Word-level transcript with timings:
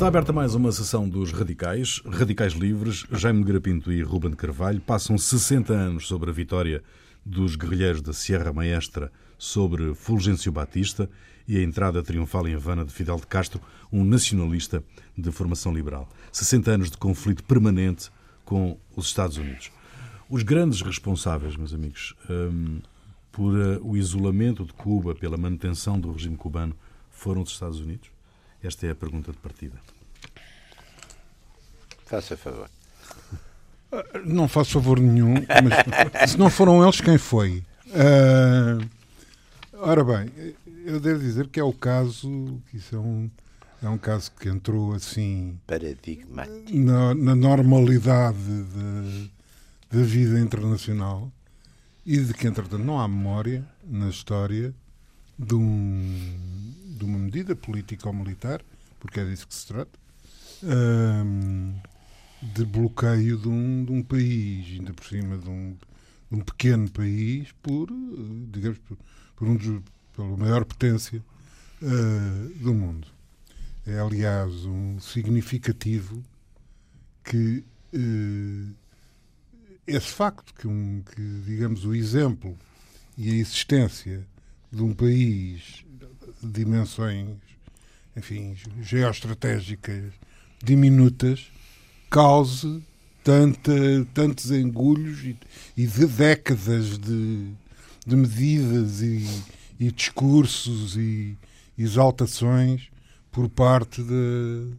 Está 0.00 0.08
aberta 0.08 0.32
mais 0.32 0.54
uma 0.54 0.72
sessão 0.72 1.06
dos 1.06 1.30
Radicais, 1.30 2.00
Radicais 2.06 2.54
Livres, 2.54 3.04
Jaime 3.12 3.44
de 3.44 3.92
e 3.92 4.02
Ruben 4.02 4.30
de 4.30 4.36
Carvalho. 4.38 4.80
Passam 4.80 5.18
60 5.18 5.74
anos 5.74 6.08
sobre 6.08 6.30
a 6.30 6.32
vitória 6.32 6.82
dos 7.22 7.54
guerrilheiros 7.54 8.00
da 8.00 8.14
Sierra 8.14 8.50
Maestra 8.50 9.12
sobre 9.36 9.94
Fulgêncio 9.94 10.50
Batista 10.50 11.06
e 11.46 11.58
a 11.58 11.62
entrada 11.62 12.02
triunfal 12.02 12.48
em 12.48 12.54
Havana 12.54 12.82
de 12.82 12.94
Fidel 12.94 13.16
de 13.16 13.26
Castro, 13.26 13.60
um 13.92 14.02
nacionalista 14.02 14.82
de 15.18 15.30
formação 15.30 15.70
liberal. 15.70 16.08
60 16.32 16.70
anos 16.70 16.90
de 16.90 16.96
conflito 16.96 17.44
permanente 17.44 18.10
com 18.42 18.78
os 18.96 19.04
Estados 19.04 19.36
Unidos. 19.36 19.70
Os 20.30 20.42
grandes 20.42 20.80
responsáveis, 20.80 21.56
meus 21.56 21.74
amigos, 21.74 22.14
um, 22.30 22.80
por 23.30 23.52
uh, 23.54 23.86
o 23.86 23.98
isolamento 23.98 24.64
de 24.64 24.72
Cuba, 24.72 25.14
pela 25.14 25.36
manutenção 25.36 26.00
do 26.00 26.10
regime 26.10 26.38
cubano, 26.38 26.74
foram 27.10 27.42
os 27.42 27.50
Estados 27.50 27.80
Unidos? 27.80 28.10
Esta 28.62 28.86
é 28.86 28.90
a 28.90 28.94
pergunta 28.94 29.32
de 29.32 29.38
partida. 29.38 29.78
Faça 32.06 32.36
favor. 32.36 32.68
Não 34.24 34.46
faço 34.46 34.72
favor 34.72 35.00
nenhum, 35.00 35.34
mas 35.34 36.30
se 36.32 36.38
não 36.38 36.50
foram 36.50 36.82
eles, 36.82 37.00
quem 37.00 37.18
foi? 37.18 37.64
Uh, 37.86 38.88
ora 39.74 40.04
bem, 40.04 40.54
eu 40.84 41.00
devo 41.00 41.20
dizer 41.20 41.48
que 41.48 41.58
é 41.58 41.64
o 41.64 41.72
caso, 41.72 42.60
que 42.70 42.76
isso 42.76 42.94
é 42.94 42.98
um, 42.98 43.30
é 43.82 43.88
um 43.88 43.98
caso 43.98 44.30
que 44.32 44.48
entrou 44.48 44.92
assim. 44.92 45.58
Paradigmático. 45.66 46.76
Na, 46.76 47.14
na 47.14 47.34
normalidade 47.34 48.38
da 49.90 50.02
vida 50.02 50.38
internacional 50.38 51.30
e 52.06 52.18
de 52.18 52.32
que, 52.32 52.46
entretanto, 52.46 52.84
não 52.84 53.00
há 53.00 53.08
memória 53.08 53.64
na 53.84 54.08
história 54.08 54.74
de, 55.38 55.54
um, 55.54 56.74
de 57.00 57.04
uma 57.06 57.18
medida 57.18 57.56
política 57.56 58.08
ou 58.08 58.14
militar, 58.14 58.62
porque 58.98 59.20
é 59.20 59.24
disso 59.24 59.48
que 59.48 59.54
se 59.54 59.66
trata, 59.66 59.98
um, 60.62 61.74
de 62.42 62.64
bloqueio 62.66 63.38
de 63.38 63.48
um, 63.48 63.84
de 63.84 63.92
um 63.92 64.02
país, 64.02 64.66
ainda 64.78 64.92
por 64.92 65.06
cima 65.06 65.38
de 65.38 65.48
um, 65.48 65.76
de 66.30 66.38
um 66.38 66.40
pequeno 66.40 66.90
país, 66.90 67.48
por, 67.62 67.88
digamos, 68.52 68.78
por, 68.80 68.98
por 69.34 69.48
um 69.48 69.56
dos, 69.56 69.82
pela 70.14 70.36
maior 70.36 70.64
potência 70.64 71.24
uh, 71.82 72.48
do 72.62 72.74
mundo. 72.74 73.08
É, 73.86 73.98
aliás, 73.98 74.66
um 74.66 75.00
significativo 75.00 76.22
que 77.24 77.64
uh, 77.94 78.74
esse 79.86 80.08
facto, 80.08 80.52
que, 80.52 80.68
um, 80.68 81.02
que, 81.14 81.42
digamos, 81.46 81.86
o 81.86 81.94
exemplo 81.94 82.56
e 83.16 83.30
a 83.30 83.34
existência 83.34 84.26
de 84.70 84.82
um 84.82 84.94
país 84.94 85.84
dimensões, 86.42 87.28
enfim, 88.16 88.56
geoestratégicas 88.80 90.12
diminutas, 90.62 91.50
cause 92.08 92.82
tanta, 93.24 93.72
tantos 94.12 94.50
engulhos 94.50 95.22
e, 95.24 95.36
e 95.76 95.86
de 95.86 96.06
décadas 96.06 96.98
de, 96.98 97.52
de 98.06 98.16
medidas 98.16 99.00
e, 99.00 99.26
e, 99.78 99.90
discursos 99.90 100.96
e 100.96 101.36
exaltações 101.78 102.88
por 103.30 103.48
parte 103.48 104.02
de, 104.02 104.72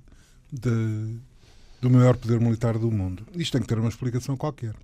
de, 0.52 1.18
do 1.82 1.90
maior 1.90 2.18
poder 2.18 2.40
militar 2.40 2.78
do 2.78 2.92
mundo. 2.92 3.26
Isto 3.34 3.54
tem 3.54 3.62
que 3.62 3.68
ter 3.68 3.80
uma 3.80 3.90
explicação 3.90 4.36
qualquer. 4.36 4.76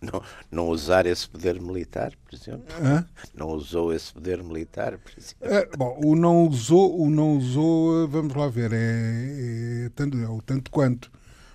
Não, 0.00 0.22
não 0.50 0.68
usar 0.68 1.06
esse 1.06 1.28
poder 1.28 1.60
militar, 1.60 2.12
por 2.24 2.34
exemplo. 2.34 2.64
Hã? 2.82 3.06
Não 3.34 3.48
usou 3.48 3.92
esse 3.92 4.12
poder 4.12 4.42
militar, 4.42 4.98
por 4.98 5.12
exemplo. 5.16 5.36
É, 5.40 5.66
bom, 5.76 5.98
o 6.04 6.14
não 6.14 6.46
usou, 6.46 7.00
o 7.00 7.08
não 7.08 7.36
usou, 7.38 8.06
vamos 8.06 8.34
lá 8.34 8.48
ver, 8.48 8.72
é, 8.72 9.86
é, 9.86 9.90
tanto, 9.94 10.18
é 10.18 10.28
o 10.28 10.42
tanto 10.42 10.70
quanto, 10.70 11.10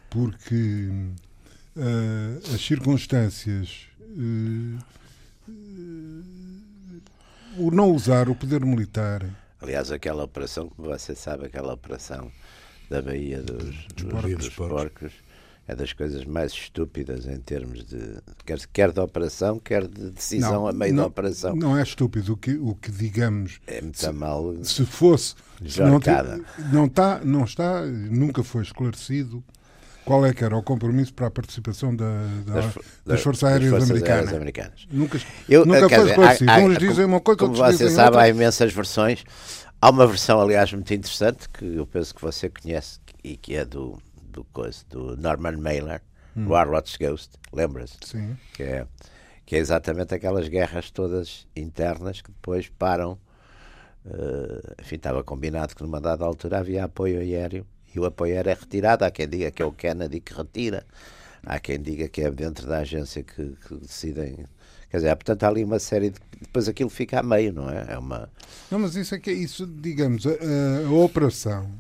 porque 0.09 0.90
uh, 1.75 2.53
as 2.53 2.62
circunstâncias, 2.62 3.88
uh, 4.00 4.79
uh, 5.47 6.23
o 7.58 7.69
não 7.72 7.91
usar 7.91 8.28
o 8.28 8.35
poder 8.35 8.66
militar. 8.66 9.23
Aliás, 9.62 9.91
aquela 9.91 10.23
operação, 10.23 10.68
como 10.69 10.90
você 10.90 11.13
sabe, 11.13 11.46
aquela 11.46 11.73
operação 11.73 12.31
da 12.90 13.02
Baía 13.02 13.41
dos, 13.44 13.85
dos, 13.94 14.03
porcos. 14.03 14.35
dos 14.35 14.50
porcos 14.50 15.13
é 15.67 15.75
das 15.75 15.94
coisas 15.94 16.25
mais 16.25 16.51
estúpidas 16.51 17.25
em 17.27 17.38
termos 17.39 17.85
de 17.85 18.17
quer, 18.45 18.59
quer 18.73 18.91
de 18.91 18.99
operação, 18.99 19.59
quer 19.59 19.88
de 19.88 20.09
decisão 20.09 20.53
Não, 20.53 20.67
a 20.67 20.73
meio 20.73 20.94
não, 20.94 21.03
da 21.03 21.07
operação. 21.07 21.55
Não 21.55 21.77
é 21.77 21.83
estúpido 21.83 22.33
o 22.33 22.38
que, 22.38 22.55
o 22.55 22.75
que 22.75 22.91
digamos. 22.91 23.59
É 23.67 23.81
muito 23.81 23.97
se, 23.99 24.11
mal. 24.11 24.53
Se 24.63 24.85
fosse. 24.85 25.35
se 25.66 25.79
não, 25.79 25.99
não, 26.72 26.85
está, 26.88 27.22
não 27.23 27.44
está, 27.45 27.85
nunca 27.85 28.44
foi 28.44 28.63
esclarecido 28.63 29.44
qual 30.03 30.25
é 30.25 30.33
que 30.33 30.44
era 30.44 30.57
o 30.57 30.63
compromisso 30.63 31.13
para 31.13 31.27
a 31.27 31.31
participação 31.31 31.95
da, 31.95 32.05
da- 32.45 32.53
das, 32.61 32.73
das- 33.05 33.22
Forças 33.22 33.41
das 33.41 33.51
Aéreas 33.51 33.69
Forças 33.69 33.89
Americanas. 33.91 34.19
Aéreas 34.19 34.35
Americanas. 34.35 34.88
Nunca, 34.91 35.22
Eu, 35.47 35.66
nunca 35.66 35.88
foi 35.89 36.09
esclarecido. 36.09 36.51
há- 36.51 36.55
há- 36.55 36.59
Uns 36.59 36.78
dizem 36.79 37.05
uma 37.05 37.22
coisa, 37.22 37.38
como 37.38 37.51
outros 37.51 37.67
você 37.78 37.83
dizem 37.83 37.95
sabe, 37.95 38.17
há 38.17 38.19
outra. 38.22 38.28
imensas 38.29 38.73
versões. 38.73 39.23
Há 39.79 39.89
uma 39.89 40.05
versão, 40.07 40.41
aliás, 40.41 40.73
muito 40.73 40.91
interessante 40.93 41.47
que 41.49 41.66
eu 41.75 41.85
penso 41.85 42.13
que 42.16 42.22
você 42.22 42.49
conhece 42.49 42.99
e 43.23 43.38
que 43.38 43.55
é 43.55 43.63
do, 43.63 43.97
do, 44.31 44.44
coisa, 44.46 44.84
do 44.90 45.16
Norman 45.18 45.58
Mailer, 45.58 46.02
Hum. 46.36 46.53
Arlot's 46.56 46.96
Ghost, 46.96 47.31
lembra-se? 47.52 47.97
Sim. 48.06 48.38
Que 48.53 48.64
é, 48.64 48.88
que 49.46 49.56
é 49.58 49.59
exatamente 49.59 50.16
aquelas 50.16 50.47
guerras 50.47 50.90
todas 50.90 51.46
internas 51.56 52.22
que 52.22 52.31
depois 52.31 52.70
param. 52.70 53.18
eh, 54.06 54.75
enfim, 54.81 54.96
estava 54.96 55.24
combinado 55.24 55.75
que 55.75 55.84
numa 55.84 56.00
dada 56.02 56.24
altura 56.25 56.59
havia 56.59 56.86
apoio 56.86 57.20
aéreo 57.20 57.66
e 57.94 58.00
o 58.00 58.06
apoio 58.06 58.34
aéreo 58.36 58.52
é 58.52 58.53
retirado. 58.53 59.03
Há 59.06 59.12
quem 59.12 59.28
diga 59.28 59.52
que 59.52 59.62
é 59.62 59.66
o 59.66 59.72
Kennedy 59.72 60.20
que 60.22 60.34
retira, 60.34 60.86
há 61.46 61.59
quem 61.59 61.80
diga 61.81 62.08
que 62.08 62.22
é 62.22 62.31
dentro 62.31 62.66
da 62.68 62.80
agência 62.80 63.22
que, 63.24 63.56
que 63.68 63.75
decidem. 63.75 64.46
Quer 64.90 64.97
dizer, 64.97 65.09
há, 65.09 65.16
portanto, 65.16 65.44
há 65.44 65.47
ali 65.47 65.64
uma 65.64 65.80
série 65.80 66.09
de. 66.09 66.20
Depois 66.41 66.68
aquilo 66.68 66.90
fica 66.90 67.20
a 67.20 67.24
meio, 67.24 67.53
não 67.53 67.70
é? 67.70 67.86
É 67.90 67.97
uma. 67.97 68.30
Não, 68.72 68.80
mas 68.80 68.96
isso 68.96 69.14
é 69.16 69.20
que 69.20 69.30
é 69.30 69.34
isso, 69.34 69.66
digamos, 69.68 70.25
a- 70.25 70.88
a 70.88 70.91
operação 70.94 71.72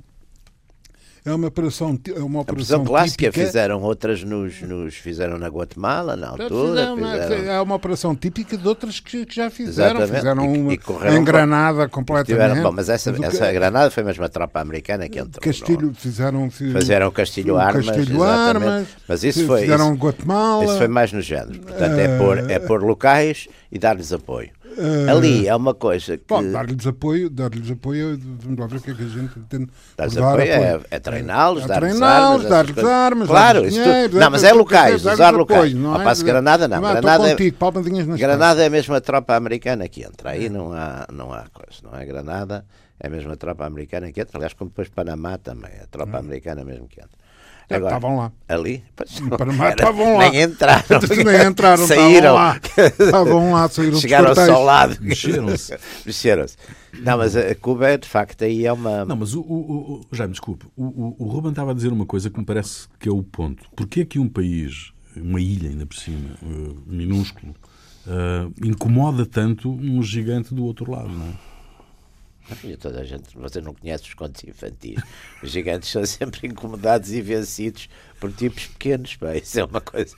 é 1.23 1.31
uma 1.33 1.47
operação, 1.47 1.99
é 2.07 2.19
uma 2.19 2.39
operação 2.41 2.45
prisão 2.55 2.83
clássica 2.85 3.25
típica. 3.25 3.45
fizeram 3.45 3.81
outras 3.81 4.23
nos, 4.23 4.61
nos. 4.61 4.95
fizeram 4.95 5.37
na 5.37 5.47
Guatemala, 5.47 6.15
na 6.15 6.29
altura. 6.29 6.49
Fizeram, 6.49 6.97
fizeram- 6.97 7.51
É 7.51 7.61
uma 7.61 7.75
operação 7.75 8.15
típica 8.15 8.57
de 8.57 8.67
outras 8.67 8.99
que, 8.99 9.25
que 9.25 9.35
já 9.35 9.49
fizeram. 9.49 10.01
Exatamente. 10.01 10.15
Fizeram 10.19 10.55
E- 10.55 10.57
uma 10.59 10.73
e 10.73 10.77
correram 10.77 11.17
em 11.17 11.23
Granada 11.23 11.87
completamente. 11.87 12.27
Tiveram, 12.27 12.63
bom, 12.63 12.71
mas 12.71 12.89
essa, 12.89 13.11
Do 13.11 13.23
essa 13.23 13.45
que- 13.47 13.53
granada 13.53 13.91
foi 13.91 14.03
mesmo 14.03 14.23
a 14.23 14.29
tropa 14.29 14.59
americana 14.59 15.07
que 15.07 15.19
entrou. 15.19 15.41
Castilho, 15.41 15.87
não? 15.87 15.93
fizeram, 15.93 16.49
fi- 16.49 16.71
Fizeram 16.71 17.07
o 17.07 17.11
Castilho 17.11 17.57
Armas. 17.57 17.85
Castilho. 17.85 18.23
Armas, 18.23 18.87
Mas 19.07 19.23
isso 19.23 19.45
foi. 19.45 19.61
fizeram 19.61 19.93
Isso, 19.93 20.01
Guatemala. 20.03 20.65
isso 20.65 20.77
foi 20.77 20.87
mais 20.87 21.11
no 21.13 21.21
género. 21.21 21.59
Portanto, 21.59 21.97
é 21.99 22.17
pôr, 22.17 22.37
é 22.49 22.59
pôr 22.59 22.83
locais 22.83 23.47
e 23.71 23.77
dar-lhes 23.77 24.11
apoio. 24.11 24.49
Eh, 24.77 25.11
Ali 25.11 25.47
é 25.47 25.55
uma 25.55 25.73
coisa 25.73 26.17
que. 26.17 26.23
Dar-lhes 26.51 26.87
apoio, 26.87 27.29
dar-lhes 27.29 27.69
apoio, 27.71 28.19
vamos 28.39 28.59
lá 28.59 28.67
ver 28.67 28.77
o 28.77 28.81
que 28.81 28.91
é 28.91 28.93
que 28.93 29.03
a 29.03 29.07
gente 29.07 29.39
entende. 29.39 29.69
Dar-lhes 29.97 30.17
apoio 30.17 30.41
é, 30.43 30.79
é 30.91 30.99
treiná-los, 30.99 31.63
É 31.63 31.67
dar-lhes 31.67 32.01
armas. 32.01 32.49
dar-lhes 32.49 32.77
armas, 32.83 33.27
Claro, 33.27 33.65
isso 33.65 33.79
tudo- 34.09 34.19
Não, 34.19 34.29
mas 34.31 34.43
é 34.43 34.53
locais, 34.53 35.05
usar 35.05 35.31
locais. 35.33 35.73
não 35.73 35.99
é? 35.99 36.03
passo 36.03 36.23
Granada 36.25 36.67
não. 36.67 36.81
Não, 36.81 36.91
Granada, 36.93 37.29
é, 37.29 38.17
Granada 38.17 38.63
é 38.63 38.65
a 38.67 38.69
mesma 38.69 39.01
tropa 39.01 39.35
americana 39.35 39.87
que 39.87 40.03
entra. 40.03 40.31
Aí 40.31 40.49
não 40.49 40.73
há, 40.73 41.07
não 41.11 41.31
há 41.33 41.45
coisa. 41.53 41.81
Não 41.83 41.97
é 41.99 42.05
Granada, 42.05 42.65
é 42.99 43.07
a 43.07 43.09
mesma 43.09 43.35
tropa 43.35 43.65
americana 43.65 44.11
que 44.11 44.21
entra. 44.21 44.37
Aliás, 44.37 44.53
como 44.53 44.69
depois 44.69 44.89
Panamá 44.89 45.37
também. 45.37 45.71
É 45.79 45.83
a 45.83 45.87
tropa 45.87 46.17
americana 46.17 46.63
mesmo 46.63 46.87
que 46.87 46.99
entra. 46.99 47.20
É, 47.73 47.77
estavam 47.77 48.17
lá. 48.17 48.31
Ali? 48.47 48.83
Estavam 49.05 50.17
lá. 50.17 50.29
Nem 50.29 50.43
entraram. 50.43 50.83
Nem 51.25 51.47
entraram, 51.47 51.87
Saíram. 51.87 52.15
estavam 52.15 52.33
lá. 52.33 52.59
Estavam 52.99 53.53
lá, 53.53 53.69
saíram 53.69 53.99
Chegaram 53.99 54.29
ao 54.29 54.35
seu 54.35 54.59
lado. 54.61 54.97
Mexeram-se. 55.01 55.77
Mexeram-se. 56.05 56.57
Não, 56.99 57.17
mas 57.17 57.35
a 57.35 57.55
Cuba, 57.55 57.89
é, 57.89 57.97
de 57.97 58.07
facto, 58.07 58.43
aí 58.43 58.65
é 58.65 58.73
uma. 58.73 59.05
Não, 59.05 59.15
mas 59.15 59.33
o, 59.33 59.41
o, 59.41 60.01
o 60.11 60.15
Jaime, 60.15 60.33
desculpe, 60.33 60.65
o, 60.75 60.83
o, 60.83 61.15
o 61.19 61.27
Ruben 61.27 61.51
estava 61.51 61.71
a 61.71 61.73
dizer 61.73 61.91
uma 61.91 62.05
coisa 62.05 62.29
que 62.29 62.37
me 62.37 62.45
parece 62.45 62.87
que 62.99 63.07
é 63.07 63.11
o 63.11 63.23
ponto. 63.23 63.63
Porquê 63.75 64.01
é 64.01 64.05
que 64.05 64.19
um 64.19 64.27
país, 64.27 64.91
uma 65.15 65.39
ilha 65.39 65.69
ainda 65.69 65.85
por 65.85 65.95
cima, 65.95 66.31
eh, 66.43 66.73
minúsculo, 66.85 67.55
eh, 68.07 68.47
incomoda 68.65 69.25
tanto 69.25 69.71
um 69.71 70.03
gigante 70.03 70.53
do 70.53 70.65
outro 70.65 70.91
lado, 70.91 71.09
não 71.09 71.27
é? 71.27 71.50
Filho, 72.55 72.77
toda 72.79 73.01
a 73.01 73.03
gente, 73.03 73.35
você 73.37 73.61
não 73.61 73.73
conhece 73.73 74.03
os 74.03 74.13
contos 74.13 74.43
infantis. 74.43 75.01
Os 75.41 75.49
gigantes 75.51 75.89
são 75.89 76.05
sempre 76.05 76.47
incomodados 76.47 77.11
e 77.11 77.21
vencidos 77.21 77.89
por 78.19 78.31
tipos 78.31 78.65
pequenos. 78.67 79.15
Pá. 79.15 79.35
Isso 79.35 79.59
é 79.59 79.65
uma 79.65 79.81
coisa. 79.81 80.15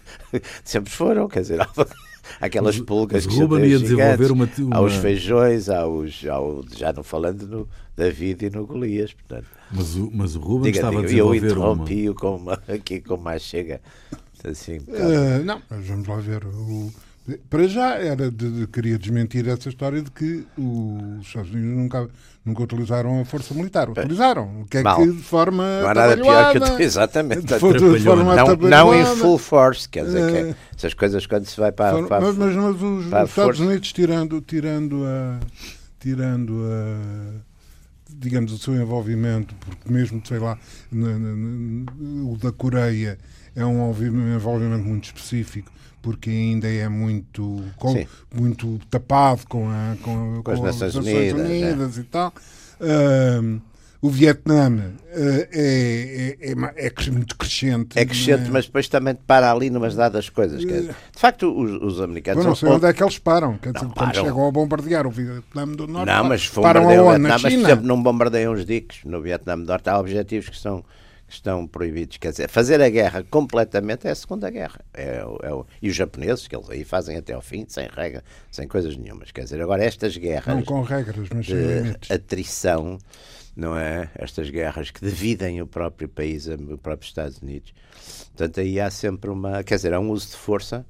Sempre 0.63 0.91
foram, 0.91 1.27
quer 1.27 1.41
dizer, 1.41 1.61
há 1.61 1.67
aquelas 2.41 2.79
pulgas 2.79 3.25
que 3.25 3.35
Ruben 3.35 3.65
ia 3.65 3.75
os 3.77 3.81
desenvolver 3.83 4.27
gigantes, 4.27 4.59
uma- 4.59 4.67
uma- 4.67 4.75
Há 4.77 4.81
os 4.81 4.93
feijões, 4.95 5.69
há 5.69 5.87
os. 5.87 6.25
há 6.27 6.39
o- 6.39 6.65
já 6.75 6.91
não 6.93 7.03
falando 7.03 7.47
no 7.47 7.69
David 7.95 8.45
e 8.45 8.49
no 8.49 8.65
Golias. 8.65 9.13
Portanto, 9.13 9.47
Mas 9.71 9.95
o, 9.95 10.09
mas 10.13 10.35
o 10.35 10.39
Ruben 10.39 10.71
diga, 10.71 10.77
estava 10.87 11.01
diga, 11.05 11.07
a 11.07 11.17
eu 11.17 11.31
desenvolver 11.31 11.57
uma... 11.57 11.71
interrompi-o 11.73 12.15
com 12.15 12.35
uma- 12.35 12.61
aqui 12.67 13.01
com 13.01 13.17
mais 13.17 13.41
chega. 13.43 13.81
Assim, 14.43 14.79
Eh, 14.89 15.39
não, 15.45 15.61
mas 15.69 15.87
vamos 15.87 16.05
lá 16.07 16.17
ver. 16.17 16.45
O, 16.45 16.91
Para 17.49 17.67
já 17.69 17.95
era 17.95 18.29
de, 18.29 18.51
de, 18.51 18.67
queria 18.67 18.99
desmentir 18.99 19.47
essa 19.47 19.69
história 19.69 20.01
de 20.01 20.11
que 20.11 20.45
os 20.57 21.25
Estados 21.25 21.51
Unidos 21.51 21.77
nunca, 21.77 22.09
nunca 22.43 22.63
utilizaram 22.63 23.21
a 23.21 23.25
força 23.25 23.53
militar. 23.53 23.89
Utilizaram. 23.89 24.61
O 24.61 24.65
que 24.65 24.79
é 24.79 24.83
Mal. 24.83 24.97
que 24.97 25.09
de 25.09 25.23
forma. 25.23 25.63
Não 25.81 25.89
há 25.89 25.93
nada 25.93 26.17
pior 26.17 26.51
que 26.51 26.57
eu 26.57 26.79
Exatamente. 26.85 27.45
De, 27.45 27.53
de 27.53 28.03
forma 28.03 28.35
não, 28.35 28.55
não 28.57 28.93
em 28.93 29.05
full 29.15 29.37
force, 29.37 29.87
quer 29.87 30.03
dizer, 30.03 30.31
que 30.31 30.37
é, 30.37 30.55
essas 30.75 30.93
coisas 30.93 31.25
quando 31.25 31.45
se 31.45 31.57
vai 31.57 31.71
para, 31.71 31.97
For, 31.97 32.07
para 32.09 32.19
mas, 32.19 32.35
mas, 32.35 32.55
mas 32.55 32.75
os, 32.75 32.81
os 32.81 33.05
Estados 33.05 33.31
força. 33.31 33.63
Unidos, 33.63 33.93
tirando, 33.93 34.41
tirando 34.41 35.05
a. 35.05 35.39
Tirando 35.99 36.61
a 36.65 37.53
digamos, 38.15 38.53
o 38.53 38.57
seu 38.57 38.75
envolvimento, 38.75 39.53
porque 39.55 39.91
mesmo, 39.91 40.21
sei 40.25 40.39
lá, 40.39 40.57
na, 40.91 41.19
na, 41.19 41.35
na, 41.35 42.31
o 42.31 42.37
da 42.37 42.51
Coreia 42.51 43.17
é 43.55 43.65
um 43.65 43.89
envolvimento 44.35 44.83
muito 44.83 45.05
específico, 45.05 45.71
porque 46.01 46.29
ainda 46.29 46.67
é 46.67 46.87
muito, 46.89 47.63
com, 47.77 48.05
muito 48.33 48.79
tapado 48.89 49.41
com, 49.47 49.69
a, 49.69 49.95
com, 50.01 50.35
com, 50.35 50.43
com 50.43 50.51
as 50.51 50.61
Nações, 50.61 50.95
Unidas, 50.95 51.49
Unidas 51.49 51.97
é. 51.97 52.01
e 52.01 52.03
tal. 52.03 52.33
Uh, 52.79 53.61
o 54.03 54.09
Vietnã 54.09 54.69
uh, 54.69 54.93
é, 55.13 56.37
é, 56.41 56.51
é, 56.51 56.87
é, 56.87 57.09
muito 57.09 57.37
crescente. 57.37 57.97
É 57.97 58.03
crescente, 58.03 58.51
mas 58.51 58.65
depois 58.65 58.89
também 58.89 59.15
para 59.15 59.49
ali 59.49 59.69
numas 59.69 59.95
dadas 59.95 60.27
coisas. 60.27 60.59
de 60.59 60.93
facto, 61.13 61.47
os, 61.57 61.81
os 61.81 62.01
americanos. 62.01 62.43
Eu 62.43 62.49
não 62.49 62.55
sei 62.55 62.67
onde 62.67 62.85
é 62.85 62.91
que 62.91 63.01
eles 63.01 63.17
param. 63.17 63.57
Quer 63.57 63.71
dizer, 63.71 63.85
não, 63.85 63.93
quando 63.93 64.11
param. 64.11 64.25
chegam 64.25 64.45
a 64.45 64.51
bombardear 64.51 65.07
o 65.07 65.09
Vietnã 65.09 65.65
do 65.65 65.87
Norte, 65.87 66.11
não, 66.11 66.23
mas 66.25 66.49
param 66.49 66.89
a 66.89 66.91
Vietnã, 66.91 67.29
mas, 67.29 67.41
por 67.41 67.51
exemplo, 67.51 67.85
não 67.85 68.03
bombardeiam 68.03 68.51
os 68.51 68.65
diques 68.65 69.05
no 69.05 69.21
Vietnã 69.21 69.57
do 69.57 69.65
Norte. 69.65 69.89
Há 69.89 69.97
objetivos 69.97 70.49
que 70.49 70.57
são 70.57 70.83
estão 71.35 71.67
proibidos. 71.67 72.17
Quer 72.17 72.31
dizer, 72.31 72.49
fazer 72.49 72.81
a 72.81 72.89
guerra 72.89 73.23
completamente 73.23 74.07
é 74.07 74.11
a 74.11 74.15
Segunda 74.15 74.49
Guerra. 74.49 74.79
É, 74.93 75.17
é, 75.17 75.63
e 75.81 75.89
os 75.89 75.95
japoneses, 75.95 76.47
que 76.47 76.55
eles 76.55 76.69
aí 76.69 76.83
fazem 76.83 77.17
até 77.17 77.33
ao 77.33 77.41
fim, 77.41 77.65
sem 77.67 77.87
regra, 77.87 78.23
sem 78.51 78.67
coisas 78.67 78.95
nenhumas. 78.97 79.31
Quer 79.31 79.43
dizer, 79.43 79.61
agora 79.61 79.83
estas 79.83 80.15
guerras. 80.17 80.55
Não 80.55 80.63
com 80.63 80.81
regras, 80.81 81.29
mas 81.33 81.45
limites. 81.47 82.11
Atrição, 82.11 82.97
não 83.55 83.77
é? 83.77 84.09
Estas 84.15 84.49
guerras 84.49 84.91
que 84.91 85.03
dividem 85.05 85.61
o 85.61 85.67
próprio 85.67 86.09
país, 86.09 86.47
o 86.47 86.77
próprio 86.77 87.07
Estados 87.07 87.39
Unidos. 87.39 87.73
Portanto, 88.35 88.59
aí 88.59 88.79
há 88.79 88.89
sempre 88.89 89.29
uma. 89.29 89.63
Quer 89.63 89.75
dizer, 89.75 89.93
há 89.93 89.99
um 89.99 90.09
uso 90.09 90.29
de 90.29 90.35
força 90.35 90.85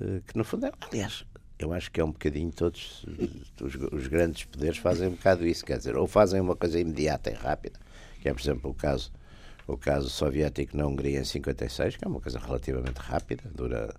eh, 0.00 0.20
que, 0.26 0.36
no 0.36 0.44
fundo, 0.44 0.66
é. 0.66 0.72
Aliás, 0.80 1.24
eu 1.58 1.72
acho 1.72 1.90
que 1.90 2.00
é 2.00 2.04
um 2.04 2.10
bocadinho 2.10 2.50
todos 2.50 3.04
os, 3.60 3.74
os, 3.92 4.06
grandes 4.06 4.44
poderes 4.44 4.78
fazem 4.78 5.08
um 5.08 5.12
bocado 5.12 5.46
isso, 5.46 5.64
quer 5.64 5.78
dizer, 5.78 5.96
ou 5.96 6.06
fazem 6.06 6.40
uma 6.40 6.56
coisa 6.56 6.78
imediata 6.78 7.30
e 7.30 7.34
rápida, 7.34 7.78
que 8.20 8.28
é, 8.28 8.34
por 8.34 8.40
exemplo, 8.40 8.70
o 8.70 8.74
caso 8.74 9.12
o 9.66 9.76
caso 9.76 10.08
soviético 10.08 10.76
na 10.76 10.86
Hungria 10.86 11.20
em 11.20 11.24
56, 11.24 11.96
que 11.96 12.04
é 12.04 12.08
uma 12.08 12.20
coisa 12.20 12.38
relativamente 12.38 12.98
rápida, 12.98 13.44
dura, 13.54 13.94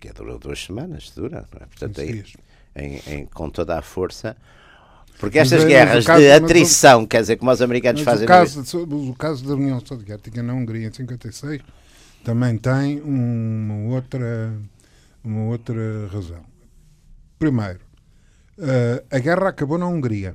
que 0.00 0.12
dura 0.12 0.38
duas 0.38 0.62
semanas, 0.62 1.10
dura, 1.14 1.46
é? 1.54 1.66
portanto, 1.66 2.00
aí, 2.00 2.24
em, 2.76 3.00
em, 3.06 3.26
com 3.26 3.48
toda 3.48 3.78
a 3.78 3.82
força. 3.82 4.36
Porque 5.18 5.38
estas 5.38 5.62
mas, 5.62 5.72
guerras 5.72 6.04
de 6.04 6.30
atrição, 6.32 7.00
mas, 7.00 7.08
quer 7.08 7.20
dizer, 7.20 7.36
como 7.36 7.50
os 7.50 7.62
americanos 7.62 8.02
fazem. 8.02 8.24
O 8.24 8.28
caso, 8.28 8.82
o 8.82 9.14
caso 9.14 9.46
da 9.46 9.54
União 9.54 9.80
Soviética 9.84 10.42
na 10.42 10.52
Hungria 10.54 10.88
em 10.88 10.92
56 10.92 11.62
também 12.24 12.56
tem 12.58 13.00
uma 13.00 13.94
outra, 13.94 14.52
uma 15.22 15.44
outra 15.44 16.08
razão. 16.12 16.42
Primeiro, 17.38 17.80
uh, 18.58 19.04
a 19.10 19.18
guerra 19.18 19.50
acabou 19.50 19.78
na 19.78 19.86
Hungria. 19.86 20.34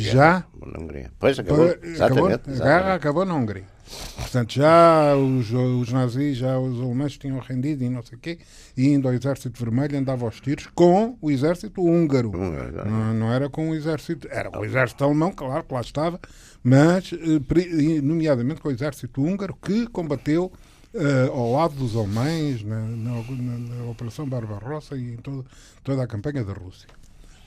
Já? 0.00 0.44
Na 0.64 0.80
Hungria. 0.80 1.10
Pois, 1.18 1.38
acabou. 1.38 1.66
Acabou, 1.66 1.90
exatamente, 1.90 2.50
A 2.50 2.64
guerra 2.64 2.94
acabou 2.94 3.24
na 3.24 3.34
Hungria. 3.34 3.76
Portanto, 4.16 4.52
já 4.52 5.14
os, 5.16 5.52
os 5.52 5.92
nazis, 5.92 6.38
já 6.38 6.58
os 6.58 6.80
alemães 6.80 7.16
tinham 7.16 7.38
rendido 7.38 7.84
e 7.84 7.88
não 7.88 8.02
sei 8.02 8.18
o 8.18 8.20
quê, 8.20 8.38
e 8.76 8.88
indo 8.88 9.06
ao 9.06 9.14
Exército 9.14 9.62
Vermelho 9.62 9.96
andava 9.96 10.24
aos 10.24 10.40
tiros 10.40 10.66
com 10.74 11.16
o 11.20 11.30
Exército 11.30 11.80
Húngaro. 11.82 12.32
Não, 12.32 13.14
não, 13.14 13.32
era 13.32 13.48
com 13.48 13.70
o 13.70 13.74
Exército. 13.74 14.26
Era 14.30 14.50
com 14.50 14.58
o 14.58 14.64
Exército 14.64 15.04
Alemão, 15.04 15.30
claro 15.30 15.62
que 15.62 15.72
lá 15.72 15.80
estava, 15.80 16.20
mas, 16.64 17.12
eh, 17.12 18.00
nomeadamente 18.02 18.60
com 18.60 18.68
o 18.68 18.72
Exército 18.72 19.22
Húngaro, 19.22 19.56
que 19.62 19.86
combateu 19.86 20.52
Uh, 20.94 21.30
ao 21.30 21.52
lado 21.52 21.74
dos 21.74 21.94
alemães 21.94 22.62
na, 22.62 22.80
na, 22.80 23.10
na, 23.10 23.58
na 23.58 23.90
Operação 23.90 24.26
Barbarossa 24.26 24.96
e 24.96 25.12
em 25.12 25.16
todo, 25.16 25.44
toda 25.84 26.02
a 26.02 26.06
campanha 26.06 26.42
da 26.42 26.54
Rússia. 26.54 26.88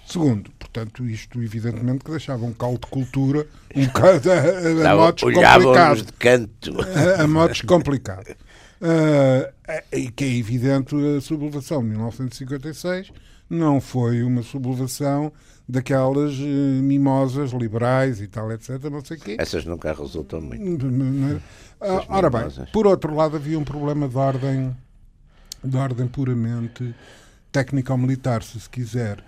Segundo, 0.09 0.49
portanto, 0.57 1.05
isto 1.05 1.39
evidentemente 1.39 2.03
que 2.03 2.09
deixava 2.09 2.43
um 2.43 2.51
caldo 2.51 2.79
de 2.79 2.87
cultura 2.87 3.45
um 3.75 3.85
bocado 3.85 4.31
a, 4.31 4.87
a, 4.87 4.91
a 4.91 4.95
modos 4.95 5.21
complicados. 5.21 6.03
de 6.03 6.13
canto. 6.13 6.77
A, 6.81 7.45
a 7.45 7.67
complicados. 7.67 8.31
Uh, 8.81 9.53
e 9.95 10.09
que 10.09 10.23
é 10.23 10.35
evidente 10.35 10.95
a 10.95 11.21
sublevação 11.21 11.83
de 11.83 11.89
1956 11.89 13.11
não 13.47 13.79
foi 13.79 14.23
uma 14.23 14.41
sublevação 14.41 15.31
daquelas 15.67 16.33
uh, 16.39 16.81
mimosas 16.81 17.51
liberais 17.51 18.19
e 18.19 18.27
tal, 18.27 18.51
etc. 18.51 18.83
Não 18.85 19.05
sei 19.05 19.17
quê. 19.17 19.35
Essas 19.37 19.63
nunca 19.63 19.93
resultam 19.93 20.41
muito. 20.41 20.87
Uh, 20.87 21.39
ora 22.09 22.31
bem, 22.31 22.47
por 22.73 22.87
outro 22.87 23.13
lado, 23.13 23.35
havia 23.35 23.59
um 23.59 23.63
problema 23.63 24.09
de 24.09 24.17
ordem, 24.17 24.75
de 25.63 25.77
ordem 25.77 26.07
puramente 26.07 26.95
técnico-militar, 27.51 28.41
se 28.41 28.59
se 28.59 28.69
quiser 28.69 29.23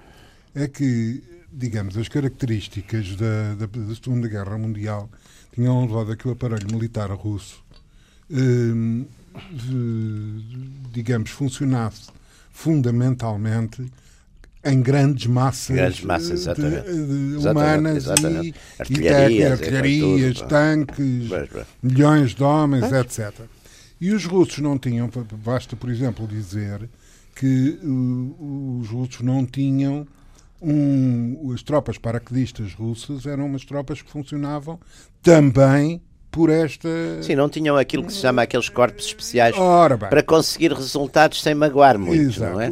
é 0.54 0.68
que, 0.68 1.24
digamos, 1.52 1.98
as 1.98 2.08
características 2.08 3.16
da, 3.16 3.56
da, 3.56 3.66
da 3.66 3.96
Segunda 3.96 4.28
Guerra 4.28 4.58
Mundial 4.58 5.10
tinham 5.54 5.86
levado 5.86 6.12
a 6.12 6.16
que 6.16 6.28
o 6.28 6.32
aparelho 6.32 6.68
militar 6.72 7.10
russo, 7.12 7.64
hum, 8.30 9.06
digamos, 10.92 11.30
funcionasse 11.30 12.10
fundamentalmente 12.52 13.92
em 14.64 14.82
grandes 14.82 15.26
massas, 15.26 15.76
grandes 15.76 16.04
massas 16.04 16.44
de, 16.44 17.40
de 17.40 17.48
humanas 17.48 17.98
exatamente, 17.98 18.56
exatamente. 18.80 19.36
e, 19.36 19.44
artilharias, 19.46 20.42
tanques, 20.42 21.30
milhões 21.82 22.36
de 22.36 22.44
homens, 22.44 22.92
etc. 22.92 23.34
E 24.00 24.12
os 24.12 24.26
russos 24.26 24.60
não 24.60 24.78
tinham, 24.78 25.10
basta, 25.44 25.76
por 25.76 25.90
exemplo, 25.90 26.28
dizer 26.28 26.88
que 27.36 27.80
uh, 27.84 28.80
os 28.82 28.90
russos 28.90 29.22
não 29.22 29.46
tinham 29.46 30.08
um, 30.62 31.52
as 31.54 31.64
tropas 31.64 31.98
paraquedistas 31.98 32.74
russas 32.74 33.26
eram 33.26 33.46
umas 33.46 33.66
tropas 33.66 34.02
que 34.02 34.10
funcionavam 34.10 34.80
também 35.22 36.02
por 36.30 36.50
esta. 36.50 36.90
Sim, 37.22 37.36
não 37.36 37.50
tinham 37.50 37.76
aquilo 37.76 38.06
que 38.06 38.14
se 38.14 38.20
chama 38.20 38.44
aqueles 38.44 38.70
corpos 38.70 39.06
especiais 39.06 39.56
para 40.00 40.24
conseguir 40.24 40.72
resultados 40.72 41.42
sem 41.42 41.54
magoar 41.54 42.00
muito, 42.00 42.22
Exato. 42.22 42.54
não 42.54 42.62
é? 42.62 42.72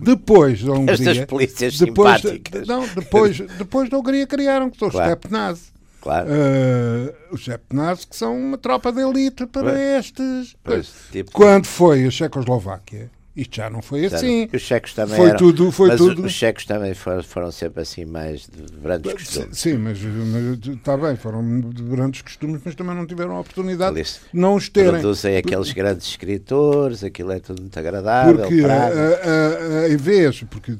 Depois 0.00 0.62
da 0.62 0.72
Hungria. 0.72 0.94
Estas 0.94 1.26
polícias 1.26 1.78
depois, 1.78 2.20
simpáticas. 2.20 2.66
Não, 2.66 2.86
depois, 2.88 3.38
depois 3.58 3.88
da 3.88 3.98
Hungria 3.98 4.26
criaram 4.26 4.70
que 4.70 4.84
os 4.84 4.92
claro. 4.92 5.10
Stepnazi. 5.10 5.70
Claro. 6.00 6.28
Uh, 6.30 7.34
os 7.34 7.42
Stepnazi 7.42 8.06
que 8.06 8.16
são 8.16 8.36
uma 8.36 8.58
tropa 8.58 8.90
de 8.92 9.00
elite 9.00 9.46
para 9.46 9.70
pois. 9.70 9.78
estes. 9.78 10.56
Pois, 10.64 10.92
tipo... 11.12 11.30
Quando 11.30 11.66
foi 11.66 12.06
a 12.06 12.10
Checoslováquia, 12.10 13.10
isto 13.34 13.56
já 13.56 13.70
não 13.70 13.80
foi 13.80 14.06
assim. 14.06 14.48
Os 14.52 14.60
checos 14.60 14.92
também 14.92 15.16
foi 15.16 15.28
eram, 15.28 15.38
tudo, 15.38 15.70
foi 15.70 15.88
mas 15.88 15.98
tudo. 15.98 16.24
Os 16.24 16.32
checos 16.32 16.64
também 16.64 16.94
foram, 16.94 17.22
foram 17.22 17.52
sempre 17.52 17.82
assim 17.82 18.04
mais 18.04 18.48
de 18.48 18.62
grandes 18.80 19.12
costumes. 19.12 19.58
Sim, 19.58 19.78
mas, 19.78 19.98
mas 20.02 20.76
está 20.76 20.96
bem, 20.96 21.16
foram 21.16 21.60
de 21.60 21.82
grandes 21.82 22.22
costumes, 22.22 22.60
mas 22.64 22.74
também 22.74 22.94
não 22.94 23.06
tiveram 23.06 23.36
a 23.36 23.40
oportunidade 23.40 23.94
de 24.02 24.10
não 24.32 24.54
os 24.54 24.68
terem. 24.68 24.92
Produzem 24.92 25.36
aqueles 25.36 25.72
grandes 25.72 26.08
escritores, 26.08 27.04
aquilo 27.04 27.30
é 27.30 27.38
tudo 27.38 27.62
muito 27.62 27.78
agradável. 27.78 28.36
Porque 28.36 28.64
a, 28.64 28.72
a, 28.72 29.84
a, 29.84 29.88
em 29.88 29.96
vez, 29.96 30.42
porque 30.50 30.76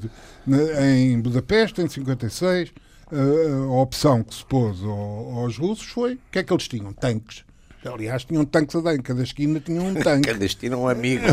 em 0.47 1.19
Budapeste, 1.21 1.81
em 1.81 1.87
56, 1.87 2.73
a, 3.11 3.63
a 3.65 3.81
opção 3.81 4.23
que 4.23 4.35
se 4.35 4.45
pôs 4.45 4.77
aos 4.83 5.57
russos 5.57 5.87
foi 5.87 6.15
o 6.15 6.19
que 6.31 6.39
é 6.39 6.43
que 6.43 6.51
eles 6.51 6.67
tinham? 6.67 6.91
Tanques 6.91 7.45
Aliás, 7.83 8.23
tinham 8.23 8.45
tanques 8.45 8.75
a 8.75 8.81
dar, 8.81 8.95
em 8.95 9.01
cada 9.01 9.23
esquina 9.23 9.59
tinha 9.59 9.81
um 9.81 9.95
tanque. 10.05 10.29
cada 10.29 10.45
esquina 10.45 10.77
um 10.77 10.87
amigo. 10.87 11.23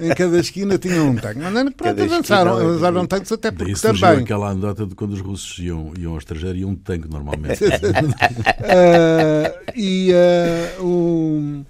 em 0.00 0.14
cada 0.14 0.38
esquina 0.38 0.78
tinha 0.78 1.02
um 1.02 1.14
tanque. 1.14 1.40
Mas 1.40 1.52
não, 1.52 1.70
pronto, 1.72 2.02
avançaram, 2.02 2.56
avançaram 2.56 3.06
tanques 3.06 3.30
até 3.32 3.50
porque 3.50 3.72
Daí 3.72 3.80
também. 3.80 4.22
aquela 4.24 4.50
anedota 4.50 4.86
de 4.86 4.94
quando 4.94 5.12
os 5.12 5.20
russos 5.20 5.58
iam, 5.58 5.92
iam 5.98 6.12
ao 6.12 6.18
estrangeiro 6.18 6.56
iam 6.56 6.70
um 6.70 6.74
tanque 6.74 7.06
normalmente. 7.08 7.62
uh, 7.64 7.66
e 9.76 10.10
uh, 10.80 10.82
o, 10.82 11.64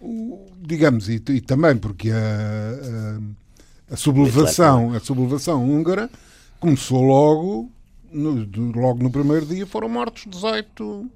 o, 0.00 0.46
digamos, 0.60 1.08
e, 1.08 1.22
e, 1.30 1.40
também 1.40 1.74
porque 1.76 2.10
a, 2.10 3.18
a, 3.90 3.94
a 3.94 3.96
sublevação, 3.96 4.92
a 4.92 5.00
sublevação 5.00 5.64
húngara 5.64 6.10
começou 6.60 7.02
logo, 7.02 7.70
no, 8.12 8.46
logo 8.78 9.02
no 9.02 9.10
primeiro 9.10 9.46
dia 9.46 9.66
foram 9.66 9.88
mortos 9.88 10.26
18 10.28 11.10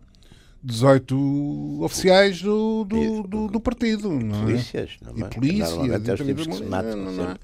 18 0.62 1.82
oficiais 1.82 2.42
do, 2.42 2.84
do, 2.84 3.22
do, 3.22 3.48
do 3.48 3.60
partido. 3.60 4.10
Não 4.10 4.42
é? 4.42 4.44
polícias, 4.44 4.90
não 5.00 5.12
é? 5.12 5.26
E 5.26 5.30
polícias. 5.30 5.70
Normalmente 5.70 6.10
é 6.10 6.14
os 6.14 6.20
tipos 6.20 6.46
que 6.46 6.54
se 6.54 6.64
matam 6.64 6.96
não, 6.96 7.30
é? 7.30 7.36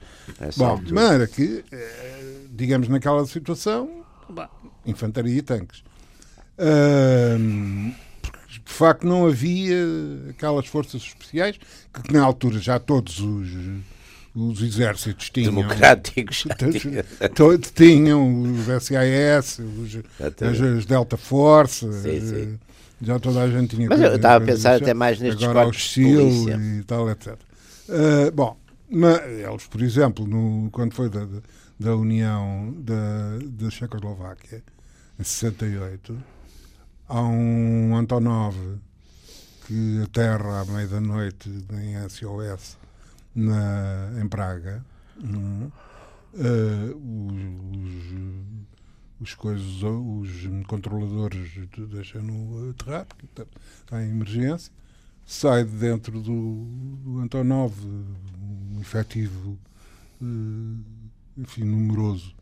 Bom, 0.56 0.82
de 0.82 0.92
maneira 0.92 1.26
que, 1.26 1.64
eh, 1.72 2.36
digamos, 2.50 2.88
naquela 2.88 3.24
situação, 3.26 4.04
infantaria 4.84 5.38
e 5.38 5.42
tanques. 5.42 5.82
de 8.64 8.72
facto, 8.72 9.06
não 9.06 9.26
havia 9.26 9.76
aquelas 10.30 10.66
forças 10.66 11.00
especiais 11.02 11.58
que, 11.92 12.12
na 12.12 12.22
altura, 12.22 12.58
já 12.58 12.78
todos 12.78 13.18
os, 13.18 13.48
os 14.34 14.60
exércitos 14.60 15.30
tinham. 15.30 15.54
Democráticos. 15.54 16.44
Todos 17.34 17.70
tinham 17.70 18.42
os 18.42 18.66
SAS, 18.82 19.58
os, 19.58 19.96
as, 20.20 20.60
as, 20.60 20.84
Delta 20.84 21.16
Force. 21.16 21.90
Sim, 22.02 22.20
sim. 22.20 22.58
Já 23.00 23.18
toda 23.18 23.42
a 23.42 23.50
gente 23.50 23.76
tinha. 23.76 23.88
Mas 23.88 24.00
eu 24.00 24.16
estava 24.16 24.42
a 24.42 24.46
pensar 24.46 24.76
até 24.76 24.94
mais 24.94 25.20
nestes 25.20 25.46
Agora 25.46 25.68
os 25.68 25.92
SEAL 25.92 26.60
e 26.60 26.82
tal, 26.84 27.10
etc. 27.10 27.36
Uh, 27.88 28.32
bom, 28.32 28.56
mas 28.90 29.20
eles, 29.22 29.66
por 29.66 29.82
exemplo, 29.82 30.26
no, 30.26 30.70
quando 30.70 30.94
foi 30.94 31.10
da, 31.10 31.26
da 31.78 31.96
União 31.96 32.74
da, 32.78 33.38
da 33.50 33.70
Checoslováquia, 33.70 34.62
em 35.18 35.24
68, 35.24 36.16
há 37.08 37.20
um 37.22 37.96
Antonov 37.96 38.56
que 39.66 40.02
aterra 40.02 40.60
à 40.60 40.64
meia 40.64 40.86
da 40.86 41.00
noite 41.00 41.50
em 41.72 42.08
SOS 42.08 42.78
na, 43.34 44.10
em 44.22 44.28
Praga. 44.28 44.84
uh, 45.22 45.70
os, 46.34 47.34
os, 47.76 48.75
coisas, 49.34 49.82
os 49.82 50.66
controladores 50.66 51.50
deixam-no 51.88 52.70
aterrar, 52.70 53.06
porque 53.06 53.24
está, 53.26 53.46
está 53.80 54.02
em 54.02 54.10
emergência. 54.10 54.72
Sai 55.24 55.64
de 55.64 55.70
dentro 55.70 56.20
do, 56.20 56.64
do 57.04 57.18
Antonov 57.18 57.74
um 57.84 58.80
efetivo 58.80 59.58
uh, 60.20 60.84
enfim, 61.36 61.64
numeroso 61.64 62.34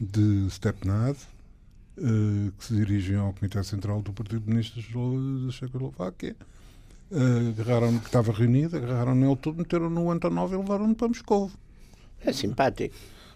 de 0.00 0.48
Stepnad, 0.50 1.16
uh, 1.16 2.52
que 2.58 2.64
se 2.64 2.74
dirigem 2.74 3.16
ao 3.16 3.32
Comitê 3.32 3.62
Central 3.62 4.02
do 4.02 4.12
Partido 4.12 4.40
de 4.40 4.50
Ministros 4.50 4.86
da 5.46 5.52
Checoslováquia 5.52 6.36
uh, 7.10 7.48
agarraram 7.48 7.98
que 7.98 8.06
estava 8.06 8.32
reunido, 8.32 8.76
agarraram 8.76 9.14
nele 9.14 9.36
tudo, 9.36 9.58
meteram 9.58 9.88
no 9.88 10.10
Antonov 10.10 10.52
e 10.52 10.56
levaram-no 10.56 10.94
para 10.94 11.08
Moscou. 11.08 11.50
É 12.20 12.32
simpático. 12.32 12.94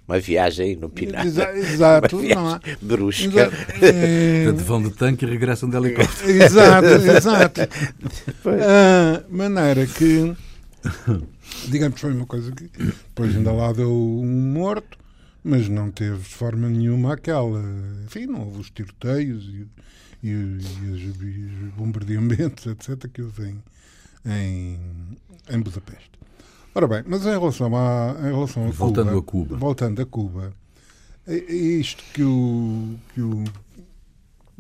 Uma 0.09 0.19
viagem 0.19 0.77
no 0.77 0.89
Pinar. 0.89 1.27
Exato, 1.27 2.17
não 2.17 2.55
é? 2.55 2.61
brusca. 2.81 3.51
É... 3.83 4.51
vão 4.53 4.83
de 4.83 4.91
tanque 4.91 5.27
e 5.27 5.29
regressam 5.29 5.69
de 5.69 5.77
helicóptero. 5.77 6.31
Exato, 6.31 6.87
exato. 7.17 7.61
A 8.47 9.23
maneira 9.29 9.87
que, 9.87 10.35
digamos, 11.69 12.01
foi 12.01 12.13
uma 12.13 12.27
coisa 12.27 12.51
que 12.53 12.65
depois 12.65 13.37
ainda 13.37 13.53
lá 13.53 13.73
deu 13.73 13.93
um 13.93 14.53
morto, 14.53 14.97
mas 15.45 15.69
não 15.69 15.91
teve 15.91 16.19
de 16.19 16.35
forma 16.35 16.69
nenhuma 16.69 17.13
aquela. 17.13 17.63
Enfim, 18.07 18.27
não 18.27 18.47
houve 18.47 18.61
os 18.61 18.71
tiroteios 18.71 19.45
e 19.45 19.67
e, 20.23 20.29
e, 20.29 20.31
os, 20.33 21.75
bombardeamentos, 21.75 22.67
etc., 22.67 23.09
que 23.13 23.23
houve 23.23 23.49
em, 23.49 23.63
em, 24.27 24.79
em 25.51 25.61
Budapeste. 25.61 26.18
Ora 26.79 26.87
bem, 26.87 27.03
mas 27.09 27.27
em 27.27 27.31
relação 27.31 27.75
a, 27.75 28.15
em 28.21 28.33
relação 28.33 28.69
a 28.69 28.71
voltando 28.71 29.09
Cuba, 29.09 29.19
a 29.19 29.23
Cuba, 29.23 29.57
voltando 29.57 30.01
a 30.01 30.07
Cuba, 30.07 30.53
é, 31.27 31.35
é 31.35 31.53
isto 31.53 32.05
que 32.15 32.23
o 32.23 32.97
que 33.13 33.21
o 33.21 33.45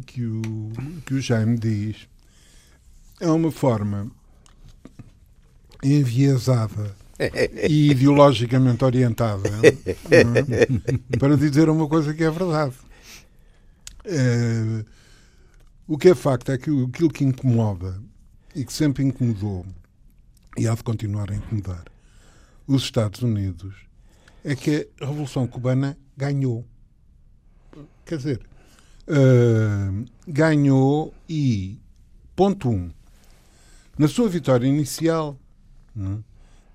que 0.04 0.25
o 0.25 0.72
que 1.06 1.14
o 1.14 1.20
Jaime 1.20 1.56
diz 1.56 2.08
é 3.20 3.30
uma 3.30 3.52
forma 3.52 4.10
enviesada 5.80 6.92
e 7.68 7.92
ideologicamente 7.92 8.84
orientada 8.84 9.48
é? 10.10 10.66
para 11.18 11.37
dizer 11.37 11.70
uma 11.70 11.87
coisa 11.87 12.12
que 12.12 12.25
é 12.25 12.30
verdade. 12.32 12.75
É, 14.04 14.84
o 15.87 15.96
que 15.96 16.08
é 16.08 16.16
facto 16.16 16.50
é 16.50 16.58
que 16.58 16.68
aquilo 16.82 17.10
que 17.10 17.22
incomoda 17.22 18.02
e 18.56 18.64
que 18.64 18.72
sempre 18.72 19.04
incomodou 19.04 19.64
e 20.56 20.66
há 20.66 20.75
de 20.75 20.82
continuar 20.82 21.30
a 21.30 21.37
incomodar 21.37 21.84
os 22.68 22.82
Estados 22.82 23.22
Unidos 23.22 23.75
é 24.44 24.54
que 24.54 24.88
a 25.00 25.06
Revolução 25.06 25.46
Cubana 25.46 25.98
ganhou. 26.16 26.64
Quer 28.04 28.18
dizer, 28.18 28.40
uh, 29.08 30.04
ganhou 30.26 31.14
e, 31.28 31.80
ponto 32.37 32.68
um, 32.68 32.90
na 33.98 34.06
sua 34.06 34.28
vitória 34.28 34.66
inicial, 34.66 35.37
não, 35.96 36.25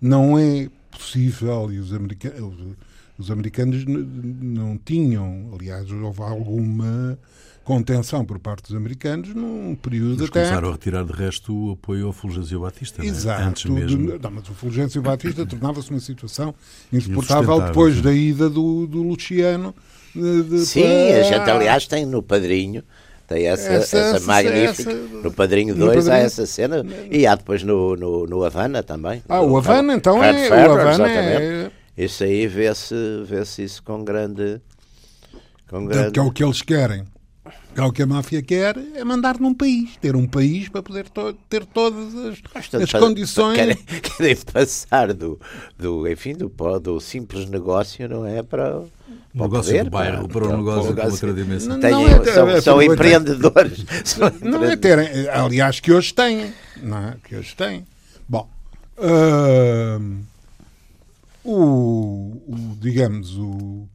não 0.01 0.37
é 0.37 0.69
possível, 0.91 1.71
e 1.71 1.79
os 1.79 1.93
americanos, 1.93 2.77
os 3.17 3.31
americanos 3.31 3.85
não 3.85 4.77
tinham, 4.77 5.51
aliás, 5.53 5.89
houve 5.91 6.21
alguma 6.21 7.17
contenção 7.63 8.25
por 8.25 8.39
parte 8.39 8.63
dos 8.63 8.75
americanos 8.75 9.33
num 9.33 9.75
período 9.75 10.21
mas 10.21 10.29
até... 10.29 10.41
começaram 10.41 10.69
a 10.69 10.71
retirar 10.73 11.03
de 11.03 11.13
resto 11.13 11.53
o 11.53 11.71
apoio 11.71 12.07
ao 12.07 12.13
Fulgêncio 12.13 12.59
Batista, 12.59 13.03
Exato, 13.03 13.41
né? 13.41 13.47
antes 13.47 13.65
mesmo. 13.65 14.11
Do, 14.11 14.19
não, 14.19 14.31
mas 14.31 14.49
o 14.49 14.53
Fulgêncio 14.53 15.01
Batista 15.01 15.45
tornava-se 15.45 15.89
uma 15.89 15.99
situação 15.99 16.53
insuportável 16.91 17.61
depois 17.61 18.01
da 18.01 18.11
ida 18.11 18.49
do, 18.49 18.85
do 18.85 19.01
Luciano. 19.01 19.73
De, 20.13 20.43
de, 20.43 20.65
Sim, 20.65 20.81
para... 20.81 21.19
a 21.19 21.23
gente 21.23 21.49
aliás 21.49 21.87
tem 21.87 22.05
no 22.05 22.21
Padrinho 22.21 22.83
tem 23.27 23.47
essa, 23.47 23.69
essa, 23.69 23.97
essa, 23.97 24.17
essa 24.17 24.27
magnífica. 24.27 24.91
Essa, 24.91 25.21
no 25.23 25.31
Padrinho 25.31 25.73
2 25.73 26.09
há 26.09 26.17
essa 26.17 26.45
cena 26.45 26.85
e 27.09 27.25
há 27.25 27.35
depois 27.35 27.63
no, 27.63 27.95
no, 27.95 28.27
no 28.27 28.43
Havana 28.43 28.83
também. 28.83 29.23
Ah, 29.29 29.41
o 29.41 29.57
Havana 29.57 29.93
então 29.93 30.21
é. 30.23 30.49
o 30.67 30.71
Havana 30.73 31.09
é... 31.09 31.71
Isso 31.97 32.23
aí 32.23 32.47
vê-se 32.47 32.95
vê 33.25 33.41
isso 33.41 33.81
com 33.83 34.03
grande. 34.03 34.61
Com 35.69 35.85
grande... 35.85 36.11
Que 36.11 36.19
é 36.19 36.23
o 36.23 36.31
que 36.31 36.43
eles 36.43 36.61
querem. 36.61 37.05
É 37.75 37.81
o 37.81 37.91
que 37.91 38.03
a 38.03 38.05
máfia 38.05 38.41
quer 38.41 38.77
é 38.95 39.03
mandar 39.03 39.39
num 39.39 39.53
país, 39.53 39.97
ter 39.99 40.15
um 40.15 40.27
país 40.27 40.69
para 40.69 40.83
poder 40.83 41.09
to 41.09 41.33
ter 41.49 41.65
todas 41.65 42.13
as, 42.15 42.73
as 42.81 42.91
condições. 42.91 43.55
Querem, 43.55 43.75
querem, 44.01 44.35
passar 44.35 45.11
do, 45.13 45.39
do, 45.77 46.07
enfim, 46.07 46.35
do, 46.35 46.51
do 46.79 46.99
simples 46.99 47.49
negócio, 47.49 48.07
não 48.07 48.27
é? 48.27 48.43
Para, 48.43 48.79
o 48.79 48.89
negócio 49.33 49.71
poder, 49.71 49.83
do 49.85 49.89
bairro, 49.89 50.27
para, 50.27 50.41
para 50.41 50.53
um 50.53 50.57
negócio, 50.57 50.95
com 50.95 51.01
outra 51.07 51.33
dimensão. 51.33 51.77
Não, 51.77 51.89
não 51.89 52.07
é, 52.07 52.25
são, 52.25 52.49
é, 52.49 52.61
são 52.61 52.81
empreendedores. 52.81 53.85
Não, 54.41 54.51
não 54.51 54.63
é 54.63 54.75
terem, 54.75 55.27
aliás, 55.29 55.79
que 55.79 55.91
hoje 55.91 56.13
têm, 56.13 56.53
não 56.81 56.97
é? 56.97 57.15
Que 57.23 57.35
hoje 57.35 57.55
têm. 57.55 57.87
Bom, 58.29 58.47
uh, 58.99 60.23
o, 61.43 62.41
o, 62.47 62.77
digamos, 62.79 63.35
o, 63.35 63.87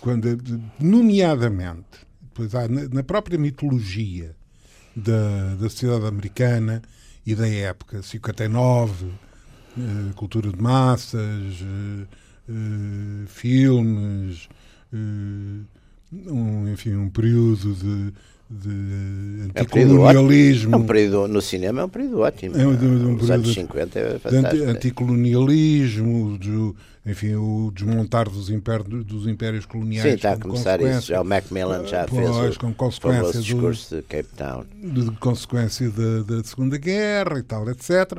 quando, 0.00 0.40
nomeadamente 0.80 2.02
pois 2.34 2.54
há, 2.54 2.66
na 2.68 3.02
própria 3.02 3.38
mitologia 3.38 4.34
da, 4.94 5.54
da 5.54 5.68
sociedade 5.68 6.06
americana 6.06 6.82
e 7.24 7.34
da 7.34 7.48
época, 7.48 8.02
59, 8.02 9.06
eh, 9.78 10.12
cultura 10.14 10.50
de 10.50 10.60
massas, 10.60 11.62
eh, 11.62 12.06
eh, 12.48 13.26
filmes, 13.26 14.48
um, 14.92 15.64
enfim, 16.70 16.94
um 16.94 17.08
período 17.08 17.74
de, 17.74 18.12
de 18.52 19.50
anticolonialismo. 19.56 20.74
É 20.74 20.78
um, 20.78 20.84
período, 20.84 21.28
no 21.28 21.40
cinema 21.40 21.82
é 21.82 21.84
um 21.84 21.88
período 21.88 22.20
ótimo. 22.20 22.56
É 22.56 22.66
um, 22.66 22.70
um, 22.70 23.08
um 23.08 23.16
Os 23.16 23.30
anos 23.30 23.52
50 23.52 23.98
é 23.98 24.18
fantástico. 24.18 24.64
anticolonialismo, 24.68 26.38
de, 26.38 26.74
enfim, 27.10 27.34
o 27.34 27.72
desmontar 27.74 28.28
dos, 28.28 28.50
impérios, 28.50 29.04
dos 29.04 29.26
impérios 29.26 29.64
coloniais. 29.64 30.02
Sim, 30.02 30.14
está 30.14 30.32
a 30.32 30.36
começar 30.36 30.80
isso. 30.82 31.08
Já 31.08 31.22
o 31.22 31.24
Macmillan 31.24 31.86
já 31.86 32.06
pois, 32.06 32.36
fez 32.36 32.56
o, 32.56 32.60
com 32.60 32.74
consequência 32.74 33.40
o 33.40 33.42
discurso 33.42 33.96
de 33.96 34.02
Cape 34.02 34.28
Town. 34.36 34.64
De, 34.82 35.04
de 35.04 35.10
consequência 35.12 35.90
da, 35.90 36.22
da 36.22 36.44
Segunda 36.44 36.76
Guerra 36.76 37.38
e 37.38 37.42
tal, 37.42 37.68
etc. 37.70 38.18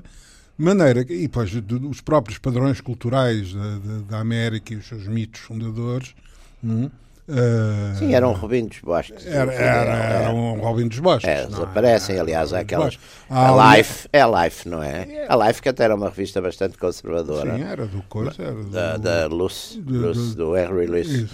Maneira, 0.58 1.02
e 1.02 1.28
depois 1.28 1.52
os 1.90 2.02
próprios 2.02 2.38
padrões 2.38 2.80
culturais 2.80 3.54
da, 3.54 3.78
da, 3.80 4.00
da 4.10 4.20
América 4.20 4.74
e 4.74 4.78
os 4.78 4.88
seus 4.88 5.08
mitos 5.08 5.42
fundadores. 5.42 6.14
Hum, 6.64 6.90
Uh, 7.26 7.96
Sim, 7.98 8.14
eram 8.14 8.34
Robin 8.34 8.66
dos 8.66 8.80
Bosques. 8.80 9.26
Era, 9.26 9.54
era, 9.54 9.96
era 9.96 10.30
um 10.32 10.60
Robin 10.60 10.90
dos 10.90 11.00
Bosques. 11.00 11.30
É, 11.30 11.44
eles 11.44 11.58
aparecem, 11.58 12.20
aliás, 12.20 12.52
aquelas. 12.52 13.00
A 13.30 13.78
Life, 13.78 14.10
é 14.12 14.22
a 14.22 14.44
Life, 14.44 14.68
não 14.68 14.84
é? 14.84 15.26
A 15.30 15.48
Life, 15.48 15.62
que 15.62 15.70
até 15.70 15.86
era 15.86 15.96
uma 15.96 16.10
revista 16.10 16.42
bastante 16.42 16.78
conservadora. 16.78 17.56
Sim, 17.56 17.64
era 17.64 17.86
do 17.86 18.02
coisa, 18.04 18.34
era 18.42 18.52
do, 18.52 18.64
da, 18.66 18.98
da 18.98 19.28
Luce, 19.28 19.82
Luce, 19.88 20.36
do 20.36 20.58
Henry 20.58 20.86
Luce. 20.88 21.30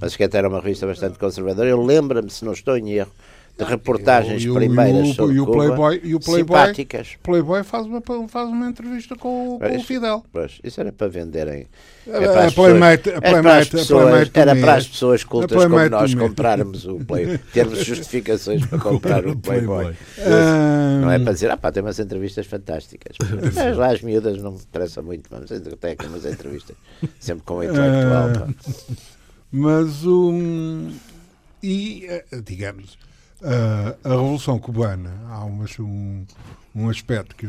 Mas 0.00 0.14
que 0.14 0.24
até 0.24 0.38
era 0.38 0.48
uma 0.48 0.60
revista 0.60 0.86
bastante 0.86 1.18
conservadora. 1.18 1.68
Eu 1.68 1.82
lembro-me, 1.82 2.28
se 2.28 2.44
não 2.44 2.52
estou 2.52 2.76
em 2.76 2.90
erro, 2.92 3.12
de 3.56 3.64
reportagens 3.64 4.44
primeiras 4.44 5.06
e 5.06 5.10
o, 5.10 5.14
sobre 5.14 5.36
e 5.36 5.40
o 5.40 5.46
Playboy, 5.46 6.00
e 6.02 6.14
o 6.14 6.20
Playboy, 6.20 6.58
simpáticas. 6.58 7.16
Playboy 7.22 7.62
faz 7.62 7.86
uma, 7.86 8.02
faz 8.28 8.48
uma 8.48 8.68
entrevista 8.68 9.14
com, 9.14 9.60
com 9.60 9.76
o 9.76 9.82
Fidel. 9.84 10.24
Pois, 10.32 10.58
isso 10.64 10.80
era 10.80 10.90
para 10.90 11.06
venderem. 11.06 11.68
É 12.06 12.20
para, 12.20 12.48
a 12.48 12.52
Playmate, 12.52 13.10
a 13.10 13.20
Playmate, 13.20 13.70
pessoas, 13.70 14.30
era 14.34 14.56
para 14.56 14.74
as 14.74 14.88
pessoas 14.88 15.22
cultas 15.22 15.62
como 15.62 15.88
nós 15.88 16.14
comprarmos 16.14 16.84
o 16.84 16.98
Playboy, 16.98 17.38
termos 17.54 17.84
justificações 17.84 18.66
para 18.66 18.78
comprar 18.78 19.24
o 19.24 19.36
Playboy. 19.36 19.94
Um... 20.18 21.00
Não 21.02 21.10
é 21.12 21.18
para 21.20 21.32
dizer, 21.32 21.50
ah 21.50 21.56
pá, 21.56 21.70
tem 21.70 21.82
umas 21.82 22.00
entrevistas 22.00 22.46
fantásticas. 22.46 23.16
Mas 23.54 23.76
lá 23.76 23.92
as 23.92 24.02
miúdas 24.02 24.42
não 24.42 24.52
me 24.52 24.58
interessa 24.58 25.00
muito, 25.00 25.30
vamos 25.30 25.48
ter 25.48 25.90
aqui 25.90 26.06
umas 26.06 26.24
entrevistas, 26.26 26.74
sempre 27.20 27.44
com 27.44 27.58
o 27.58 27.62
intelectual. 27.62 28.48
Mas 29.52 30.04
o. 30.04 30.30
Um, 30.30 30.92
e, 31.62 32.04
eh, 32.06 32.24
digamos, 32.44 32.98
Uh, 33.44 33.94
a 34.02 34.08
Revolução 34.08 34.58
Cubana, 34.58 35.12
há 35.28 35.44
um, 35.44 36.24
um 36.74 36.88
aspecto 36.88 37.36
que, 37.36 37.46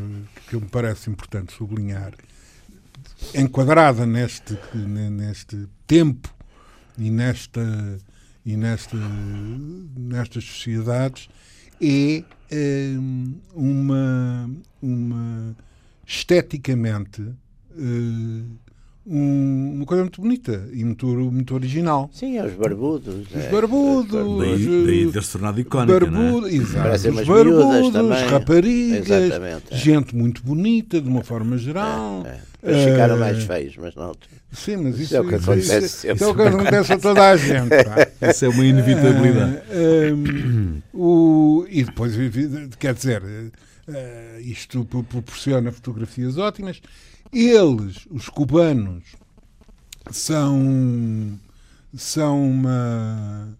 que 0.48 0.56
me 0.56 0.68
parece 0.68 1.08
importante 1.08 1.54
sublinhar, 1.54 2.12
enquadrada 3.34 4.04
neste, 4.04 4.58
neste 4.74 5.66
tempo 5.86 6.28
e 6.98 7.10
nesta 7.10 7.62
e 8.46 8.56
nesta, 8.56 8.96
nestas 9.96 10.44
sociedades 10.44 11.28
é 11.82 12.22
um, 12.96 13.40
uma, 13.52 14.50
uma 14.80 15.56
esteticamente 16.06 17.22
uh, 17.22 18.58
um, 19.06 19.74
uma 19.76 19.86
coisa 19.86 20.02
muito 20.02 20.20
bonita 20.20 20.68
e 20.72 20.84
muito, 20.84 21.06
muito 21.06 21.54
original. 21.54 22.10
Sim, 22.12 22.38
é 22.38 22.44
os 22.44 22.54
barbudos. 22.54 23.14
Os 23.30 23.44
é, 23.44 23.48
barbudos. 23.50 24.38
Daí, 24.40 24.84
daí 24.84 25.12
ter 25.12 25.22
se 25.22 25.32
tornado 25.32 25.60
icónica, 25.60 26.00
barbudo, 26.00 26.40
não 26.40 26.46
é? 26.48 26.52
Exato. 26.52 27.08
Os 27.10 27.26
barbudos, 27.26 28.22
raparigas, 28.30 29.08
Exatamente, 29.08 29.64
é. 29.70 29.76
gente 29.76 30.16
muito 30.16 30.42
bonita, 30.42 31.00
de 31.00 31.08
uma 31.08 31.22
forma 31.22 31.56
geral. 31.56 32.24
É, 32.26 32.40
é. 32.62 32.70
Eles 32.70 32.84
ficaram 32.84 33.16
mais 33.16 33.44
feios, 33.44 33.76
mas 33.76 33.94
não. 33.94 34.12
Sim, 34.50 34.78
mas 34.78 34.98
isso, 34.98 35.16
é 35.16 35.20
o 35.20 35.28
que 35.28 35.36
acontece, 35.36 35.78
isso, 35.78 36.10
isso 36.10 36.24
é 36.24 36.26
o 36.26 36.34
que 36.34 36.42
acontece 36.42 36.92
a 36.94 36.98
toda 36.98 37.30
a 37.30 37.36
gente. 37.36 37.76
Isso 38.28 38.44
é 38.46 38.48
uma 38.48 38.64
inevitabilidade. 38.64 39.62
Um, 40.14 40.82
o, 40.94 41.66
e 41.68 41.84
depois, 41.84 42.14
quer 42.78 42.94
dizer, 42.94 43.22
isto 44.40 44.84
proporciona 44.84 45.70
fotografias 45.70 46.38
ótimas 46.38 46.80
eles, 47.32 48.06
os 48.10 48.28
cubanos, 48.28 49.04
são 50.10 51.38
são 51.94 52.50
uma 52.50 53.56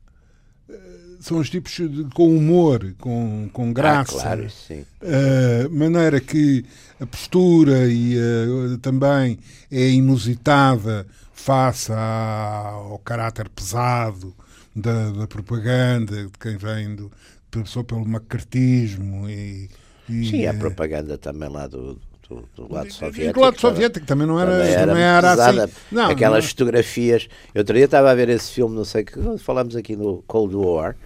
são 1.20 1.38
os 1.38 1.50
tipos 1.50 1.72
de, 1.72 2.04
com 2.14 2.36
humor, 2.36 2.94
com, 2.98 3.48
com 3.52 3.72
graça, 3.72 4.16
ah, 4.18 4.22
claro, 4.22 4.50
sim. 4.50 4.84
Uh, 5.02 5.68
maneira 5.70 6.20
que 6.20 6.64
a 7.00 7.06
postura 7.06 7.88
e 7.88 8.16
uh, 8.16 8.78
também 8.78 9.38
é 9.70 9.88
inusitada 9.88 11.06
face 11.32 11.90
ao 11.92 12.98
caráter 13.00 13.48
pesado 13.48 14.34
da, 14.74 15.10
da 15.10 15.26
propaganda, 15.26 16.26
de 16.26 16.38
quem 16.38 16.56
vem 16.56 16.94
do, 16.94 17.10
passou 17.50 17.82
pelo 17.82 18.06
macartismo 18.06 19.28
e, 19.28 19.68
e 20.08 20.30
Sim, 20.30 20.46
a 20.46 20.54
propaganda 20.54 21.18
também 21.18 21.48
lá 21.48 21.66
do, 21.66 22.00
do, 22.28 22.48
do 22.54 22.72
lado 22.72 22.92
soviético. 22.92 23.34
Do 23.34 23.40
lado 23.40 23.60
soviético 23.60 24.06
também 24.06 24.26
não 24.26 24.38
era, 24.40 24.52
também 24.52 24.72
era, 24.72 24.86
também 24.86 25.02
era 25.02 25.32
assim. 25.32 25.72
Não, 25.90 26.10
Aquelas 26.10 26.44
não. 26.44 26.50
fotografias. 26.50 27.28
Eu 27.54 27.60
outro 27.60 27.74
dia 27.74 27.84
estava 27.84 28.10
a 28.10 28.14
ver 28.14 28.28
esse 28.28 28.52
filme, 28.52 28.74
não 28.74 28.84
sei 28.84 29.04
que. 29.04 29.38
Falamos 29.38 29.76
aqui 29.76 29.96
no 29.96 30.22
Cold 30.22 30.54
War. 30.54 30.96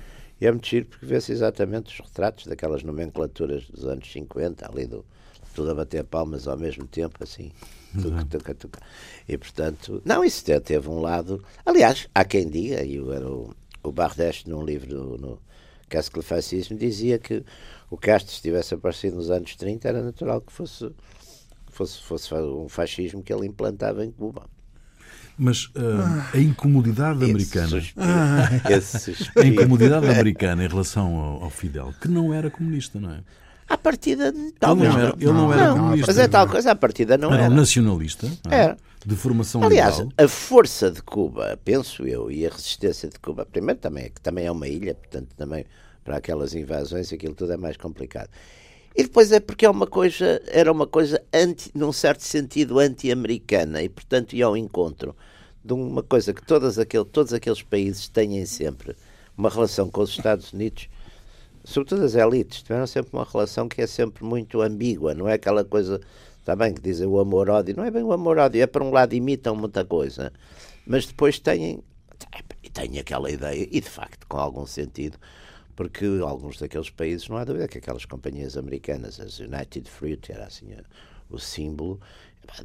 E 0.40 0.46
é 0.46 0.50
muito 0.50 0.66
giro 0.66 0.86
porque 0.86 1.04
vê-se 1.04 1.32
exatamente 1.32 1.92
os 1.92 2.06
retratos 2.06 2.46
daquelas 2.46 2.82
nomenclaturas 2.82 3.64
dos 3.64 3.84
anos 3.84 4.10
50, 4.10 4.70
ali 4.70 4.86
do 4.86 5.04
tudo 5.54 5.72
a 5.72 5.74
bater 5.74 6.04
palmas 6.04 6.46
ao 6.46 6.56
mesmo 6.56 6.86
tempo, 6.86 7.22
assim. 7.22 7.50
Tuca, 8.00 8.24
tuca, 8.24 8.54
tuca. 8.54 8.80
E 9.28 9.36
portanto, 9.36 10.00
não, 10.04 10.24
isso 10.24 10.44
teve 10.60 10.88
um 10.88 11.00
lado. 11.00 11.44
Aliás, 11.66 12.08
há 12.14 12.24
quem 12.24 12.48
diga, 12.48 12.82
e 12.84 13.00
o, 13.00 13.54
o 13.82 13.92
Bardeste, 13.92 14.48
num 14.48 14.64
livro 14.64 15.18
no 15.18 15.38
Casco 15.88 16.22
Fascismo, 16.22 16.78
dizia 16.78 17.18
que 17.18 17.42
o 17.90 17.97
Castro 17.97 18.40
tivesse 18.40 18.73
aparecido 18.73 19.16
nos 19.16 19.30
anos 19.30 19.56
30, 19.56 19.88
era 19.88 20.02
natural 20.02 20.40
que 20.40 20.52
fosse, 20.52 20.90
fosse, 21.70 22.00
fosse 22.02 22.32
um 22.35 22.68
fascismo 22.68 23.23
que 23.23 23.32
ele 23.32 23.47
implantava 23.47 24.04
em 24.04 24.12
Cuba. 24.12 24.47
Mas 25.37 25.64
uh, 25.66 26.23
a 26.35 26.38
incomodidade 26.38 27.25
americana. 27.25 27.82
a 29.37 29.44
incomodidade 29.44 30.06
americana 30.06 30.64
em 30.64 30.68
relação 30.68 31.16
ao, 31.16 31.44
ao, 31.44 31.50
Fidel, 31.50 31.92
que 32.00 32.09
não 32.09 32.32
era 32.32 32.50
comunista, 32.50 33.00
não 33.00 33.11
é? 33.11 33.20
À 33.66 33.78
partida, 33.78 34.32
tal 34.59 34.76
ele 34.76 34.88
não 34.88 34.99
era, 34.99 35.16
ele 35.16 35.32
não 35.32 35.52
era 35.52 35.73
comunista. 35.73 36.06
Mas 36.09 36.18
é 36.18 36.28
tal 36.28 36.49
coisa, 36.49 36.73
à 36.73 36.76
partida 36.76 37.16
não 37.16 37.32
era. 37.32 37.44
Era 37.44 37.52
um 37.52 37.56
nacionalista. 37.56 38.26
É? 38.50 38.54
Era. 38.54 38.76
De 39.04 39.16
formação 39.16 39.62
Aliás, 39.62 39.99
liberal. 39.99 40.12
a 40.18 40.28
força 40.28 40.90
de 40.90 41.02
Cuba, 41.02 41.59
penso 41.64 42.06
eu, 42.06 42.30
e 42.30 42.47
a 42.47 42.50
resistência 42.50 43.08
de 43.08 43.19
Cuba, 43.19 43.47
primeiro 43.47 43.80
também, 43.80 44.10
que 44.10 44.21
também 44.21 44.45
é 44.45 44.50
uma 44.50 44.69
ilha, 44.69 44.95
portanto 44.95 45.28
também 45.36 45.64
para 46.04 46.17
aquelas 46.17 46.54
invasões, 46.54 47.13
aquilo 47.13 47.34
tudo 47.34 47.52
é 47.52 47.56
mais 47.56 47.76
complicado. 47.76 48.30
E 48.95 49.04
depois 49.04 49.30
é 49.30 49.39
porque 49.39 49.65
é 49.65 49.71
uma 49.71 49.86
coisa, 49.86 50.43
era 50.49 50.71
uma 50.71 50.86
coisa, 50.86 51.23
anti, 51.32 51.71
num 51.75 51.93
certo 51.93 52.23
sentido, 52.23 52.78
anti-americana, 52.78 53.82
e 53.82 53.89
portanto 53.89 54.34
ia 54.34 54.47
ao 54.47 54.56
encontro 54.56 55.15
de 55.65 55.73
uma 55.73 56.02
coisa 56.02 56.34
que 56.34 56.45
todas 56.45 56.78
aquele, 56.78 57.04
todos 57.04 57.32
aqueles 57.32 57.63
países 57.63 58.08
têm 58.08 58.45
sempre, 58.47 58.97
uma 59.36 59.49
relação 59.49 59.89
com 59.89 60.00
os 60.00 60.10
Estados 60.10 60.52
Unidos, 60.52 60.89
sobretudo 61.65 62.04
as 62.04 62.15
elites, 62.15 62.63
tiveram 62.63 62.86
sempre 62.86 63.13
uma 63.13 63.25
relação 63.25 63.69
que 63.69 63.80
é 63.80 63.86
sempre 63.86 64.25
muito 64.25 64.60
ambígua, 64.60 65.15
não 65.15 65.28
é 65.28 65.34
aquela 65.34 65.65
coisa, 65.65 66.00
está 66.39 66.56
bem 66.56 66.75
que 66.75 66.80
dizem 66.80 67.06
o 67.06 67.21
amor-ódio, 67.21 67.76
não 67.76 67.84
é 67.84 67.91
bem 67.91 68.02
o 68.02 68.13
amor-ódio, 68.13 68.60
é 68.60 68.67
para 68.67 68.82
um 68.82 68.91
lado 68.91 69.15
imitam 69.15 69.54
muita 69.54 69.84
coisa, 69.84 70.32
mas 70.86 71.06
depois 71.06 71.39
têm, 71.39 71.82
têm 72.73 72.99
aquela 72.99 73.30
ideia, 73.30 73.69
e 73.71 73.80
de 73.80 73.89
facto 73.89 74.26
com 74.26 74.39
algum 74.39 74.67
sentido, 74.67 75.17
porque 75.80 76.04
alguns 76.23 76.58
daqueles 76.58 76.90
países, 76.90 77.26
não 77.26 77.38
há 77.38 77.45
dúvida 77.45 77.66
que 77.66 77.78
aquelas 77.78 78.04
companhias 78.04 78.54
americanas, 78.54 79.19
as 79.19 79.40
United 79.40 79.88
Fruit, 79.88 80.30
era 80.30 80.45
assim 80.45 80.66
o 81.30 81.38
símbolo, 81.38 81.99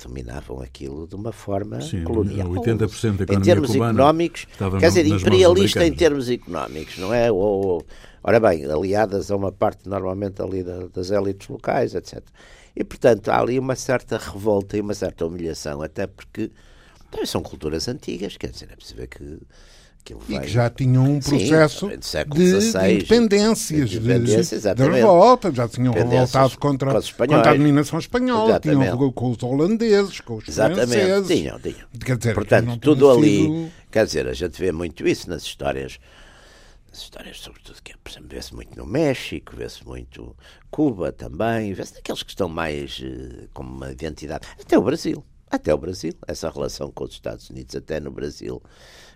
dominavam 0.03 0.59
aquilo 0.59 1.07
de 1.07 1.15
uma 1.15 1.31
forma 1.31 1.79
Sim, 1.79 2.03
colonial. 2.03 2.49
80% 2.49 3.15
da 3.15 3.23
economia 3.23 3.37
Em 3.37 3.41
termos 3.41 3.73
económicos, 3.73 4.47
quer 4.81 4.87
dizer, 4.89 5.07
imperialista 5.07 5.85
em 5.85 5.93
termos 5.93 6.29
económicos, 6.29 6.97
não 6.97 7.13
é? 7.13 7.31
Ou, 7.31 7.39
ou, 7.39 7.85
ora 8.21 8.37
bem, 8.37 8.65
aliadas 8.65 9.31
a 9.31 9.37
uma 9.37 9.49
parte 9.49 9.87
normalmente 9.87 10.41
ali 10.41 10.61
da, 10.61 10.87
das 10.87 11.09
élites 11.09 11.47
locais, 11.47 11.95
etc. 11.95 12.21
E, 12.75 12.83
portanto, 12.83 13.29
há 13.29 13.39
ali 13.39 13.57
uma 13.57 13.77
certa 13.77 14.17
revolta 14.17 14.75
e 14.75 14.81
uma 14.81 14.93
certa 14.93 15.25
humilhação, 15.25 15.81
até 15.81 16.05
porque 16.05 16.51
são 17.23 17.41
culturas 17.41 17.87
antigas, 17.87 18.35
quer 18.35 18.49
dizer, 18.49 18.67
é 18.73 18.75
possível 18.75 19.07
que 19.07 19.39
e 20.29 20.39
que 20.39 20.47
já 20.47 20.69
tinham 20.69 21.03
um 21.03 21.19
processo 21.19 21.89
Sim, 21.89 21.97
de, 22.29 22.61
XVI, 22.61 22.87
de, 22.87 22.93
independências, 22.95 23.89
de, 23.89 23.99
de, 23.99 24.75
de, 24.75 24.83
revolta, 24.83 25.51
já 25.51 25.67
tinham 25.67 25.93
revoltado 25.93 26.57
contra, 26.59 26.91
contra 27.01 27.49
a 27.51 27.53
dominação 27.53 27.97
espanhola, 27.97 28.49
exatamente. 28.51 28.91
tinham 28.91 29.11
com 29.11 29.31
os 29.31 29.41
holandeses, 29.41 30.19
com 30.21 30.35
os 30.35 30.47
exatamente. 30.47 30.87
franceses. 30.87 31.27
Tinham, 31.27 31.59
tinham. 31.59 31.87
Quer 32.05 32.17
dizer, 32.17 32.35
Portanto, 32.35 32.77
tudo 32.77 33.09
ali, 33.09 33.41
sido... 33.41 33.71
quer 33.91 34.05
dizer, 34.05 34.27
a 34.27 34.33
gente 34.33 34.59
vê 34.59 34.71
muito 34.71 35.07
isso 35.07 35.29
nas 35.29 35.43
histórias, 35.43 35.99
nas 36.91 37.01
histórias 37.01 37.39
sobretudo, 37.39 37.81
que 37.81 37.95
exemplo, 38.07 38.29
vê-se 38.29 38.53
muito 38.53 38.77
no 38.77 38.85
México, 38.85 39.55
vê-se 39.55 39.85
muito 39.85 40.35
Cuba 40.69 41.11
também, 41.11 41.73
vê-se 41.73 41.95
naqueles 41.95 42.21
que 42.21 42.29
estão 42.29 42.47
mais 42.47 42.99
uh, 42.99 43.47
com 43.53 43.63
uma 43.63 43.91
identidade, 43.91 44.47
até 44.59 44.77
o 44.77 44.81
Brasil, 44.81 45.23
até 45.49 45.73
o 45.73 45.77
Brasil, 45.77 46.13
essa 46.27 46.49
relação 46.49 46.91
com 46.91 47.03
os 47.03 47.11
Estados 47.11 47.49
Unidos, 47.49 47.75
até 47.75 47.99
no 47.99 48.11
Brasil 48.11 48.61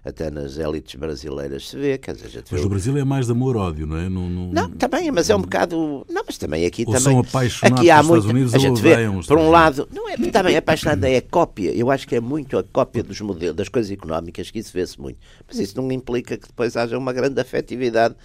até 0.03 0.31
nas 0.31 0.57
élites 0.57 0.95
brasileiras 0.95 1.69
se 1.69 1.77
vê. 1.77 1.97
Quer 1.97 2.15
dizer, 2.15 2.43
mas 2.51 2.63
o 2.63 2.69
Brasil 2.69 2.97
é 2.97 3.03
mais 3.03 3.25
de 3.25 3.31
amor-ódio, 3.31 3.85
não 3.85 3.97
é? 3.97 4.09
Não, 4.09 4.69
também, 4.71 5.11
mas 5.11 5.29
é 5.29 5.35
um 5.35 5.41
bocado. 5.41 6.05
Não, 6.09 6.23
mas 6.25 6.37
também 6.37 6.65
aqui 6.65 6.83
ou 6.87 6.93
também. 6.93 7.01
são 7.01 7.19
apaixonados 7.19 7.79
aqui 7.79 7.91
há 7.91 8.03
muito, 8.03 8.19
Estados 8.19 8.25
Unidos 8.29 8.55
a 8.55 8.57
gente 8.57 8.81
vê, 8.81 8.95
por 9.27 9.37
um 9.37 9.49
lado, 9.49 9.87
não 9.93 10.09
é 10.09 10.17
também 10.31 10.57
apaixonado, 10.57 11.03
é 11.03 11.17
a 11.17 11.21
cópia. 11.21 11.71
Eu 11.71 11.91
acho 11.91 12.07
que 12.07 12.15
é 12.15 12.19
muito 12.21 12.57
a 12.57 12.63
cópia 12.63 13.03
dos 13.03 13.19
modelos, 13.21 13.55
das 13.55 13.69
coisas 13.69 13.91
económicas, 13.91 14.49
que 14.49 14.59
isso 14.59 14.71
vê-se 14.73 14.99
muito. 14.99 15.19
Mas 15.47 15.59
isso 15.59 15.79
não 15.79 15.91
implica 15.91 16.37
que 16.37 16.47
depois 16.47 16.75
haja 16.75 16.97
uma 16.97 17.13
grande 17.13 17.39
afetividade 17.39 18.15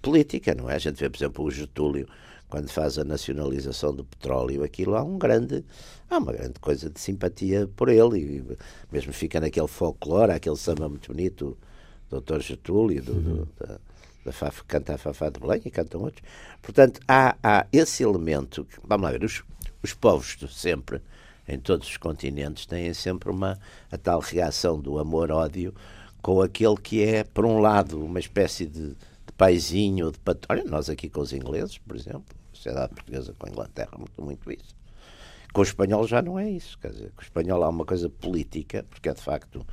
política, 0.00 0.54
não 0.54 0.68
é? 0.68 0.74
A 0.74 0.78
gente 0.78 0.98
vê, 0.98 1.08
por 1.08 1.18
exemplo, 1.18 1.44
o 1.44 1.50
Getúlio 1.50 2.06
quando 2.52 2.68
faz 2.68 2.98
a 2.98 3.04
nacionalização 3.04 3.94
do 3.94 4.04
petróleo, 4.04 4.62
aquilo 4.62 4.94
há 4.94 5.02
um 5.02 5.16
grande, 5.16 5.64
há 6.12 6.18
uma 6.18 6.32
grande 6.32 6.58
coisa 6.60 6.90
de 6.90 7.00
simpatia 7.00 7.68
por 7.76 7.88
ele, 7.88 8.18
e 8.20 8.56
mesmo 8.90 9.12
fica 9.12 9.40
naquele 9.40 9.68
folclore, 9.68 10.32
aquele 10.32 10.56
samba 10.56 10.88
muito 10.88 11.12
bonito, 11.12 11.56
do 12.10 12.20
Dr. 12.20 12.40
Getúlio, 12.40 13.02
do, 13.02 13.14
do, 13.14 13.48
da, 13.58 13.80
da 14.26 14.32
Faf, 14.32 14.62
canta 14.64 14.94
a 14.94 14.98
Fafá 14.98 15.30
de 15.30 15.40
Belém 15.40 15.62
e 15.64 15.70
cantam 15.70 16.02
outros. 16.02 16.22
Portanto, 16.60 17.00
há, 17.08 17.36
há 17.42 17.66
esse 17.72 18.02
elemento, 18.02 18.64
que, 18.64 18.76
vamos 18.84 19.04
lá 19.04 19.12
ver, 19.12 19.24
os, 19.24 19.42
os 19.82 19.94
povos 19.94 20.36
sempre, 20.50 21.00
em 21.48 21.58
todos 21.58 21.88
os 21.88 21.96
continentes, 21.96 22.66
têm 22.66 22.92
sempre 22.92 23.30
uma, 23.30 23.58
a 23.90 23.96
tal 23.96 24.20
reação 24.20 24.78
do 24.78 24.98
amor-ódio 24.98 25.74
com 26.20 26.40
aquele 26.40 26.76
que 26.76 27.02
é, 27.02 27.24
por 27.24 27.44
um 27.44 27.58
lado, 27.58 28.04
uma 28.04 28.20
espécie 28.20 28.66
de, 28.66 28.90
de 28.90 29.32
paizinho, 29.36 30.12
de 30.12 30.18
pat... 30.20 30.38
Olha, 30.48 30.62
nós 30.64 30.88
aqui 30.88 31.08
com 31.08 31.20
os 31.20 31.32
ingleses, 31.32 31.78
por 31.78 31.96
exemplo, 31.96 32.24
sociedade 32.52 32.94
portuguesa 32.94 33.34
com 33.36 33.46
a 33.46 33.50
Inglaterra, 33.50 33.90
muito, 33.98 34.22
muito 34.22 34.52
isso. 34.52 34.76
Com 35.52 35.60
o 35.60 35.64
espanhol 35.64 36.06
já 36.06 36.22
não 36.22 36.38
é 36.38 36.50
isso, 36.50 36.78
quer 36.78 36.90
dizer, 36.90 37.12
com 37.14 37.20
o 37.20 37.24
espanhol 37.24 37.62
há 37.62 37.68
uma 37.68 37.84
coisa 37.84 38.08
política, 38.08 38.86
porque 38.88 39.08
é 39.08 39.14
de 39.14 39.20
facto, 39.20 39.66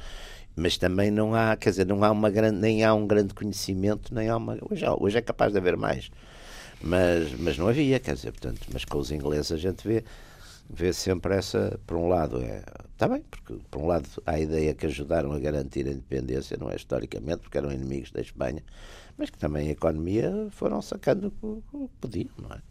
mas 0.55 0.77
também 0.77 1.09
não 1.09 1.33
há, 1.33 1.55
quer 1.55 1.69
dizer, 1.69 1.85
não 1.85 2.03
há 2.03 2.11
uma 2.11 2.29
grande, 2.29 2.59
nem 2.59 2.83
há 2.83 2.93
um 2.93 3.07
grande 3.07 3.33
conhecimento, 3.33 4.13
nem 4.13 4.27
há 4.27 4.37
uma, 4.37 4.57
hoje, 4.69 4.85
hoje 4.99 5.17
é 5.17 5.21
capaz 5.21 5.53
de 5.53 5.57
haver 5.57 5.77
mais, 5.77 6.11
mas, 6.81 7.31
mas 7.39 7.57
não 7.57 7.67
havia, 7.67 7.99
quer 7.99 8.15
dizer, 8.15 8.31
portanto, 8.31 8.67
mas 8.73 8.83
com 8.83 8.97
os 8.97 9.11
ingleses 9.11 9.51
a 9.51 9.57
gente 9.57 9.87
vê, 9.87 10.03
vê 10.69 10.91
sempre 10.91 11.35
essa, 11.35 11.79
por 11.87 11.97
um 11.97 12.09
lado 12.09 12.41
é, 12.41 12.61
está 12.93 13.07
bem, 13.07 13.23
porque 13.29 13.55
por 13.71 13.81
um 13.81 13.87
lado 13.87 14.07
há 14.25 14.31
a 14.31 14.39
ideia 14.39 14.73
que 14.73 14.85
ajudaram 14.85 15.31
a 15.31 15.39
garantir 15.39 15.87
a 15.87 15.91
independência, 15.91 16.57
não 16.59 16.69
é 16.69 16.75
historicamente, 16.75 17.39
porque 17.39 17.57
eram 17.57 17.71
inimigos 17.71 18.11
da 18.11 18.21
Espanha, 18.21 18.61
mas 19.19 19.29
que 19.29 19.37
também 19.37 19.67
a 19.67 19.71
economia 19.71 20.47
foram 20.51 20.81
sacando 20.81 21.33
o 21.41 21.61
que 21.69 21.89
podiam, 21.99 22.31
não 22.41 22.55
é? 22.55 22.61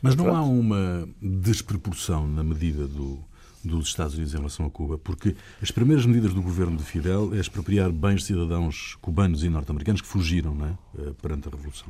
Mas 0.00 0.16
não 0.16 0.34
há 0.34 0.42
uma 0.42 1.06
desproporção 1.20 2.26
na 2.26 2.42
medida 2.42 2.86
do, 2.88 3.18
dos 3.62 3.88
Estados 3.88 4.14
Unidos 4.14 4.32
em 4.32 4.38
relação 4.38 4.64
a 4.64 4.70
Cuba, 4.70 4.96
porque 4.96 5.36
as 5.60 5.70
primeiras 5.70 6.06
medidas 6.06 6.32
do 6.32 6.40
governo 6.40 6.78
de 6.78 6.82
Fidel 6.82 7.34
é 7.34 7.38
expropriar 7.38 7.92
bens 7.92 8.22
de 8.22 8.28
cidadãos 8.28 8.96
cubanos 9.02 9.44
e 9.44 9.50
norte-americanos 9.50 10.00
que 10.00 10.08
fugiram 10.08 10.54
não 10.54 10.66
é? 10.66 10.78
Eh, 10.98 11.12
perante 11.20 11.46
a 11.48 11.50
Revolução, 11.50 11.88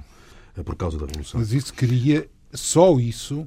eh, 0.56 0.62
por 0.64 0.74
causa 0.74 0.98
da 0.98 1.06
Revolução. 1.06 1.38
Mas 1.38 1.52
isso 1.52 1.72
cria, 1.72 2.28
só 2.52 2.98
isso, 2.98 3.46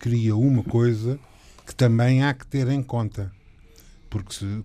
cria 0.00 0.34
uma 0.34 0.64
coisa 0.64 1.18
que 1.64 1.74
também 1.74 2.24
há 2.24 2.34
que 2.34 2.46
ter 2.46 2.66
em 2.68 2.82
conta. 2.82 3.32
Porque 4.10 4.34
se, 4.34 4.64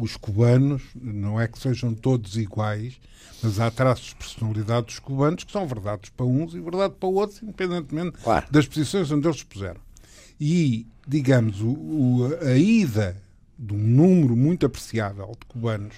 os 0.00 0.16
cubanos, 0.16 0.82
não 0.94 1.40
é 1.40 1.46
que 1.48 1.58
sejam 1.58 1.94
todos 1.94 2.36
iguais, 2.36 3.00
mas 3.42 3.58
há 3.60 3.70
traços 3.70 4.08
de 4.08 4.14
personalidade 4.16 4.86
dos 4.86 4.98
cubanos 4.98 5.44
que 5.44 5.52
são 5.52 5.66
verdades 5.66 6.10
para 6.10 6.26
uns 6.26 6.54
e 6.54 6.60
verdade 6.60 6.94
para 6.98 7.08
outros, 7.08 7.42
independentemente 7.42 8.18
Claro. 8.22 8.46
das 8.50 8.66
posições 8.66 9.10
onde 9.10 9.26
eles 9.26 9.38
se 9.40 9.46
puseram. 9.46 9.80
E, 10.40 10.86
digamos, 11.06 11.60
o, 11.60 11.68
o- 11.70 12.38
a 12.46 12.54
ida 12.56 13.16
de 13.58 13.74
um 13.74 13.78
número 13.78 14.36
muito 14.36 14.64
apreciável 14.66 15.26
de 15.38 15.46
cubanos, 15.46 15.94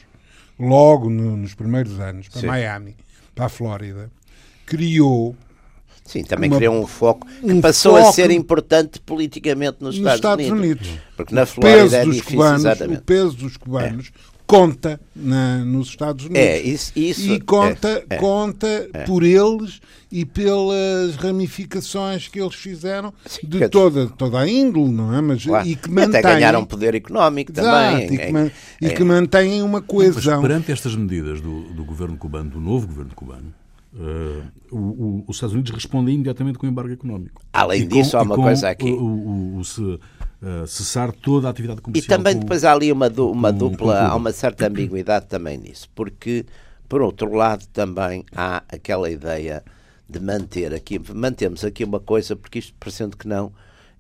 logo 0.59 1.11
no- 1.11 1.37
nos 1.37 1.55
primeiros 1.55 1.99
anos, 2.01 2.29
para 2.29 2.41
Sim. 2.41 2.47
Miami, 2.47 2.97
para 3.35 3.47
a 3.47 3.49
Flórida, 3.51 4.11
criou 4.67 5.37
Sim, 6.11 6.25
também 6.25 6.51
Uma- 6.51 6.57
criou 6.57 6.75
um 6.75 6.87
foco 6.87 7.27
que 7.27 7.53
um 7.53 7.61
passou 7.61 7.97
a 7.97 8.01
foco 8.03 8.15
ser 8.15 8.31
importante 8.33 8.99
politicamente 9.01 9.77
nos, 9.81 9.99
nos 9.99 10.13
Estados, 10.15 10.45
Estados 10.45 10.51
Unidos. 10.51 10.89
Porque 11.17 11.35
na 11.35 11.43
O 11.43 11.47
Flórida 11.47 11.83
peso 11.83 11.95
é 11.97 12.05
dos 12.05 12.15
difícil, 12.17 12.37
cubanos, 12.39 12.65
o 12.65 12.67
exatamente. 12.69 13.03
peso 13.03 13.37
dos 13.37 13.57
cubanos 13.57 14.11
conta 14.47 15.01
na- 15.15 15.59
nos 15.65 15.87
Estados 15.89 16.25
Unidos. 16.25 16.43
É, 16.43 16.59
isso, 16.61 16.93
isso 16.97 17.31
e 17.33 17.39
conta, 17.41 18.05
é, 18.11 18.15
é. 18.15 18.17
conta 18.17 18.89
por 19.07 19.23
eles 19.23 19.81
e 20.11 20.25
pelas 20.25 21.15
ramificações 21.15 22.27
que 22.27 22.41
eles 22.41 22.57
fizeram 22.57 23.15
Sim, 23.27 23.47
de 23.47 23.69
toda, 23.69 24.09
toda 24.09 24.41
a 24.41 24.49
índole, 24.49 24.91
não 24.91 25.15
é? 25.15 25.21
Mas, 25.21 25.45
Claro. 25.45 25.69
e 25.69 25.77
que 25.77 25.89
mantém, 25.89 26.19
até 26.19 26.23
ganharam 26.35 26.65
poder 26.65 26.97
económico 26.97 27.53
Exato, 27.53 28.01
também. 28.01 28.13
e, 28.15 28.19
que, 28.19 28.33
man- 28.33 28.51
e 28.83 28.91
que 28.91 29.05
mantêm 29.05 29.63
uma 29.63 29.79
Mas 29.79 29.87
coesão. 29.87 30.43
perante 30.43 30.73
estas 30.73 30.97
medidas 30.97 31.41
do, 31.41 31.73
do 31.73 31.85
governo 31.85 32.17
cubano, 32.17 32.51
do 32.51 32.61
novo 32.61 32.89
governo 32.89 33.13
cubano, 33.15 33.55
o- 33.93 34.77
o- 34.77 35.25
os 35.27 35.37
Estados 35.37 35.55
Unidos 35.55 35.73
respondem 35.73 36.15
imediatamente 36.15 36.59
com 36.59 36.67
o 36.67 36.69
embargo 36.71 36.93
económico. 36.93 37.43
Além 37.53 37.83
E 37.83 37.87
disso, 37.87 38.17
há 38.17 38.23
e 38.23 38.25
uma 38.25 38.37
coisa 38.37 38.69
aqui. 38.71 38.91
O, 38.91 39.05
o- 39.05 39.57
o 39.59 39.65
se- 39.65 39.99
eh, 40.43 40.65
cessar 40.67 41.13
toda 41.13 41.49
a 41.49 41.51
atividade 41.51 41.81
E 41.81 41.83
comercial. 41.83 42.19
também 42.19 42.35
com- 42.35 42.41
depois 42.41 42.65
há 42.65 42.73
ali 42.73 42.91
uma, 42.93 43.11
du- 43.11 43.31
uma 43.31 43.53
com- 43.53 43.59
dupla, 43.59 43.95
com 44.07 44.13
há 44.13 44.17
uma 44.17 44.33
certa 44.33 44.67
ambiguidade 44.69 45.27
também 45.27 45.59
nisso, 45.59 45.89
porque 45.95 46.47
por 46.89 47.03
outro 47.03 47.33
lado 47.35 47.67
também 47.73 48.25
há 48.35 48.63
aquela 48.69 49.11
ideia 49.11 49.63
de 50.09 50.19
manter 50.21 50.73
aqui, 50.75 50.99
mantemos 51.15 51.65
aqui 51.65 51.85
uma 51.85 52.01
coisa, 52.01 52.35
porque 52.35 52.59
isto 52.59 52.75
parecendo 52.81 53.17
que 53.17 53.29
não, 53.29 53.53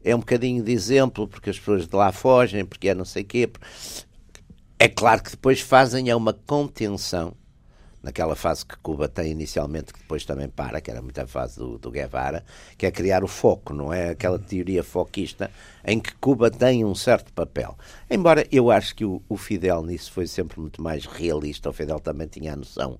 é 0.02 0.14
um 0.16 0.18
bocadinho 0.20 0.62
de 0.64 0.72
exemplo, 0.72 1.28
porque 1.28 1.50
as 1.50 1.58
pessoas 1.58 1.86
de 1.86 1.94
lá 1.94 2.10
fogem, 2.10 2.64
porque 2.64 2.88
é 2.88 2.94
não 2.94 3.04
sei 3.04 3.22
quê. 3.22 3.48
É 4.78 4.88
claro 4.88 5.22
que 5.22 5.30
depois 5.32 5.60
fazem 5.60 6.08
é 6.08 6.16
uma 6.16 6.32
contenção 6.32 7.34
naquela 8.02 8.34
fase 8.34 8.64
que 8.64 8.76
Cuba 8.78 9.08
tem 9.08 9.30
inicialmente, 9.30 9.92
que 9.92 10.00
depois 10.00 10.24
também 10.24 10.48
para, 10.48 10.80
que 10.80 10.90
era 10.90 11.02
muita 11.02 11.26
fase 11.26 11.58
do, 11.58 11.78
do 11.78 11.90
Guevara, 11.90 12.44
que 12.76 12.86
é 12.86 12.90
criar 12.90 13.22
o 13.22 13.28
foco, 13.28 13.74
não 13.74 13.92
é? 13.92 14.10
Aquela 14.10 14.38
teoria 14.38 14.82
foquista 14.82 15.50
em 15.84 16.00
que 16.00 16.14
Cuba 16.14 16.50
tem 16.50 16.84
um 16.84 16.94
certo 16.94 17.32
papel. 17.32 17.76
Embora 18.10 18.46
eu 18.50 18.70
acho 18.70 18.94
que 18.94 19.04
o, 19.04 19.22
o 19.28 19.36
Fidel 19.36 19.82
nisso 19.82 20.12
foi 20.12 20.26
sempre 20.26 20.60
muito 20.60 20.82
mais 20.82 21.04
realista, 21.04 21.68
o 21.68 21.72
Fidel 21.72 22.00
também 22.00 22.26
tinha 22.26 22.54
a 22.54 22.56
noção. 22.56 22.98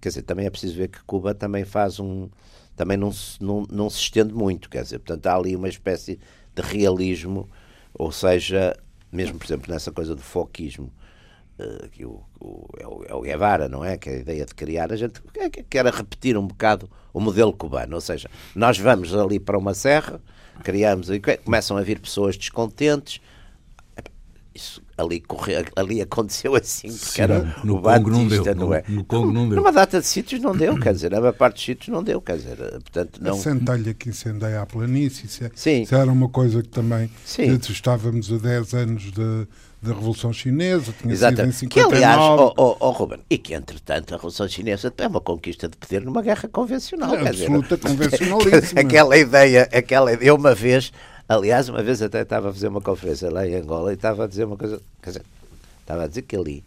Quer 0.00 0.08
dizer, 0.08 0.22
também 0.22 0.46
é 0.46 0.50
preciso 0.50 0.76
ver 0.76 0.88
que 0.88 1.02
Cuba 1.04 1.34
também 1.34 1.64
faz 1.64 2.00
um. 2.00 2.28
também 2.74 2.96
não 2.96 3.12
se, 3.12 3.42
não, 3.42 3.66
não 3.70 3.90
se 3.90 3.98
estende 3.98 4.32
muito, 4.32 4.68
quer 4.68 4.82
dizer, 4.82 4.98
portanto 4.98 5.26
há 5.26 5.34
ali 5.36 5.54
uma 5.54 5.68
espécie 5.68 6.18
de 6.54 6.62
realismo, 6.62 7.48
ou 7.94 8.10
seja, 8.10 8.76
mesmo 9.12 9.38
por 9.38 9.46
exemplo 9.46 9.72
nessa 9.72 9.92
coisa 9.92 10.14
do 10.14 10.22
foquismo, 10.22 10.90
que 11.92 12.04
o, 12.04 12.20
o- 12.40 12.66
é, 12.78 12.86
o, 12.86 13.04
é 13.08 13.14
o 13.14 13.20
Guevara, 13.20 13.68
não 13.68 13.84
é? 13.84 13.96
Que 13.96 14.08
é 14.10 14.14
a 14.14 14.18
ideia 14.18 14.44
de 14.46 14.54
criar, 14.54 14.92
a 14.92 14.96
gente 14.96 15.20
quer- 15.32 15.50
quer 15.50 15.86
repetir 15.86 16.36
um 16.36 16.46
bocado 16.46 16.88
o 17.12 17.20
modelo 17.20 17.52
cubano, 17.52 17.94
ou 17.94 18.00
seja, 18.00 18.28
nós 18.54 18.78
vamos 18.78 19.14
ali 19.14 19.38
para 19.38 19.56
uma 19.58 19.74
serra, 19.74 20.20
criamos, 20.64 21.10
e 21.10 21.20
que- 21.20 21.36
começam 21.38 21.76
a 21.76 21.82
vir 21.82 22.00
pessoas 22.00 22.36
descontentes, 22.36 23.20
isso 24.54 24.82
ali, 24.98 25.18
corre, 25.20 25.54
ali 25.74 26.02
aconteceu 26.02 26.54
assim, 26.54 26.88
porque 26.88 27.04
Sim, 27.12 27.22
era 27.22 27.56
no 27.64 27.76
o 27.76 27.80
Congo 27.82 28.10
não 28.10 28.28
deu, 28.28 28.54
não 28.54 28.74
é? 28.74 28.84
no- 28.86 28.96
no 28.96 29.04
Congo 29.04 29.32
não 29.32 29.48
deu. 29.48 29.56
Numa 29.56 29.72
data 29.72 29.98
de 29.98 30.06
sítios 30.06 30.42
não 30.42 30.54
deu, 30.54 30.78
quer 30.78 30.92
dizer, 30.92 31.14
a 31.14 31.20
maior 31.20 31.32
parte 31.32 31.54
dos 31.54 31.64
sítios 31.64 31.88
não 31.88 32.02
deu, 32.04 32.20
quer 32.20 32.36
dizer, 32.36 32.60
eh, 32.60 32.70
portanto, 32.72 33.18
A 33.20 33.24
não... 33.24 33.34
centelha 33.38 33.94
que 33.94 34.10
incendeia 34.10 34.60
a 34.60 34.66
planície, 34.66 35.24
isso, 35.24 35.44
é- 35.44 35.50
Sim. 35.54 35.82
isso 35.82 35.94
era 35.94 36.12
uma 36.12 36.28
coisa 36.28 36.62
que 36.62 36.68
também 36.68 37.10
Sim. 37.24 37.58
estávamos 37.70 38.30
a 38.30 38.36
10 38.36 38.74
anos 38.74 39.10
da 39.12 39.46
da 39.82 39.92
Revolução 39.92 40.32
Chinesa, 40.32 40.94
tinha 40.96 41.12
Exatamente. 41.12 41.56
sido 41.56 41.66
em 41.66 41.68
Que 41.70 41.80
aliás, 41.80 42.14
59. 42.14 42.54
oh, 42.56 42.62
oh, 42.62 42.76
oh, 42.78 42.90
Ruben, 42.92 43.18
e 43.28 43.36
que 43.36 43.52
entretanto 43.52 44.14
a 44.14 44.16
Revolução 44.16 44.46
Chinesa 44.48 44.94
é 44.96 45.06
uma 45.08 45.20
conquista 45.20 45.68
de 45.68 45.76
poder 45.76 46.02
numa 46.02 46.22
guerra 46.22 46.48
convencional. 46.48 47.12
É 47.16 47.28
absoluta 47.28 47.76
convencionalíssima. 47.78 48.80
aquela 48.80 49.16
ideia, 49.16 49.68
aquela 49.72 50.14
eu 50.14 50.36
uma 50.36 50.54
vez, 50.54 50.92
aliás, 51.28 51.68
uma 51.68 51.82
vez 51.82 52.00
até 52.00 52.22
estava 52.22 52.50
a 52.50 52.52
fazer 52.52 52.68
uma 52.68 52.80
conferência 52.80 53.28
lá 53.28 53.44
em 53.44 53.56
Angola 53.56 53.90
e 53.90 53.96
estava 53.96 54.24
a 54.24 54.26
dizer 54.28 54.44
uma 54.44 54.56
coisa, 54.56 54.80
quer 55.02 55.10
dizer, 55.10 55.24
estava 55.80 56.04
a 56.04 56.06
dizer 56.06 56.22
que 56.22 56.36
ali 56.36 56.64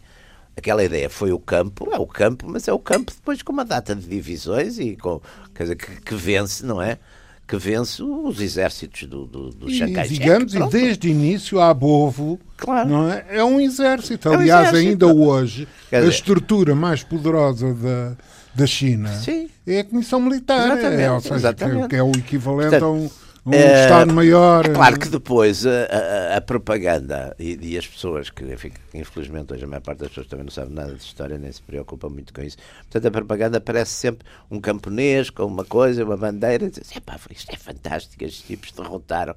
aquela 0.54 0.84
ideia 0.84 1.08
foi 1.08 1.32
o 1.32 1.38
campo, 1.38 1.88
é 1.90 1.98
o 1.98 2.06
campo, 2.06 2.46
mas 2.46 2.68
é 2.68 2.72
o 2.72 2.78
campo 2.78 3.12
depois 3.12 3.40
com 3.42 3.50
uma 3.50 3.64
data 3.64 3.94
de 3.94 4.06
divisões 4.06 4.78
e 4.78 4.94
com, 4.94 5.22
quer 5.54 5.62
dizer, 5.62 5.76
que, 5.76 6.02
que 6.02 6.14
vence, 6.14 6.66
não 6.66 6.82
é? 6.82 6.98
Que 7.46 7.56
vence 7.56 8.02
os 8.02 8.40
exércitos 8.40 9.04
do, 9.04 9.24
do, 9.24 9.50
do 9.50 9.70
E, 9.70 9.78
digamos, 10.08 10.52
e 10.54 10.56
pronto. 10.58 10.72
desde 10.72 11.06
o 11.06 11.10
início 11.10 11.60
a 11.60 11.72
Bovo 11.72 12.40
Claro. 12.56 12.88
não 12.88 13.08
é? 13.12 13.24
é 13.30 13.44
um 13.44 13.60
exército. 13.60 14.28
É 14.28 14.30
um 14.32 14.34
Aliás, 14.40 14.68
exército. 14.70 14.88
ainda 15.06 15.06
hoje, 15.06 15.68
Quer 15.88 15.96
a 15.98 16.00
dizer- 16.00 16.12
estrutura 16.14 16.74
mais 16.74 17.04
poderosa 17.04 17.72
da, 17.74 18.16
da 18.54 18.66
China 18.66 19.12
Sim. 19.14 19.48
é 19.66 19.80
a 19.80 19.84
Comissão 19.84 20.20
Militar. 20.20 20.72
Exatamente, 20.72 21.02
é, 21.02 21.12
ou 21.12 21.20
seja, 21.20 21.54
que 21.54 21.64
é, 21.64 21.88
que 21.88 21.96
é 21.96 22.02
o 22.02 22.10
equivalente 22.10 22.70
Portanto, 22.70 22.84
a 22.84 22.90
um, 22.92 23.10
um 23.46 23.52
Eh, 23.54 23.82
Estado-Maior. 23.84 24.66
É 24.66 24.68
claro 24.70 24.98
que 24.98 25.08
depois 25.08 25.64
a, 25.66 25.70
a- 25.70 26.36
a 26.36 26.40
propaganda 26.40 27.34
e, 27.38 27.56
e 27.62 27.78
as 27.78 27.86
pessoas 27.86 28.28
que, 28.28 28.44
enfim, 28.44 28.72
infelizmente 28.92 29.52
hoje 29.54 29.64
a 29.64 29.68
maior 29.68 29.80
parte 29.82 30.00
das 30.00 30.08
pessoas 30.08 30.26
também 30.26 30.44
não 30.44 30.50
sabe 30.52 30.72
nada 30.74 30.92
de 30.94 31.02
história 31.02 31.38
nem 31.38 31.52
se 31.52 31.62
preocupa 31.62 32.08
muito 32.08 32.34
com 32.34 32.42
isso. 32.42 32.56
Portanto, 32.82 33.06
a 33.06 33.10
propaganda 33.10 33.60
parece 33.60 33.92
sempre 33.92 34.26
um 34.50 34.60
camponês 34.60 35.30
com 35.30 35.44
uma 35.44 35.64
coisa, 35.64 36.04
uma 36.04 36.16
bandeira, 36.16 36.66
e 36.66 36.70
diz, 36.70 36.94
"Epá, 36.96 37.18
isto 37.30 37.52
é 37.52 37.56
fantástico, 37.56 38.24
estes 38.24 38.42
tipos 38.46 38.72
derrotaram. 38.72 39.34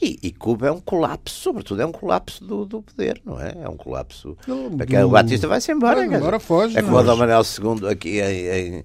E, 0.00 0.18
e 0.22 0.30
Cuba 0.30 0.68
é 0.68 0.70
um 0.72 0.80
colapso, 0.80 1.34
sobretudo 1.34 1.80
é 1.80 1.86
um 1.86 1.92
colapso 1.92 2.44
do, 2.44 2.66
do 2.66 2.82
poder, 2.82 3.20
não 3.24 3.40
é? 3.40 3.54
É 3.62 3.68
um 3.68 3.76
colapso. 3.76 4.36
Do- 4.46 4.76
Porque 4.76 4.96
o 4.98 5.08
Batista 5.08 5.48
vai-se 5.48 5.72
embora. 5.72 5.96
Vai 5.96 6.08
quer 6.08 6.16
embora, 6.18 6.38
foge, 6.38 6.76
É 6.78 6.82
como 6.82 6.96
o 6.96 7.00
é? 7.00 7.04
Dom 7.04 7.16
Manuel 7.16 7.42
II 7.42 7.88
aqui 7.88 8.20
em, 8.20 8.46
em, 8.76 8.84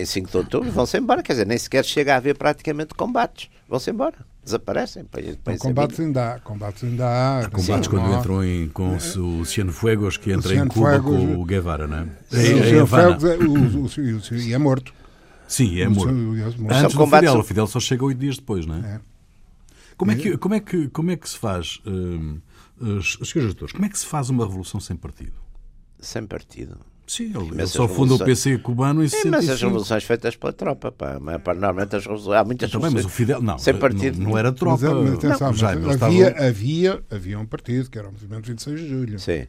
em 0.00 0.04
5 0.04 0.30
de 0.30 0.36
outubro, 0.36 0.70
vão-se 0.70 0.96
embora, 0.98 1.22
quer 1.22 1.32
dizer, 1.32 1.46
nem 1.46 1.58
sequer 1.58 1.84
chega 1.84 2.14
a 2.14 2.16
haver 2.18 2.36
praticamente 2.36 2.94
combates. 2.94 3.48
Vão-se 3.68 3.90
embora, 3.90 4.14
desaparecem. 4.44 5.02
a 5.46 5.56
combates 5.58 5.98
ainda 5.98 6.34
há. 6.34 6.38
Combates 6.40 6.84
ainda 6.84 7.06
há. 7.06 7.48
Combates 7.48 7.64
Sim, 7.86 7.90
quando 7.90 8.02
não 8.04 8.14
há. 8.14 8.18
entrou 8.18 8.44
em, 8.44 8.68
com 8.68 8.96
o 8.96 9.44
Cienfuegos, 9.44 10.16
que 10.16 10.30
entra 10.30 10.54
em 10.54 10.68
Cuba 10.68 11.00
com 11.00 11.40
o 11.40 11.44
Guevara, 11.44 11.86
não 11.88 11.98
é? 11.98 12.06
Félix 12.30 12.92
é- 13.24 13.36
o- 13.38 13.50
o- 13.50 13.84
o- 13.84 13.86
o- 13.86 14.34
e 14.36 14.52
é 14.52 14.58
morto. 14.58 14.92
Sim, 15.48 15.80
é 15.80 15.88
morto. 15.88 16.14
É. 16.70 16.74
Antes 16.74 16.92
do 16.92 16.98
combates- 16.98 17.28
Fidel, 17.30 17.40
o 17.40 17.44
Fidel 17.44 17.66
só 17.66 17.80
chega 17.80 18.04
oito 18.04 18.18
dias 18.18 18.36
depois, 18.36 18.64
não 18.64 18.76
é? 18.76 18.78
É. 18.78 19.00
Como, 19.96 20.10
é 20.10 20.14
que, 20.16 20.36
como, 20.36 20.54
é 20.54 20.60
que, 20.60 20.88
como 20.88 21.10
é 21.10 21.16
que 21.16 21.28
se 21.28 21.38
faz, 21.38 21.80
os, 22.80 23.18
os 23.20 23.28
senhores 23.30 23.54
doutores, 23.54 23.72
como 23.72 23.84
é 23.84 23.88
que 23.88 23.98
se 23.98 24.06
faz 24.06 24.30
uma 24.30 24.44
revolução 24.46 24.80
sem 24.80 24.96
partido? 24.96 25.34
Sem 26.00 26.26
partido. 26.26 26.78
Sim, 27.06 27.24
ele, 27.34 27.50
ele 27.60 27.66
só 27.66 27.86
funda 27.86 28.14
o 28.14 28.16
revoluções. 28.16 28.42
PC 28.42 28.58
cubano 28.58 29.04
em 29.04 29.08
Sim, 29.08 29.28
mas 29.30 29.40
as 29.40 29.44
65. 29.58 29.66
revoluções 29.68 30.04
feitas 30.04 30.36
pela 30.36 30.52
tropa, 30.52 30.90
pá. 30.90 31.18
Normalmente 31.20 31.96
as 31.96 32.02
revoluções. 32.04 32.38
Há 32.40 32.44
muitas 32.44 32.70
Também, 32.70 32.90
mas 32.90 33.04
o 33.04 33.08
revoluções. 33.08 33.14
Fidel, 33.16 33.42
não, 33.42 33.58
Sem 33.58 33.74
partido. 33.74 34.18
não, 34.18 34.30
não 34.30 34.38
era 34.38 34.52
tropa. 34.52 34.94
Mas, 34.94 35.02
mas 35.04 35.14
atenção, 35.14 35.48
mas 35.48 35.58
Jaime, 35.58 35.82
eles 35.84 36.02
havia, 36.02 36.26
estavam- 36.28 36.48
havia, 36.48 37.04
havia 37.10 37.38
um 37.38 37.44
partido, 37.46 37.90
que 37.90 37.98
era 37.98 38.08
o 38.08 38.12
Movimento 38.12 38.46
26 38.46 38.80
de 38.80 38.88
Julho. 38.88 39.18
Sim. 39.18 39.46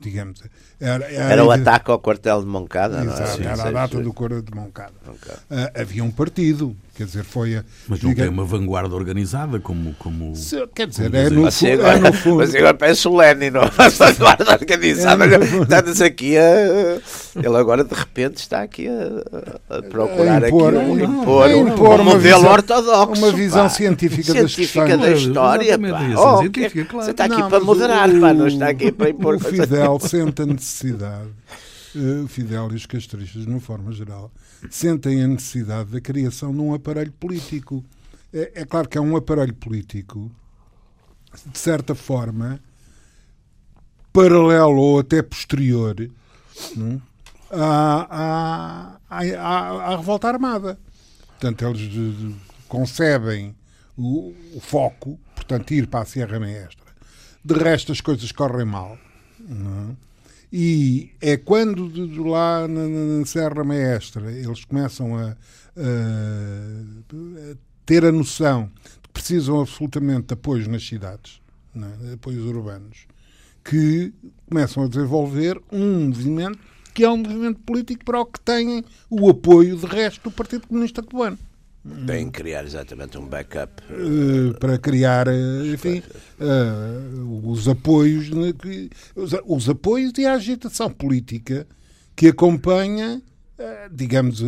Digamos. 0.00 0.42
Era, 0.80 1.04
Era 1.06 1.44
o 1.44 1.50
ataque 1.50 1.90
ao 1.90 1.98
quartel 1.98 2.40
de 2.40 2.46
Moncada, 2.46 3.02
não 3.04 3.12
é? 3.12 3.14
Exato, 3.14 3.36
Sim, 3.36 3.44
era 3.44 3.62
a 3.64 3.70
data 3.70 4.00
do 4.00 4.12
Coro 4.12 4.40
de 4.42 4.52
Moncada. 4.54 4.94
Moncada. 5.06 5.40
Ah, 5.50 5.72
havia 5.80 6.02
um 6.04 6.10
partido, 6.10 6.76
quer 6.98 7.04
dizer, 7.04 7.24
foi 7.24 7.56
a. 7.56 7.64
Mas 7.88 8.02
não 8.02 8.10
diga- 8.10 8.24
tem 8.24 8.30
uma 8.32 8.44
vanguarda 8.44 8.94
organizada 8.94 9.58
como. 9.58 9.94
como... 9.98 10.34
Se- 10.36 10.66
Quer 10.74 10.88
dizer, 10.88 11.04
como 11.10 11.16
é 11.16 11.30
no, 11.30 11.42
Você 11.42 11.66
fu- 11.76 11.80
agora, 11.80 11.96
é 11.96 12.00
no 12.00 12.12
fundo. 12.12 12.36
você 12.46 12.58
agora 12.58 12.74
parece 12.74 13.08
o 13.08 13.16
Lenin, 13.16 13.50
não? 13.50 13.62
Essa 13.78 14.12
guarda 14.12 14.52
organizada. 14.52 15.24
É, 15.24 15.62
Está-nos 15.62 16.02
aqui 16.02 16.36
a. 16.36 16.42
Ele 17.36 17.56
agora 17.56 17.84
de 17.84 17.94
repente 17.94 18.38
está 18.38 18.62
aqui 18.62 18.88
a, 18.88 19.76
a 19.78 19.82
procurar 19.82 20.42
A 20.44 20.48
impor- 20.48 20.74
aqui 20.76 20.84
um, 20.84 20.96
não, 20.96 21.20
impor 21.22 21.50
a 21.50 21.54
um, 21.56 21.68
impor 21.68 21.88
um 22.00 22.02
uma 22.02 22.14
modelo 22.14 22.38
visão- 22.40 22.52
ortodoxo. 22.52 23.22
uma 23.22 23.32
visão 23.32 23.62
pá. 23.64 23.68
científica 23.70 24.32
científica 24.32 24.98
da 24.98 25.10
história. 25.12 25.78
Pá. 25.78 25.98
a 25.98 26.34
Oh, 26.34 26.38
científica, 26.40 26.84
claro. 26.84 27.04
Você 27.04 27.10
está 27.12 27.24
aqui 27.24 27.38
Não, 27.40 27.48
para 27.48 27.58
mas 27.58 27.66
moderar, 27.66 28.08
o- 28.10 28.20
pá, 28.20 28.34
não 28.34 28.46
está 28.48 28.68
aqui 28.68 28.90
para 28.92 29.10
impor 29.10 29.36
O 29.36 29.38
Fidel 29.40 29.98
sente 30.00 30.42
a 30.42 30.46
necessidade, 30.46 31.28
eh, 31.94 32.22
o 32.22 32.28
Fidel 32.28 32.70
e 32.72 32.76
os 32.76 32.86
castristas, 32.86 33.42
de 33.42 33.48
uma 33.48 33.60
forma 33.60 33.92
geral, 33.92 34.32
sentem 34.70 35.22
a 35.22 35.28
necessidade 35.28 35.90
da 35.90 36.00
criação 36.00 36.52
de 36.52 36.60
um 36.60 36.74
aparelho 36.74 37.12
político. 37.12 37.84
É, 38.32 38.62
é 38.62 38.64
claro 38.64 38.88
que 38.88 38.98
é 38.98 39.00
um 39.00 39.16
aparelho 39.16 39.54
político 39.54 40.30
de 41.46 41.58
certa 41.58 41.94
forma, 41.94 42.60
paralelo 44.12 44.80
ou 44.80 44.98
até 45.00 45.22
posterior 45.22 45.94
não? 46.74 47.00
À, 47.50 48.98
à, 49.08 49.18
à, 49.18 49.92
à, 49.92 49.96
revolta 49.96 50.28
armada. 50.28 50.78
Portanto, 51.28 51.64
eles 51.64 52.34
concebem 52.66 53.54
o, 53.96 54.34
o, 54.54 54.60
foco, 54.60 55.18
portanto, 55.34 55.72
ir 55.72 55.86
para 55.86 56.00
a 56.00 56.04
Sierra 56.04 56.38
Maestra. 56.38 56.86
De 57.44 57.54
resto, 57.54 57.92
as 57.92 58.00
coisas 58.00 58.32
correm 58.32 58.66
mal. 58.66 58.98
Não? 59.38 59.96
E 60.52 61.10
é 61.20 61.36
quando 61.36 61.88
de, 61.88 62.08
de 62.08 62.20
lá 62.20 62.66
na, 62.66 62.88
na, 62.88 63.26
Serra 63.26 63.62
Maestra 63.62 64.32
eles 64.32 64.64
começam 64.64 65.16
a, 65.16 65.30
a, 65.30 65.32
a, 67.52 67.56
ter 67.84 68.04
a 68.04 68.12
noção 68.12 68.70
de 68.84 69.00
que 69.02 69.08
precisam 69.12 69.60
absolutamente 69.60 70.28
de 70.28 70.34
apoios 70.34 70.66
nas 70.66 70.86
cidades, 70.86 71.40
é? 71.76 72.14
apoios 72.14 72.44
urbanos, 72.46 73.06
que 73.62 74.12
começam 74.48 74.84
a 74.84 74.88
desenvolver 74.88 75.60
um 75.70 76.06
movimento 76.06 76.58
que 76.94 77.04
é 77.04 77.10
um 77.10 77.18
movimento 77.18 77.60
político 77.60 78.04
para 78.04 78.20
o 78.20 78.26
que 78.26 78.40
têm 78.40 78.84
o 79.08 79.30
apoio 79.30 79.76
de 79.76 79.86
resto 79.86 80.24
do 80.24 80.32
Partido 80.32 80.66
Comunista 80.66 81.00
Cubano. 81.00 81.38
Tem 82.06 82.30
que 82.30 82.42
criar 82.42 82.64
exatamente 82.64 83.16
um 83.18 83.26
backup. 83.26 83.82
Uh, 83.90 84.54
para 84.58 84.78
criar, 84.78 85.28
uh, 85.28 85.66
enfim, 85.72 86.02
uh, 86.40 87.50
os 87.50 87.68
apoios, 87.68 88.30
né, 88.30 88.52
os, 89.14 89.34
os, 89.44 89.68
apoios 89.68 90.12
e 90.18 90.26
a 90.26 90.34
agitação 90.34 90.90
política 90.90 91.66
que 92.14 92.28
acompanha, 92.28 93.22
digamos, 93.92 94.42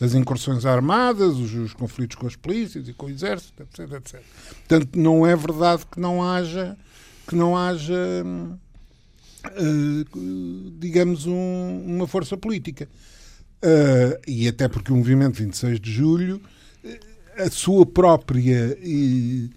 as 0.00 0.14
incursões 0.14 0.64
armadas, 0.64 1.36
os, 1.36 1.52
os, 1.52 1.72
conflitos 1.72 2.16
com 2.16 2.26
as 2.26 2.36
polícias 2.36 2.88
e 2.88 2.92
com 2.92 3.06
o 3.06 3.10
exército, 3.10 3.62
etc, 3.62 3.92
etc. 3.92 4.22
Portanto, 4.68 4.96
não 4.96 5.26
é 5.26 5.34
verdade 5.34 5.84
que 5.90 6.00
não 6.00 6.22
haja, 6.22 6.76
que 7.26 7.34
não 7.34 7.56
haja, 7.56 8.24
digamos, 10.78 11.26
um, 11.26 11.82
uma 11.86 12.06
força 12.06 12.36
política. 12.36 12.88
Uh, 13.62 14.20
e 14.26 14.46
até 14.46 14.68
porque 14.68 14.92
o 14.92 14.96
movimento 14.96 15.36
26 15.36 15.80
de 15.80 15.90
julho, 15.90 16.40
eh, 16.84 17.00
a 17.38 17.50
sua 17.50 17.86
própria 17.86 18.76
uh, 18.78 19.50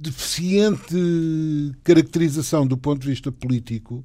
deficiente 0.00 0.94
caracterização 1.84 2.66
do 2.66 2.76
ponto 2.76 3.02
de 3.02 3.08
vista 3.08 3.30
político 3.30 4.04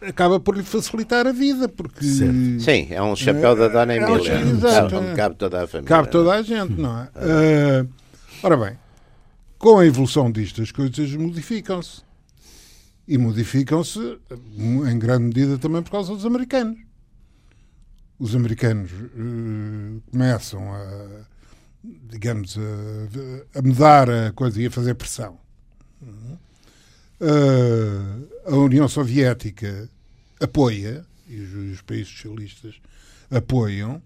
acaba 0.00 0.38
por 0.38 0.56
lhe 0.56 0.62
facilitar 0.62 1.26
a 1.26 1.32
vida, 1.32 1.68
porque... 1.68 2.04
Sim, 2.04 2.58
Sim 2.60 2.88
é 2.90 3.02
um 3.02 3.16
chapéu 3.16 3.56
da 3.56 3.68
Dona 3.68 3.96
Emília. 3.96 4.32
É, 4.32 4.40
exato, 4.42 4.90
cabe, 4.90 5.16
cabe 5.16 5.34
toda 5.36 5.64
a 5.64 5.66
família. 5.66 5.88
Cabe 5.88 6.10
toda 6.10 6.32
a 6.32 6.42
gente, 6.42 6.74
não 6.74 6.98
é? 6.98 7.04
Uh, 7.04 7.88
ora 8.42 8.56
bem, 8.56 8.78
com 9.58 9.78
a 9.78 9.86
evolução 9.86 10.30
disto, 10.30 10.62
as 10.62 10.70
coisas 10.70 11.12
modificam-se 11.16 12.02
e 13.06 13.18
modificam-se 13.18 14.18
em 14.56 14.98
grande 14.98 15.24
medida 15.24 15.58
também 15.58 15.82
por 15.82 15.90
causa 15.90 16.12
dos 16.12 16.24
americanos. 16.24 16.78
Os 18.18 18.34
americanos 18.34 18.90
uh, 18.92 20.02
começam 20.10 20.72
a, 20.72 21.26
digamos, 22.10 22.56
a, 22.56 23.58
a, 23.58 23.62
mudar 23.62 24.08
a 24.08 24.32
coisa 24.32 24.62
e 24.62 24.66
a 24.66 24.70
fazer 24.70 24.94
pressão. 24.94 25.38
Uh, 27.20 28.28
a 28.46 28.56
União 28.56 28.88
Soviética 28.88 29.88
apoia, 30.40 31.04
e 31.28 31.40
os, 31.40 31.74
os 31.74 31.82
países 31.82 32.08
socialistas 32.08 32.80
apoiam, 33.30 34.02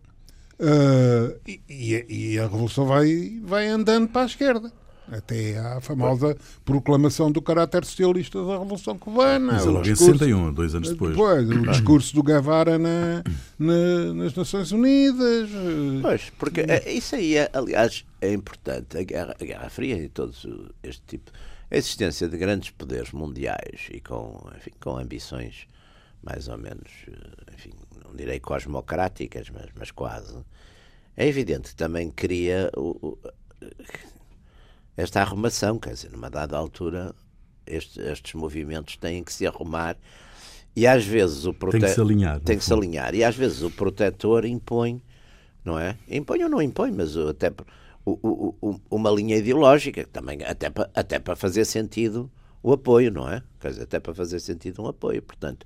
uh, 0.58 1.40
e, 1.46 2.04
e, 2.08 2.38
a 2.38 2.42
revolução 2.42 2.86
vai, 2.86 3.40
vai 3.42 3.68
andando 3.68 4.08
para 4.08 4.22
a 4.22 4.26
esquerda. 4.26 4.72
Até 5.10 5.58
à 5.58 5.80
famosa 5.80 6.36
proclamação 6.64 7.32
do 7.32 7.40
caráter 7.40 7.84
socialista 7.84 8.44
da 8.44 8.58
Revolução 8.58 8.98
Cubana. 8.98 9.54
Mas 9.54 9.64
logo 9.64 9.80
em 9.80 9.94
61, 9.94 10.52
dois 10.52 10.74
anos 10.74 10.90
depois. 10.90 11.12
Depois, 11.12 11.48
o 11.48 11.62
discurso 11.62 12.14
do 12.14 12.22
Guevara 12.22 12.78
na, 12.78 13.22
na, 13.58 14.14
nas 14.14 14.34
Nações 14.34 14.70
Unidas. 14.72 15.48
Pois, 16.02 16.30
porque 16.38 16.60
é, 16.60 16.92
isso 16.92 17.14
aí, 17.14 17.36
é, 17.36 17.50
aliás, 17.52 18.04
é 18.20 18.32
importante. 18.32 18.98
A 18.98 19.02
Guerra, 19.02 19.34
a 19.40 19.44
Guerra 19.44 19.70
Fria 19.70 19.96
e 19.96 20.08
todo 20.08 20.34
este 20.82 21.02
tipo. 21.06 21.30
A 21.70 21.76
existência 21.76 22.28
de 22.28 22.36
grandes 22.36 22.70
poderes 22.70 23.12
mundiais 23.12 23.88
e 23.90 24.00
com, 24.00 24.42
enfim, 24.56 24.72
com 24.80 24.96
ambições 24.96 25.66
mais 26.22 26.48
ou 26.48 26.58
menos, 26.58 26.90
enfim, 27.54 27.72
não 28.04 28.14
direi 28.14 28.40
cosmocráticas, 28.40 29.50
mas, 29.50 29.66
mas 29.74 29.90
quase. 29.90 30.36
É 31.16 31.26
evidente 31.26 31.70
que 31.70 31.76
também 31.76 32.10
cria 32.10 32.70
o, 32.76 33.18
esta 34.98 35.20
arrumação, 35.20 35.78
quer 35.78 35.94
dizer, 35.94 36.10
numa 36.10 36.28
dada 36.28 36.56
altura 36.56 37.14
estes, 37.64 37.96
estes 37.98 38.34
movimentos 38.34 38.96
têm 38.96 39.22
que 39.22 39.32
se 39.32 39.46
arrumar 39.46 39.96
e 40.74 40.88
às 40.88 41.06
vezes 41.06 41.46
o 41.46 41.54
protetor 41.54 41.80
tem 41.80 41.88
que 41.88 41.94
se 41.94 42.00
alinhar, 42.00 42.40
tem 42.40 42.58
que 42.58 42.64
se 42.64 42.72
alinhar 42.72 43.14
e 43.14 43.22
às 43.22 43.36
vezes 43.36 43.62
o 43.62 43.70
protetor 43.70 44.44
impõe, 44.44 45.00
não 45.64 45.78
é? 45.78 45.96
Impõe 46.08 46.42
ou 46.42 46.50
não 46.50 46.60
impõe, 46.60 46.90
mas 46.90 47.16
até 47.16 47.52
o, 48.04 48.18
o, 48.22 48.56
o, 48.60 48.80
uma 48.90 49.10
linha 49.10 49.36
ideológica 49.36 50.04
também 50.12 50.42
até 50.42 50.68
para, 50.68 50.90
até 50.92 51.20
para 51.20 51.36
fazer 51.36 51.64
sentido 51.64 52.28
o 52.60 52.72
apoio, 52.72 53.12
não 53.12 53.30
é? 53.30 53.40
Quer 53.60 53.68
dizer, 53.70 53.82
até 53.84 54.00
para 54.00 54.12
fazer 54.12 54.40
sentido 54.40 54.82
um 54.82 54.88
apoio, 54.88 55.22
portanto. 55.22 55.64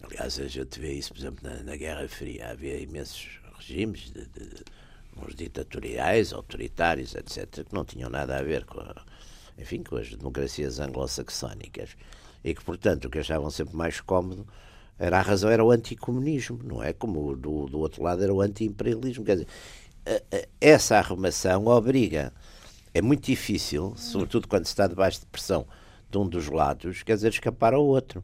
Aliás, 0.00 0.38
a 0.38 0.46
gente 0.46 0.78
vê 0.78 0.92
isso, 0.92 1.12
por 1.12 1.18
exemplo, 1.18 1.40
na, 1.42 1.62
na 1.62 1.76
Guerra 1.76 2.06
Fria. 2.08 2.50
Havia 2.50 2.78
imensos 2.78 3.40
regimes 3.58 4.12
de, 4.12 4.26
de, 4.26 4.64
uns 5.16 5.34
ditatoriais, 5.34 6.32
autoritários, 6.32 7.14
etc., 7.14 7.64
que 7.64 7.74
não 7.74 7.84
tinham 7.84 8.10
nada 8.10 8.38
a 8.38 8.42
ver 8.42 8.64
com, 8.64 8.80
a, 8.80 8.94
enfim, 9.58 9.82
com 9.82 9.96
as 9.96 10.10
democracias 10.14 10.80
anglo-saxónicas 10.80 11.96
e 12.42 12.54
que, 12.54 12.64
portanto, 12.64 13.06
o 13.06 13.10
que 13.10 13.18
achavam 13.18 13.50
sempre 13.50 13.76
mais 13.76 14.00
cómodo 14.00 14.46
era 14.98 15.18
a 15.18 15.22
razão 15.22 15.50
era 15.50 15.64
o 15.64 15.70
anticomunismo, 15.70 16.60
não 16.62 16.82
é? 16.82 16.92
Como 16.92 17.34
do, 17.36 17.66
do 17.66 17.78
outro 17.78 18.02
lado 18.02 18.22
era 18.22 18.32
o 18.32 18.40
anti-imperialismo. 18.40 19.24
Quer 19.24 19.32
dizer, 19.36 19.48
essa 20.60 20.96
arrumação 20.96 21.66
obriga. 21.66 22.32
É 22.92 23.02
muito 23.02 23.26
difícil, 23.26 23.94
sobretudo 23.96 24.46
quando 24.46 24.66
se 24.66 24.72
está 24.72 24.86
debaixo 24.86 25.20
de 25.20 25.26
pressão 25.26 25.66
de 26.08 26.18
um 26.18 26.28
dos 26.28 26.46
lados, 26.46 27.02
quer 27.02 27.16
dizer, 27.16 27.32
escapar 27.32 27.74
ao 27.74 27.84
outro. 27.84 28.22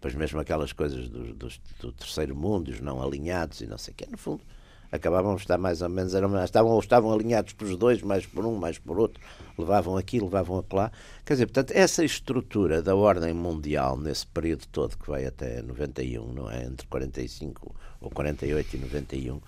Pois 0.00 0.14
mesmo 0.14 0.40
aquelas 0.40 0.72
coisas 0.72 1.08
do, 1.08 1.34
do, 1.34 1.48
do 1.80 1.92
terceiro 1.92 2.34
mundo, 2.34 2.68
os 2.68 2.80
não 2.80 3.02
alinhados 3.02 3.60
e 3.60 3.66
não 3.66 3.78
sei 3.78 3.92
o 3.92 3.96
quê, 3.96 4.06
no 4.10 4.18
fundo, 4.18 4.42
acabavam 4.90 5.34
de 5.34 5.42
estar 5.42 5.58
mais 5.58 5.82
ou 5.82 5.88
menos, 5.88 6.14
estavam, 6.44 6.78
estavam 6.78 7.12
alinhados 7.12 7.52
pelos 7.52 7.76
dois, 7.76 8.02
mais 8.02 8.24
por 8.26 8.44
um, 8.46 8.56
mais 8.56 8.78
por 8.78 8.98
outro, 8.98 9.22
levavam 9.58 9.96
aqui, 9.96 10.20
levavam 10.20 10.64
lá. 10.72 10.90
Quer 11.24 11.34
dizer, 11.34 11.46
portanto, 11.46 11.72
essa 11.72 12.04
estrutura 12.04 12.80
da 12.80 12.94
ordem 12.94 13.34
mundial 13.34 13.96
nesse 13.96 14.26
período 14.26 14.66
todo, 14.72 14.96
que 14.96 15.08
vai 15.08 15.26
até 15.26 15.62
91, 15.62 16.32
não 16.32 16.50
é? 16.50 16.64
Entre 16.64 16.86
45 16.86 17.74
ou 18.00 18.10
48 18.10 18.76
e 18.76 18.78
91, 18.78 19.40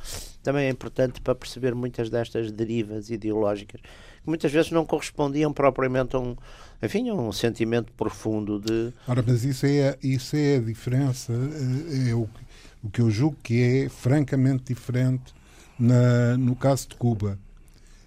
também 0.42 0.66
é 0.66 0.70
importante 0.70 1.20
para 1.20 1.34
perceber 1.34 1.74
muitas 1.74 2.10
destas 2.10 2.50
derivas 2.50 3.10
ideológicas 3.10 3.80
que 3.80 4.28
muitas 4.28 4.52
vezes 4.52 4.70
não 4.70 4.84
correspondiam 4.84 5.52
propriamente 5.52 6.14
a 6.16 6.18
um, 6.18 6.36
enfim, 6.82 7.08
a 7.08 7.14
um 7.14 7.32
sentimento 7.32 7.92
profundo 7.92 8.60
de. 8.60 8.92
Ora, 9.08 9.24
mas 9.26 9.44
isso 9.44 9.66
é, 9.66 9.96
isso 10.02 10.36
é 10.36 10.56
a 10.56 10.60
diferença, 10.60 11.32
é, 11.32 12.10
é 12.10 12.14
o 12.14 12.26
que 12.26 12.49
o 12.82 12.90
que 12.90 13.00
eu 13.00 13.10
julgo 13.10 13.36
que 13.42 13.60
é 13.60 13.88
francamente 13.88 14.64
diferente 14.64 15.34
na, 15.78 16.36
no 16.36 16.54
caso 16.54 16.88
de 16.88 16.96
Cuba. 16.96 17.38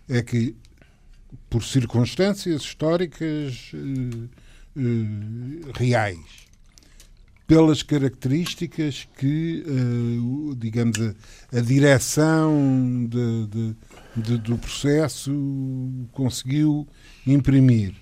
É 0.08 0.22
que, 0.22 0.56
por 1.50 1.64
circunstâncias 1.64 2.62
históricas 2.62 3.72
uh, 3.74 4.30
uh, 4.80 5.72
reais, 5.74 6.44
pelas 7.48 7.82
características 7.84 9.08
que, 9.18 9.64
uh, 9.66 10.56
digamos, 10.56 11.00
a, 11.00 11.58
a 11.58 11.62
direção 11.62 13.08
de, 13.10 13.48
de, 13.48 13.76
de, 14.16 14.38
do 14.40 14.58
processo 14.58 15.32
conseguiu 16.12 16.88
imprimir, 17.26 17.96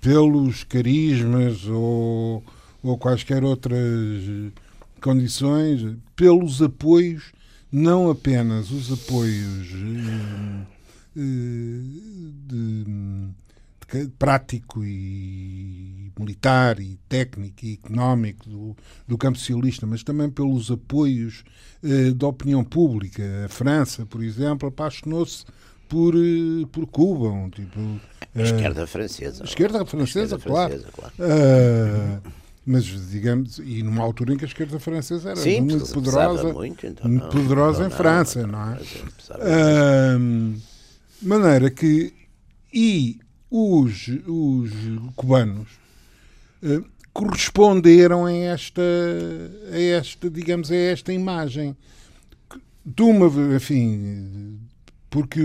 pelos 0.00 0.64
carismas 0.64 1.66
ou, 1.66 2.42
ou 2.82 2.98
quaisquer 2.98 3.44
outras 3.44 3.78
condições, 5.00 5.96
pelos 6.14 6.60
apoios, 6.62 7.32
não 7.72 8.10
apenas 8.10 8.70
os 8.70 8.92
apoios 8.92 9.68
eh, 9.72 10.66
eh, 11.16 11.80
de, 12.46 12.84
de, 12.84 14.08
prático 14.18 14.84
e 14.84 16.12
militar 16.18 16.80
e 16.80 16.98
técnico 17.08 17.64
e 17.64 17.74
económico 17.74 18.48
do, 18.48 18.76
do 19.06 19.18
campo 19.18 19.38
socialista, 19.38 19.86
mas 19.86 20.02
também 20.02 20.28
pelos 20.30 20.70
apoios 20.70 21.44
eh, 21.82 22.10
da 22.12 22.26
opinião 22.26 22.64
pública. 22.64 23.22
A 23.46 23.48
França, 23.48 24.04
por 24.04 24.22
exemplo, 24.22 24.68
apaixonou-se 24.68 25.44
por, 25.88 26.14
por 26.70 26.86
Cuba. 26.86 27.28
Um, 27.28 27.50
tipo, 27.50 28.00
a 28.34 28.42
esquerda 28.42 28.86
francesa. 28.86 29.42
A 29.42 29.46
esquerda 29.46 29.84
francesa, 29.84 30.36
a 30.36 30.38
esquerda 30.38 30.54
claro. 30.54 30.80
Francesa, 30.80 30.92
claro. 30.92 31.14
Uh, 31.18 32.39
mas 32.70 32.84
digamos, 32.84 33.58
e 33.58 33.82
numa 33.82 34.00
altura 34.04 34.32
em 34.32 34.36
que 34.36 34.44
a 34.44 34.48
esquerda 34.48 34.78
francesa 34.78 35.30
era 35.30 35.40
Sim, 35.40 35.62
muito 35.62 35.92
poderosa, 35.92 36.52
muito, 36.52 36.86
então, 36.86 37.10
não, 37.10 37.28
poderosa 37.28 37.80
não, 37.80 37.86
em 37.86 37.90
não, 37.90 37.96
França, 37.96 38.46
não, 38.46 38.72
é? 38.72 38.78
Uh, 40.16 40.60
maneira 41.20 41.68
que 41.68 42.12
e 42.72 43.18
os, 43.50 44.06
os 44.24 44.70
cubanos 45.16 45.66
uh, 46.62 46.84
corresponderam 47.12 48.26
a 48.26 48.32
esta, 48.32 48.82
a 49.72 49.80
esta, 49.80 50.30
digamos, 50.30 50.70
a 50.70 50.76
esta 50.76 51.12
imagem 51.12 51.76
de 52.86 53.02
uma, 53.02 53.26
enfim, 53.56 54.60
porque 55.10 55.40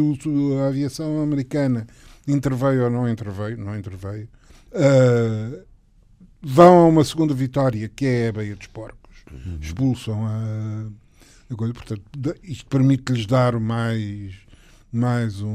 a 0.61 0.67
aviação 0.67 1.23
americana 1.23 1.87
interveio 2.27 2.83
ou 2.83 2.89
não 2.91 3.09
interveio, 3.09 3.57
não 3.57 3.75
interveio, 3.75 4.29
uh, 4.73 5.74
vão 6.47 6.77
a 6.77 6.87
uma 6.87 7.03
segunda 7.03 7.33
vitória 7.33 7.89
que 7.89 8.05
é 8.05 8.27
a 8.27 8.31
Baía 8.31 8.55
dos 8.55 8.67
Porcos, 8.67 9.15
uhum. 9.31 9.57
expulsam 9.59 10.23
a, 10.27 10.85
a 11.51 11.55
coisa, 11.55 11.73
portanto, 11.73 12.03
isto 12.43 12.67
permite-lhes 12.67 13.25
dar 13.25 13.59
mais, 13.59 14.35
mais 14.93 15.41
um, 15.41 15.47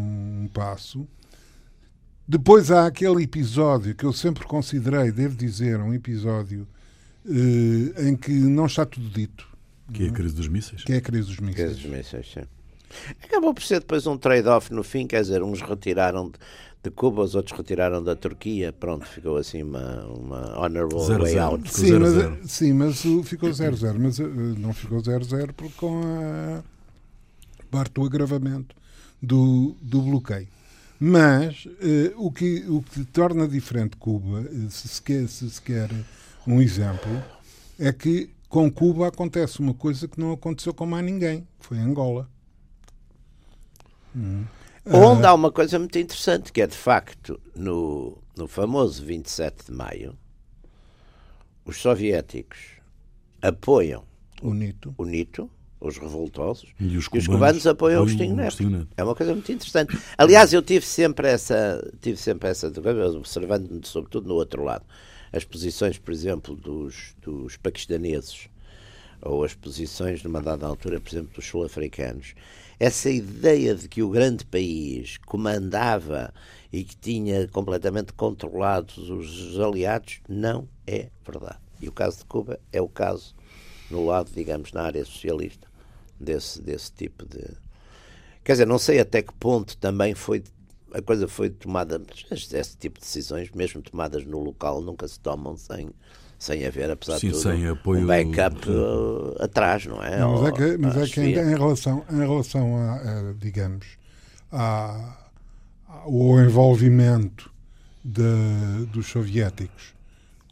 um 0.42 0.48
passo. 0.52 1.06
Depois 2.26 2.72
há 2.72 2.86
aquele 2.86 3.22
episódio 3.22 3.94
que 3.94 4.04
eu 4.04 4.12
sempre 4.12 4.44
considerei, 4.44 5.12
devo 5.12 5.36
dizer, 5.36 5.78
um 5.78 5.94
episódio 5.94 6.66
uh, 7.24 8.02
em 8.02 8.16
que 8.16 8.32
não 8.32 8.66
está 8.66 8.84
tudo 8.84 9.08
dito. 9.08 9.48
Que 9.92 10.06
é 10.06 10.08
a 10.08 10.12
crise 10.12 10.34
dos 10.34 10.48
mísseis? 10.48 10.82
Que 10.82 10.94
é 10.94 10.96
a 10.96 11.00
crise 11.00 11.28
dos 11.28 11.38
mísseis. 11.38 11.68
Crise 11.68 11.82
dos 11.82 11.90
mísseis, 11.90 12.32
sim. 12.32 12.42
Acabou 13.22 13.54
por 13.54 13.62
ser 13.62 13.78
depois 13.78 14.08
um 14.08 14.18
trade-off 14.18 14.72
no 14.72 14.82
fim, 14.82 15.06
quer 15.06 15.20
dizer, 15.20 15.40
uns 15.40 15.60
retiraram 15.60 16.32
de, 16.82 16.90
Cuba, 16.90 17.22
os 17.22 17.34
outros 17.34 17.56
retiraram 17.56 18.02
da 18.02 18.16
Turquia, 18.16 18.72
pronto, 18.72 19.06
ficou 19.06 19.36
assim 19.36 19.62
uma, 19.62 20.04
uma 20.06 20.58
honorable 20.58 21.04
zero, 21.04 21.22
way 21.22 21.32
zero. 21.32 21.44
out. 21.44 21.70
Sim, 21.70 21.86
zero, 21.86 22.00
mas, 22.00 22.12
zero. 22.12 22.38
sim, 22.44 22.72
mas 22.72 23.02
ficou 23.24 23.50
0-0, 23.50 23.98
mas 23.98 24.18
não 24.58 24.72
ficou 24.72 24.98
0-0 24.98 25.52
com 25.76 26.00
a 26.02 26.62
parte 27.70 27.92
do 27.92 28.04
agravamento 28.04 28.74
do, 29.22 29.76
do 29.80 30.02
bloqueio. 30.02 30.48
Mas 30.98 31.64
uh, 31.64 32.12
o, 32.16 32.30
que, 32.30 32.64
o 32.68 32.82
que 32.82 33.04
torna 33.06 33.48
diferente 33.48 33.96
Cuba, 33.96 34.40
uh, 34.40 34.70
se 34.70 34.86
se, 34.88 35.02
quer, 35.02 35.26
se 35.28 35.48
se 35.48 35.62
quer 35.62 35.90
um 36.46 36.60
exemplo, 36.60 37.10
é 37.78 37.92
que 37.92 38.28
com 38.48 38.70
Cuba 38.70 39.08
acontece 39.08 39.60
uma 39.60 39.72
coisa 39.72 40.06
que 40.06 40.20
não 40.20 40.32
aconteceu 40.32 40.74
com 40.74 40.84
mais 40.84 41.04
ninguém, 41.04 41.46
foi 41.58 41.78
Angola. 41.78 42.28
Hum. 44.14 44.44
Onde 44.86 45.26
há 45.26 45.34
uma 45.34 45.52
coisa 45.52 45.78
muito 45.78 45.98
interessante, 45.98 46.52
que 46.52 46.62
é 46.62 46.66
de 46.66 46.76
facto 46.76 47.40
no, 47.54 48.18
no 48.36 48.48
famoso 48.48 49.04
27 49.04 49.66
de 49.66 49.72
maio, 49.72 50.16
os 51.64 51.80
soviéticos 51.80 52.58
apoiam 53.42 54.04
o 54.42 54.54
NITO, 54.54 54.94
o 54.96 55.04
NITO 55.04 55.50
os 55.80 55.96
revoltosos, 55.96 56.68
e 56.78 56.96
os 56.96 57.08
cubanos, 57.08 57.14
e 57.14 57.18
os 57.18 57.26
cubanos 57.26 57.66
apoiam 57.66 58.00
o 58.00 58.02
Agostinho 58.02 58.36
Neto. 58.36 58.88
É 58.96 59.02
uma 59.02 59.14
coisa 59.14 59.32
muito 59.32 59.50
interessante. 59.50 59.98
Aliás, 60.18 60.52
eu 60.52 60.60
tive 60.60 60.84
sempre 60.84 61.28
essa, 61.28 61.82
tive 62.02 62.18
sempre 62.18 62.50
essa, 62.50 62.68
observando 62.68 63.86
sobretudo 63.86 64.28
no 64.28 64.34
outro 64.34 64.62
lado, 64.62 64.84
as 65.32 65.42
posições, 65.44 65.96
por 65.96 66.12
exemplo, 66.12 66.54
dos, 66.54 67.14
dos 67.22 67.56
paquistaneses, 67.56 68.48
ou 69.22 69.42
as 69.42 69.54
posições, 69.54 70.22
numa 70.22 70.42
dada 70.42 70.66
altura, 70.66 71.00
por 71.00 71.08
exemplo, 71.08 71.32
dos 71.34 71.46
sul-africanos, 71.46 72.34
essa 72.80 73.10
ideia 73.10 73.74
de 73.74 73.86
que 73.86 74.02
o 74.02 74.08
grande 74.08 74.46
país 74.46 75.18
comandava 75.18 76.32
e 76.72 76.82
que 76.82 76.96
tinha 76.96 77.46
completamente 77.48 78.14
controlados 78.14 79.10
os 79.10 79.60
aliados 79.60 80.20
não 80.26 80.66
é 80.86 81.10
verdade. 81.22 81.60
E 81.78 81.88
o 81.88 81.92
caso 81.92 82.18
de 82.18 82.24
Cuba 82.24 82.58
é 82.72 82.80
o 82.80 82.88
caso 82.88 83.34
no 83.90 84.06
lado, 84.06 84.30
digamos, 84.34 84.72
na 84.72 84.82
área 84.82 85.04
socialista 85.04 85.68
desse, 86.18 86.62
desse 86.62 86.90
tipo 86.90 87.26
de. 87.26 87.44
Quer 88.42 88.52
dizer, 88.52 88.66
não 88.66 88.78
sei 88.78 88.98
até 88.98 89.20
que 89.20 89.34
ponto 89.34 89.76
também 89.76 90.14
foi 90.14 90.42
a 90.92 91.02
coisa 91.02 91.28
foi 91.28 91.50
tomada, 91.50 92.02
esse 92.32 92.76
tipo 92.76 92.98
de 92.98 93.04
decisões, 93.04 93.50
mesmo 93.52 93.80
tomadas 93.80 94.24
no 94.24 94.40
local, 94.40 94.80
nunca 94.80 95.06
se 95.06 95.20
tomam 95.20 95.56
sem 95.56 95.90
sem 96.40 96.66
haver, 96.66 96.90
apesar 96.90 97.18
Sim, 97.18 97.28
de 97.28 97.32
tudo, 97.34 97.42
sem 97.42 97.68
apoio 97.68 98.00
um 98.00 98.06
backup 98.06 98.70
uh, 98.70 99.44
atrás, 99.44 99.84
não 99.84 100.02
é? 100.02 100.24
Mas 100.24 100.48
é 100.48 100.52
que, 100.52 100.78
mas 100.78 100.96
é 100.96 101.06
que 101.06 101.20
em, 101.20 101.34
em, 101.34 101.54
relação, 101.54 102.02
em 102.10 102.18
relação 102.18 102.76
a, 102.78 102.94
a 102.94 103.32
digamos, 103.38 103.86
a, 104.50 105.18
ao 105.86 106.40
envolvimento 106.40 107.52
de, 108.02 108.86
dos 108.86 109.06
soviéticos 109.08 109.94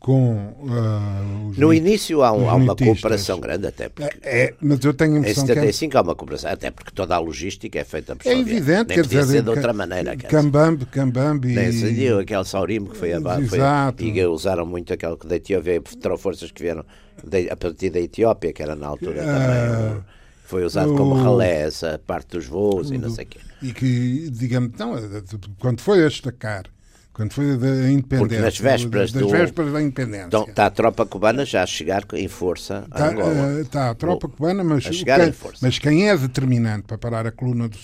com 0.00 0.54
uh, 0.60 1.52
No 1.56 1.74
início 1.74 2.22
há, 2.22 2.32
um, 2.32 2.48
há 2.48 2.54
uma 2.54 2.76
cooperação 2.76 3.40
grande, 3.40 3.66
até 3.66 3.88
porque. 3.88 4.18
É, 4.22 4.44
é, 4.44 4.54
mas 4.60 4.84
eu 4.84 4.94
tenho 4.94 5.16
a 5.16 5.18
impressão. 5.18 5.44
Em 5.44 5.46
75 5.48 5.90
que 5.90 5.96
é... 5.96 6.00
há 6.00 6.02
uma 6.02 6.14
cooperação, 6.14 6.50
até 6.50 6.70
porque 6.70 6.92
toda 6.92 7.16
a 7.16 7.18
logística 7.18 7.78
é 7.78 7.84
feita 7.84 8.14
por 8.14 8.26
É 8.26 8.38
evidente, 8.38 8.88
Nem 8.88 8.96
quer 8.96 9.06
dizer. 9.06 9.26
ser 9.26 9.42
de 9.42 9.50
outra 9.50 9.72
maneira. 9.72 10.16
Cambambe, 10.16 10.86
Cambambe. 10.86 11.48
Nem 11.48 11.72
se 11.72 12.08
aquele 12.08 12.44
Saurimo 12.44 12.90
que 12.90 12.96
foi 12.96 13.12
abaixo. 13.12 13.54
Exato. 13.54 14.02
Foi, 14.02 14.12
e 14.12 14.26
usaram 14.26 14.66
muito 14.66 14.92
aquele 14.92 15.16
que 15.16 15.26
da 15.26 15.36
Etiópia, 15.36 15.82
forças 16.18 16.50
que 16.50 16.62
vieram 16.62 16.84
de, 17.24 17.50
a 17.50 17.56
partir 17.56 17.90
da 17.90 18.00
Etiópia, 18.00 18.52
que 18.52 18.62
era 18.62 18.76
na 18.76 18.86
altura 18.86 19.22
uh, 19.22 19.26
também. 19.26 20.04
Foi 20.44 20.64
usado 20.64 20.94
como 20.94 21.14
relé 21.14 21.62
essa 21.62 22.00
parte 22.06 22.30
dos 22.36 22.46
voos 22.46 22.90
e 22.90 22.96
não 22.96 23.10
sei 23.10 23.24
o 23.24 23.28
quê. 23.28 23.38
E 23.60 23.72
que, 23.72 24.30
digamos, 24.30 24.72
não, 24.78 24.94
quando 25.58 25.80
foi 25.80 26.04
a 26.04 26.08
destacar 26.08 26.64
quando 27.18 27.32
foi 27.32 27.56
da 27.56 27.90
independência. 27.90 28.18
Porque 28.18 28.38
nas 28.38 28.58
vésperas, 28.58 29.10
das 29.10 29.22
do, 29.22 29.28
vésperas 29.28 29.72
da 29.72 29.82
independência. 29.82 30.26
Então, 30.26 30.44
está 30.44 30.66
a 30.66 30.70
tropa 30.70 31.04
cubana 31.04 31.44
já 31.44 31.64
a 31.64 31.66
chegar 31.66 32.04
em 32.14 32.28
força 32.28 32.86
a 32.92 32.94
está, 32.94 33.10
Angola. 33.10 33.60
Está 33.60 33.90
a 33.90 33.94
tropa 33.96 34.28
cubana, 34.28 34.62
mas, 34.62 34.86
a 34.86 34.92
chegar 34.92 35.18
quem, 35.18 35.30
em 35.30 35.32
força. 35.32 35.58
mas 35.60 35.80
quem 35.80 36.08
é 36.08 36.16
determinante 36.16 36.84
para 36.86 36.96
parar 36.96 37.26
a 37.26 37.32
coluna 37.32 37.68
do, 37.68 37.76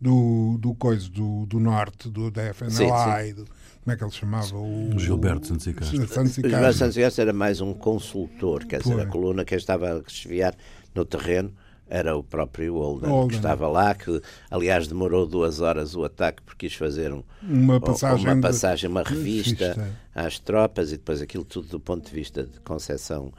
do, 0.00 0.58
do 0.58 0.74
coisa, 0.74 1.06
do, 1.10 1.44
do 1.44 1.60
norte, 1.60 2.08
do, 2.08 2.30
da 2.30 2.54
FNLA 2.54 2.70
sim, 2.70 2.86
sim. 2.86 3.34
Do, 3.34 3.44
como 3.44 3.92
é 3.92 3.96
que 3.96 4.04
ele 4.04 4.10
chamava? 4.10 4.56
O, 4.56 4.98
Gilberto 4.98 5.48
Santos 5.48 5.66
Castro. 5.66 5.84
Gilberto 5.84 6.78
Santos 6.78 6.96
Castro 6.96 7.22
era 7.22 7.32
mais 7.34 7.60
um 7.60 7.74
consultor, 7.74 8.64
quer 8.64 8.80
dizer, 8.80 8.98
a 8.98 9.04
coluna 9.04 9.44
que 9.44 9.54
estava 9.54 9.98
a 9.98 10.00
desviar 10.00 10.54
no 10.94 11.04
terreno 11.04 11.52
era 11.88 12.16
o 12.16 12.22
próprio 12.22 12.74
Holden, 12.74 13.10
Holden, 13.10 13.28
que 13.28 13.34
estava 13.36 13.66
lá, 13.68 13.94
que 13.94 14.20
aliás 14.50 14.86
demorou 14.86 15.26
duas 15.26 15.60
horas 15.60 15.94
o 15.94 16.04
ataque 16.04 16.42
porque 16.42 16.68
quis 16.68 16.76
fazer 16.76 17.12
um, 17.12 17.22
uma 17.42 17.80
passagem, 17.80 18.26
uma, 18.26 18.40
passagem, 18.40 18.90
uma 18.90 19.02
revista, 19.02 19.68
revista, 19.68 19.88
às 20.14 20.38
tropas 20.38 20.92
e 20.92 20.96
depois 20.96 21.22
aquilo 21.22 21.44
tudo 21.44 21.68
do 21.68 21.80
ponto 21.80 22.06
de 22.06 22.12
vista 22.12 22.42
de 22.42 22.60
concepção 22.60 23.32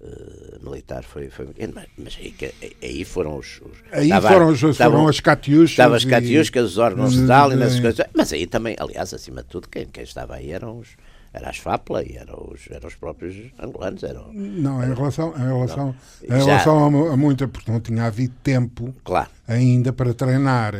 uh, 0.00 0.64
militar 0.64 1.04
foi, 1.04 1.28
foi 1.28 1.46
mas, 1.72 1.86
mas 1.96 2.18
aí, 2.20 2.34
aí, 2.82 3.04
foram 3.04 3.38
os, 3.38 3.60
os 3.62 3.78
aí 3.92 4.04
estava, 4.04 4.28
foram, 4.28 4.48
os, 4.48 4.62
estavam, 4.62 4.98
foram 4.98 5.08
as 5.08 5.20
catiuscas 5.20 5.70
estavam 5.70 5.96
as 5.96 6.04
catiuscas, 6.04 6.64
os 6.64 6.78
órgãos 6.78 7.14
de 7.14 7.20
Stalin, 7.22 7.62
essas 7.62 7.80
coisas, 7.80 8.06
mas 8.12 8.32
aí 8.32 8.46
também, 8.46 8.76
aliás, 8.78 9.14
acima 9.14 9.42
de 9.42 9.48
tudo, 9.48 9.68
quem, 9.68 9.86
quem 9.86 10.04
estava 10.04 10.34
aí 10.34 10.50
eram 10.50 10.78
os 10.78 10.88
era 11.36 11.50
a 11.50 11.52
FAPLA 11.52 12.02
e 12.02 12.16
eram 12.16 12.50
os, 12.50 12.62
eram 12.70 12.88
os 12.88 12.94
próprios 12.94 13.36
angolanos. 13.58 14.02
Eram, 14.02 14.32
não, 14.32 14.82
em 14.82 14.94
relação, 14.94 15.34
em 15.36 15.46
relação, 15.46 15.94
em 16.22 16.32
relação 16.32 16.84
a, 16.84 17.12
a 17.12 17.16
muita, 17.16 17.46
porque 17.46 17.70
não 17.70 17.78
tinha 17.78 18.04
havido 18.04 18.34
tempo 18.42 18.94
claro. 19.04 19.28
ainda 19.46 19.92
para 19.92 20.14
treinar. 20.14 20.74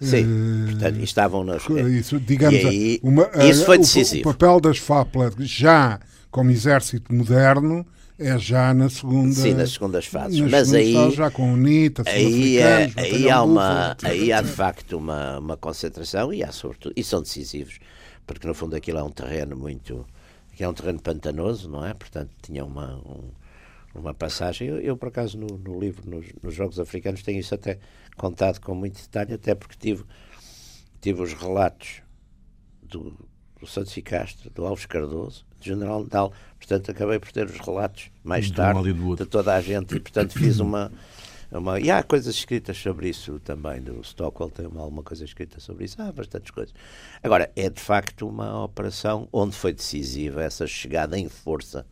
Sim, 0.00 0.24
uh, 0.24 0.70
portanto, 0.70 0.98
estavam 0.98 1.44
nas. 1.44 1.62
Isso, 1.68 2.18
digamos, 2.18 2.64
aí, 2.64 2.98
uma, 3.00 3.30
isso 3.48 3.64
foi 3.64 3.78
decisivo. 3.78 4.28
O, 4.28 4.32
o, 4.32 4.34
papel 4.34 4.60
das 4.60 4.78
FAPLA 4.78 5.32
já 5.38 6.00
como 6.28 6.50
exército 6.50 7.14
moderno 7.14 7.86
é 8.18 8.36
já 8.36 8.74
na 8.74 8.90
segunda. 8.90 9.32
Sim, 9.32 9.54
nas 9.54 9.70
segundas 9.70 10.06
fases. 10.06 10.40
Nas 10.40 10.50
Mas 10.50 10.74
aí. 10.74 10.94
Fases, 10.94 11.14
já 11.14 11.30
com 11.30 11.48
o 11.48 11.54
UNITA, 11.54 12.02
aí, 12.06 12.58
é, 12.58 12.90
aí 12.96 13.30
há, 13.30 13.42
uma, 13.44 13.96
aí 14.02 14.32
há 14.32 14.42
de 14.42 14.48
facto 14.48 14.98
uma, 14.98 15.38
uma 15.38 15.56
concentração 15.56 16.32
e 16.34 16.42
há 16.42 16.50
sobretudo. 16.50 16.92
E 16.96 17.04
são 17.04 17.22
decisivos 17.22 17.78
porque 18.26 18.46
no 18.46 18.54
fundo 18.54 18.76
aquilo 18.76 18.98
é 18.98 19.02
um 19.02 19.10
terreno 19.10 19.56
muito. 19.56 20.06
que 20.54 20.62
é 20.64 20.68
um 20.68 20.74
terreno 20.74 21.00
pantanoso, 21.00 21.68
não 21.68 21.84
é? 21.84 21.94
Portanto, 21.94 22.30
tinha 22.42 22.64
uma, 22.64 22.96
um, 22.96 23.30
uma 23.94 24.14
passagem. 24.14 24.68
Eu, 24.68 24.80
eu, 24.80 24.96
por 24.96 25.08
acaso, 25.08 25.38
no, 25.38 25.58
no 25.58 25.78
livro, 25.78 26.08
nos, 26.08 26.26
nos, 26.42 26.54
Jogos 26.54 26.78
Africanos, 26.78 27.22
tenho 27.22 27.40
isso 27.40 27.54
até 27.54 27.78
contado 28.16 28.60
com 28.60 28.74
muito 28.74 29.00
detalhe, 29.00 29.34
até 29.34 29.54
porque 29.54 29.76
tive, 29.78 30.04
tive 31.00 31.22
os 31.22 31.32
relatos 31.32 32.02
do, 32.82 33.16
do 33.60 33.66
Santos 33.66 33.96
e 33.96 34.02
Castro, 34.02 34.50
do 34.50 34.66
Alves 34.66 34.86
Cardoso, 34.86 35.44
do 35.58 35.64
General 35.64 36.02
Nadal. 36.02 36.32
Portanto, 36.58 36.90
acabei 36.90 37.18
por 37.18 37.32
ter 37.32 37.46
os 37.46 37.58
relatos 37.58 38.10
mais 38.22 38.50
tarde 38.50 38.92
de 38.92 39.26
toda 39.26 39.54
a 39.54 39.60
gente 39.60 39.96
e, 39.96 40.00
portanto, 40.00 40.32
fiz 40.38 40.58
uma 40.60 40.92
uma, 41.58 41.78
e 41.78 41.90
há 41.90 42.02
coisas 42.02 42.34
escritas 42.34 42.78
sobre 42.78 43.08
isso 43.08 43.38
também, 43.40 43.80
do 43.80 44.00
Stockwell 44.00 44.50
tem 44.50 44.66
uma, 44.66 44.80
alguma 44.80 45.02
coisa 45.02 45.24
escrita 45.24 45.60
sobre 45.60 45.84
isso, 45.84 46.00
há 46.00 46.10
bastantes 46.10 46.50
coisas. 46.50 46.74
Agora, 47.22 47.50
é 47.54 47.68
de 47.68 47.80
facto 47.80 48.26
uma 48.26 48.64
operação 48.64 49.28
onde 49.32 49.54
foi 49.54 49.72
decisiva 49.72 50.42
essa 50.42 50.66
chegada 50.66 51.18
em 51.18 51.28
força, 51.28 51.86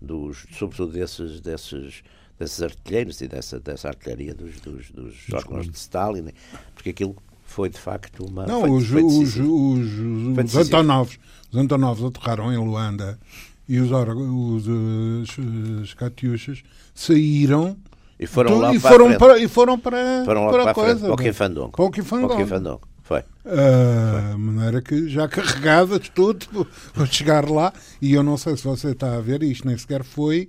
dos, 0.00 0.46
sobretudo 0.52 0.92
desses, 0.92 1.40
desses, 1.40 2.02
desses 2.38 2.62
artilheiros 2.62 3.20
e 3.20 3.28
dessa, 3.28 3.60
dessa 3.60 3.88
artilharia 3.88 4.34
dos, 4.34 4.60
dos, 4.60 4.90
dos 4.90 5.32
órgãos 5.32 5.68
de 5.68 5.76
Stalin, 5.76 6.32
porque 6.74 6.90
aquilo 6.90 7.16
foi 7.44 7.68
de 7.70 7.78
facto 7.78 8.24
uma. 8.24 8.44
Não, 8.44 8.60
foi, 8.62 8.70
os, 8.70 8.88
foi 8.88 9.04
os, 9.04 9.36
os, 9.36 9.36
os, 9.38 10.56
Antonovs, 10.56 11.18
os 11.50 11.56
Antonovs 11.56 12.04
aterraram 12.04 12.52
em 12.52 12.56
Luanda 12.56 13.18
e 13.68 13.78
os, 13.78 13.90
os, 13.90 14.66
os, 14.66 15.38
os 15.82 15.94
Catiuchas 15.94 16.62
saíram 16.92 17.76
e 18.18 18.26
foram 18.26 18.58
lá 18.58 18.74
e 18.74 18.80
para, 18.80 18.90
foram 18.90 19.18
para, 19.18 19.38
e 19.38 19.48
foram 19.48 19.78
para, 19.78 20.24
foram 20.24 20.48
para, 20.48 20.62
para 20.62 20.70
a 20.70 20.74
coisa. 20.74 21.06
Para 21.06 21.14
o 21.14 21.16
Quinfandongo. 21.16 21.70
Para 21.70 21.84
o 21.84 21.90
Quinfandongo. 21.90 22.80
Foi. 23.02 23.20
Uh, 23.20 24.36
maneira 24.36 24.82
que 24.82 25.08
já 25.08 25.28
carregadas 25.28 26.08
tudo 26.08 26.66
para 26.92 27.06
chegar 27.06 27.48
lá. 27.48 27.72
E 28.02 28.14
eu 28.14 28.22
não 28.22 28.36
sei 28.36 28.56
se 28.56 28.64
você 28.64 28.88
está 28.88 29.16
a 29.16 29.20
ver 29.20 29.44
isto, 29.44 29.66
nem 29.66 29.78
sequer 29.78 30.02
foi, 30.02 30.48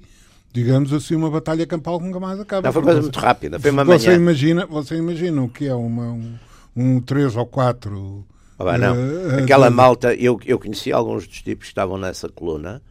digamos 0.52 0.92
assim, 0.92 1.14
uma 1.14 1.30
batalha 1.30 1.68
campal 1.68 2.00
que 2.00 2.06
nunca 2.06 2.20
mais 2.20 2.40
acaba. 2.40 2.68
Não, 2.68 2.74
foi 2.74 2.82
coisa 2.82 3.02
muito 3.02 3.20
rápida. 3.20 3.60
Foi 3.60 3.70
uma 3.70 3.86
você 3.86 4.08
manhã. 4.08 4.20
Imagina, 4.20 4.66
você 4.66 4.96
imagina 4.96 5.44
o 5.44 5.50
que 5.50 5.68
é 5.68 5.76
uma, 5.76 6.06
um, 6.14 6.34
um 6.76 7.02
3 7.02 7.36
ou 7.36 7.46
4. 7.46 8.26
Ah, 8.58 8.78
não. 8.78 8.96
Uh, 8.96 9.44
Aquela 9.44 9.68
uh, 9.68 9.72
malta, 9.72 10.16
eu, 10.16 10.40
eu 10.46 10.58
conheci 10.58 10.92
alguns 10.92 11.28
dos 11.28 11.42
tipos 11.44 11.66
que 11.68 11.72
estavam 11.72 11.98
nessa 11.98 12.28
coluna 12.28 12.82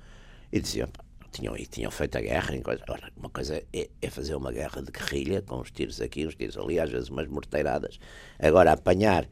e 0.53 0.61
diziam 0.61 0.89
tinham, 1.37 1.57
e 1.57 1.67
tinham 1.67 1.91
feito 1.91 2.17
a 2.17 2.21
guerra. 2.21 2.61
Coisa. 2.63 2.83
Ora, 2.89 3.13
uma 3.17 3.29
coisa 3.29 3.63
é, 3.73 3.89
é, 4.01 4.11
fazer 4.11 4.35
uma 4.35 4.51
guerra 4.53 4.83
de 4.83 4.91
guerrilha, 4.91 5.43
com 5.43 5.61
uns 5.61 5.71
tiros 5.71 6.01
aqui, 6.01 6.27
uns 6.27 6.35
tiros 6.35 6.57
ali, 6.57 6.81
às 6.81 6.91
vezes 6.91 7.09
umas 7.09 7.29
morteiradas. 7.29 7.99
Agora, 8.39 8.73
apanhar 8.73 9.29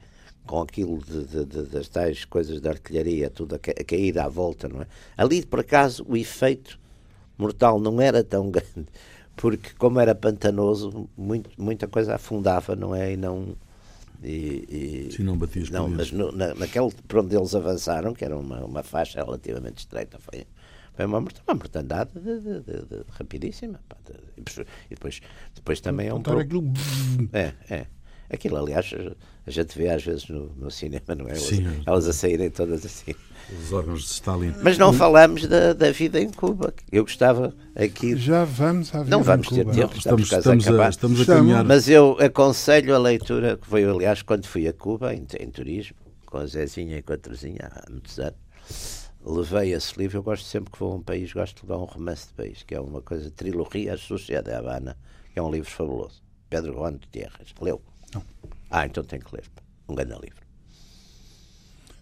com 0.46 0.61
aquilo 0.61 0.98
de, 0.98 1.24
de, 1.24 1.44
de, 1.44 1.62
das 1.62 1.88
tais 1.88 2.24
coisas 2.24 2.61
de 2.61 2.68
artilharia, 2.68 3.30
tudo 3.30 3.55
a, 3.55 3.59
ca 3.59 3.72
a, 3.72 3.84
cair 3.84 4.18
à 4.18 4.28
volta, 4.28 4.68
não 4.68 4.82
é? 4.82 4.86
Ali, 5.16 5.44
por 5.44 5.61
acaso, 5.61 6.05
o 6.07 6.16
efeito 6.16 6.78
mortal 7.38 7.80
não 7.80 8.00
era 8.00 8.22
tão 8.22 8.50
grande, 8.52 8.86
porque 9.34 9.70
como 9.78 9.98
era 9.98 10.14
pantanoso, 10.14 11.09
muito, 11.16 11.50
muita 11.57 11.88
coisa 11.88 12.14
afundava, 12.14 12.76
não 12.76 12.94
é? 12.94 13.12
E 13.12 13.16
não... 13.16 13.57
E, 14.22 15.09
e, 15.09 15.12
Sim, 15.12 15.24
não 15.24 15.36
batias 15.36 15.68
Não, 15.68 15.86
mas 15.86 16.11
no, 16.11 16.32
na, 16.32 16.55
naquele 16.55 16.90
por 17.07 17.18
onde 17.18 17.36
eles 17.36 17.55
avançaram, 17.55 18.14
que 18.14 18.24
era 18.24 18.38
uma, 18.38 18.64
uma 18.64 18.82
faixa 18.82 19.22
relativamente 19.22 19.78
estreita, 19.78 20.18
foi, 20.18 20.46
foi 20.95 21.07
uma, 21.07 21.18
uma 21.18 21.55
mortandade 21.55 22.11
de, 22.14 22.40
de, 22.40 22.61
de, 22.61 23.05
rapidíssima. 23.11 23.80
Pá, 23.88 23.97
e 24.38 24.95
depois, 24.95 25.20
depois 25.55 25.80
também 25.80 26.09
é 26.09 26.14
um. 26.14 26.22
Pro... 26.22 26.40
É, 27.32 27.53
é. 27.68 27.86
Aquilo, 28.30 28.57
aliás, 28.57 28.90
a 29.47 29.51
gente 29.51 29.76
vê 29.76 29.88
às 29.88 30.03
vezes 30.03 30.28
no, 30.28 30.47
no 30.57 30.70
cinema, 30.70 31.14
não 31.16 31.28
é? 31.28 31.34
Sim. 31.34 31.64
Elas, 31.66 31.86
elas 31.86 32.09
a 32.09 32.12
saírem 32.12 32.51
todas 32.51 32.84
assim. 32.86 33.14
Os 33.61 33.72
órgãos 33.72 34.03
de 34.03 34.07
Stalin. 34.07 34.55
Mas 34.62 34.78
não 34.78 34.92
falamos 34.92 35.47
da, 35.47 35.72
da 35.72 35.90
vida 35.90 36.20
em 36.20 36.30
Cuba. 36.30 36.72
Eu 36.90 37.03
gostava 37.05 37.55
aqui. 37.74 38.16
Já 38.16 38.45
vamos 38.45 38.95
à 38.95 39.03
vida 39.03 39.11
Não 39.11 39.22
vamos 39.22 39.49
ter 39.49 39.66
tempo, 39.66 39.97
estamos, 39.97 40.32
estamos, 40.32 40.68
a, 40.68 40.88
estamos 40.88 41.20
a 41.20 41.26
caminhar. 41.26 41.64
Mas 41.64 41.88
eu 41.88 42.16
aconselho 42.20 42.95
a 42.95 42.99
leitura, 42.99 43.57
que 43.57 43.66
foi, 43.66 43.84
aliás, 43.84 44.22
quando 44.22 44.47
fui 44.47 44.66
a 44.66 44.72
Cuba, 44.72 45.12
em, 45.12 45.26
em 45.38 45.51
turismo, 45.51 45.97
com 46.24 46.38
a 46.38 46.47
Zezinha 46.47 46.99
e 46.99 47.03
com 47.03 47.12
a 47.12 47.18
Terezinha, 47.18 47.70
há 47.70 47.90
muitos 47.90 48.18
anos 48.18 49.03
levei 49.25 49.72
esse 49.72 49.99
livro. 49.99 50.18
Eu 50.18 50.22
gosto 50.22 50.45
sempre 50.45 50.70
que 50.70 50.79
vou 50.79 50.93
a 50.93 50.97
um 50.97 51.03
país, 51.03 51.33
gosto 51.33 51.57
de 51.57 51.62
levar 51.62 51.83
um 51.83 51.87
romance 51.87 52.29
de 52.29 52.35
país, 52.35 52.62
que 52.62 52.75
é 52.75 52.81
uma 52.81 53.01
coisa, 53.01 53.31
Trilogia 53.31 53.97
Sucia 53.97 54.43
de 54.43 54.53
Havana, 54.53 54.97
que 55.33 55.39
é 55.39 55.43
um 55.43 55.51
livro 55.51 55.70
fabuloso. 55.70 56.22
Pedro 56.51 56.75
Juan 56.75 56.97
de 56.97 57.09
Tierras. 57.09 57.55
Leu? 57.61 57.83
Não. 58.14 58.22
Ah, 58.70 58.87
então 58.87 59.03
tem 59.03 59.18
que 59.18 59.35
ler. 59.35 59.45
Um 59.89 59.95
grande 59.95 60.14
livro. 60.14 60.45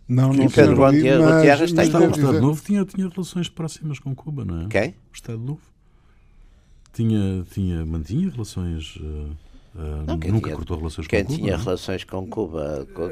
Não, 0.08 0.32
não 0.32 0.44
e 0.44 0.50
Pedro 0.50 0.76
Juan 0.76 0.92
de 0.92 1.00
Tierras 1.00 1.72
tem. 1.72 1.84
O 1.84 2.10
Estado 2.10 2.40
Novo 2.40 2.62
tinha, 2.62 2.84
tinha 2.84 3.08
relações 3.08 3.48
próximas 3.48 3.98
com 3.98 4.14
Cuba, 4.14 4.44
não 4.44 4.62
é? 4.62 4.68
Quem? 4.68 4.90
O 4.90 5.14
Estado 5.14 5.38
Novo. 5.38 5.62
Tinha, 6.92 7.44
tinha, 7.50 7.86
mantinha 7.86 8.28
relações. 8.30 8.96
Uh, 8.96 9.34
não, 9.74 10.16
nunca 10.16 10.28
tinha, 10.28 10.54
cortou 10.54 10.76
relações 10.76 11.06
quem 11.06 11.24
com 11.24 11.26
Cuba. 11.26 11.36
Quem 11.36 11.44
tinha 11.44 11.56
relações 11.56 12.04
com 12.04 12.26
Cuba 12.26 12.88
com, 12.92 13.10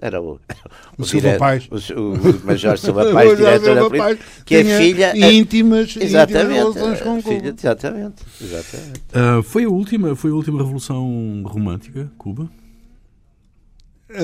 era 0.00 0.22
o, 0.22 0.32
o, 0.34 1.02
o 1.02 1.04
Silva 1.04 1.26
dire, 1.28 1.38
Paz. 1.38 1.68
O, 1.70 2.14
o 2.14 2.46
Major 2.46 2.76
Silva 2.78 3.12
Paz, 3.12 3.36
diretor 3.36 3.74
da 3.74 3.90
polícia, 3.90 4.18
que 4.46 4.54
é 4.54 4.64
filha. 4.78 5.32
Íntimas, 5.32 5.96
exatamente, 5.96 6.60
íntimas 6.60 6.74
relações 6.74 7.00
com 7.02 7.22
filha, 7.22 7.40
Cuba. 7.40 7.60
Exatamente. 7.60 8.24
exatamente. 8.40 9.00
Uh, 9.12 9.42
foi, 9.42 9.64
a 9.64 9.68
última, 9.68 10.16
foi 10.16 10.30
a 10.30 10.34
última 10.34 10.58
revolução 10.58 11.42
romântica, 11.44 12.10
Cuba? 12.16 12.50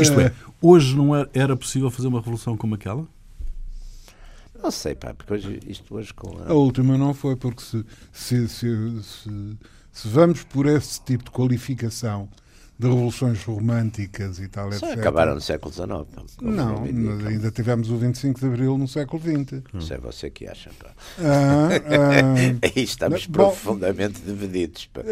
Isto 0.01 0.18
é, 0.18 0.32
hoje 0.62 0.97
não 0.97 1.14
era, 1.14 1.28
era 1.35 1.57
possível 1.57 1.91
fazer 1.91 2.09
uma 2.09 2.18
revolução 2.18 2.57
como 2.57 2.74
aquela? 2.74 3.07
Não 4.62 4.70
sei, 4.70 4.95
pá, 4.95 5.12
porque 5.12 5.35
hoje, 5.35 5.61
isto 5.66 5.95
hoje 5.95 6.14
com 6.14 6.39
a... 6.39 6.51
a 6.51 6.55
última 6.55 6.97
não 6.97 7.12
foi, 7.12 7.37
porque 7.37 7.61
se, 7.61 7.85
se, 8.11 8.49
se, 8.49 9.03
se 9.03 9.59
se 9.95 10.09
vamos 10.09 10.42
por 10.42 10.66
esse 10.66 11.01
tipo 11.01 11.24
de 11.24 11.30
qualificação 11.30 12.28
de 12.76 12.88
revoluções 12.88 13.45
românticas 13.45 14.40
e 14.40 14.49
tal, 14.49 14.68
etc. 14.68 14.82
acabaram 14.99 15.36
no 15.36 15.40
século 15.40 15.72
XIX. 15.72 15.88
Não, 16.42 16.82
ainda 16.82 17.49
tivemos 17.53 17.88
o 17.88 17.97
25 17.97 18.40
de 18.40 18.47
Abril 18.47 18.76
no 18.76 18.88
século 18.88 19.22
XX. 19.22 19.62
Isso 19.72 19.95
é 19.95 19.99
você 19.99 20.28
que 20.28 20.49
acha. 20.49 20.70
Pá. 20.80 20.90
Ah, 21.20 21.68
ah, 21.70 22.34
Aí 22.74 22.82
estamos 22.82 23.26
bom, 23.26 23.45
profundamente 23.45 24.20
divididos. 24.20 24.86
Pá. 24.86 25.03
Uh, 25.03 25.05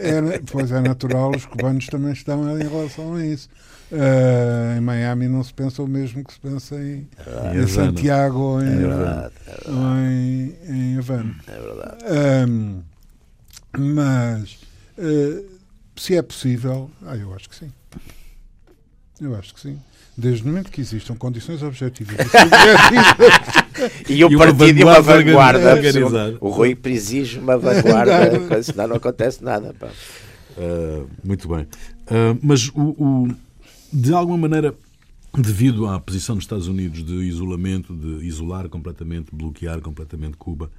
é, 0.00 0.40
pois 0.48 0.70
é 0.70 0.80
natural, 0.80 1.32
os 1.34 1.44
cubanos 1.44 1.86
também 1.86 2.12
estão 2.12 2.56
em 2.56 2.62
relação 2.62 3.14
a 3.16 3.26
isso. 3.26 3.48
Uh, 3.90 4.78
em 4.78 4.80
Miami 4.80 5.26
não 5.26 5.42
se 5.42 5.52
pensa 5.52 5.82
o 5.82 5.88
mesmo 5.88 6.24
que 6.24 6.32
se 6.32 6.40
pensa 6.40 6.76
em, 6.76 7.08
é 7.52 7.56
em 7.56 7.66
Santiago 7.66 8.38
ou 8.38 8.62
em, 8.62 8.66
é 8.66 8.76
verdade, 8.76 9.34
é 9.46 9.50
verdade. 9.50 9.76
Ou 9.76 9.96
em, 9.98 10.56
em 10.68 10.98
Havana. 10.98 11.36
É 11.48 11.60
verdade. 11.60 12.50
Um, 12.50 12.82
mas 13.78 14.58
uh, 14.98 15.44
se 15.96 16.14
é 16.14 16.22
possível, 16.22 16.90
ah, 17.04 17.16
eu 17.16 17.34
acho 17.34 17.48
que 17.48 17.56
sim. 17.56 17.72
Eu 19.20 19.34
acho 19.34 19.54
que 19.54 19.60
sim. 19.60 19.78
Desde 20.16 20.44
o 20.44 20.46
momento 20.46 20.70
que 20.70 20.80
existam 20.80 21.14
condições 21.14 21.62
objetivas 21.62 22.16
e 24.08 24.24
um 24.24 24.38
partido 24.38 24.78
e 24.78 24.82
uma 24.82 25.00
vanguarda. 25.00 25.74
O 26.40 26.48
Rui 26.48 26.78
exige 26.84 27.38
uma 27.38 27.58
vanguarda, 27.58 28.62
senão 28.62 28.88
não 28.88 28.96
acontece 28.96 29.44
nada. 29.44 29.74
Uh, 30.56 31.06
muito 31.22 31.46
bem. 31.48 31.64
Uh, 31.64 32.38
mas 32.42 32.68
o, 32.68 32.82
o, 32.98 33.28
de 33.92 34.14
alguma 34.14 34.38
maneira, 34.38 34.74
devido 35.36 35.86
à 35.86 36.00
posição 36.00 36.34
dos 36.34 36.44
Estados 36.44 36.66
Unidos 36.66 37.04
de 37.04 37.12
isolamento, 37.12 37.94
de 37.94 38.24
isolar 38.26 38.68
completamente, 38.70 39.28
bloquear 39.34 39.80
completamente 39.82 40.38
Cuba, 40.38 40.70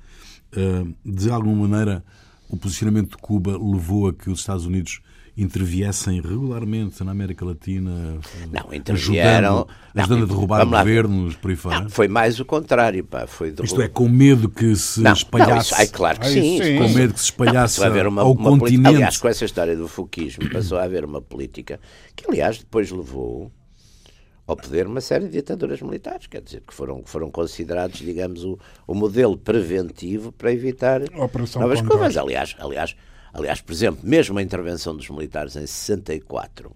uh, 0.53 0.95
de 1.05 1.29
alguma 1.29 1.67
maneira 1.67 2.03
o 2.49 2.57
posicionamento 2.57 3.11
de 3.11 3.17
Cuba 3.17 3.57
levou 3.57 4.07
a 4.07 4.13
que 4.13 4.29
os 4.29 4.39
Estados 4.39 4.65
Unidos 4.65 5.01
interviessem 5.37 6.19
regularmente 6.19 7.03
na 7.03 7.11
América 7.11 7.45
Latina, 7.45 8.19
não, 8.51 8.73
intervieram, 8.73 9.67
ajudando, 9.67 9.67
ajudando 9.93 10.17
não, 10.17 10.25
a 10.25 10.29
derrubar 10.29 10.65
governos 10.65 11.35
por 11.35 11.51
aí 11.51 11.55
fora? 11.55 11.79
Não, 11.81 11.89
foi 11.89 12.07
mais 12.07 12.39
o 12.39 12.45
contrário. 12.45 13.03
Pá, 13.03 13.27
foi 13.27 13.51
derrub... 13.51 13.65
Isto 13.65 13.81
é, 13.83 13.87
com 13.87 14.09
medo 14.09 14.49
que 14.49 14.75
se 14.75 14.99
não, 14.99 15.13
espalhasse. 15.13 15.73
Não, 15.75 15.83
isso, 15.83 15.93
claro 15.93 16.19
que 16.19 16.27
sim, 16.27 16.63
sim. 16.63 16.77
Com 16.79 16.89
medo 16.89 17.13
que 17.13 17.19
se 17.19 17.25
espalhasse 17.25 17.79
uma, 17.79 18.23
ao 18.23 18.31
uma 18.31 18.57
continente. 18.57 18.87
Aliás, 18.87 19.17
com 19.17 19.27
essa 19.27 19.45
história 19.45 19.75
do 19.75 19.87
fuquismo, 19.87 20.49
passou 20.49 20.79
a 20.79 20.83
haver 20.83 21.05
uma 21.05 21.21
política 21.21 21.79
que, 22.15 22.25
aliás, 22.27 22.57
depois 22.57 22.89
levou 22.89 23.51
ao 24.47 24.55
poder 24.55 24.87
uma 24.87 25.01
série 25.01 25.25
de 25.25 25.31
ditaduras 25.31 25.81
militares, 25.81 26.25
quer 26.25 26.41
dizer, 26.41 26.63
que 26.65 26.73
foram, 26.73 27.03
foram 27.03 27.29
considerados, 27.29 27.99
digamos, 27.99 28.45
o, 28.45 28.57
o 28.87 28.95
modelo 28.95 29.37
preventivo 29.37 30.31
para 30.31 30.53
evitar 30.53 31.03
Operação 31.13 31.61
novas 31.61 31.81
curvas. 31.81 32.15
Aliás, 32.15 32.55
aliás, 32.57 32.95
aliás, 33.33 33.59
por 33.59 33.73
exemplo, 33.73 33.99
mesmo 34.03 34.39
a 34.39 34.41
intervenção 34.41 34.95
dos 34.95 35.09
militares 35.09 35.57
em 35.57 35.67
64, 35.67 36.73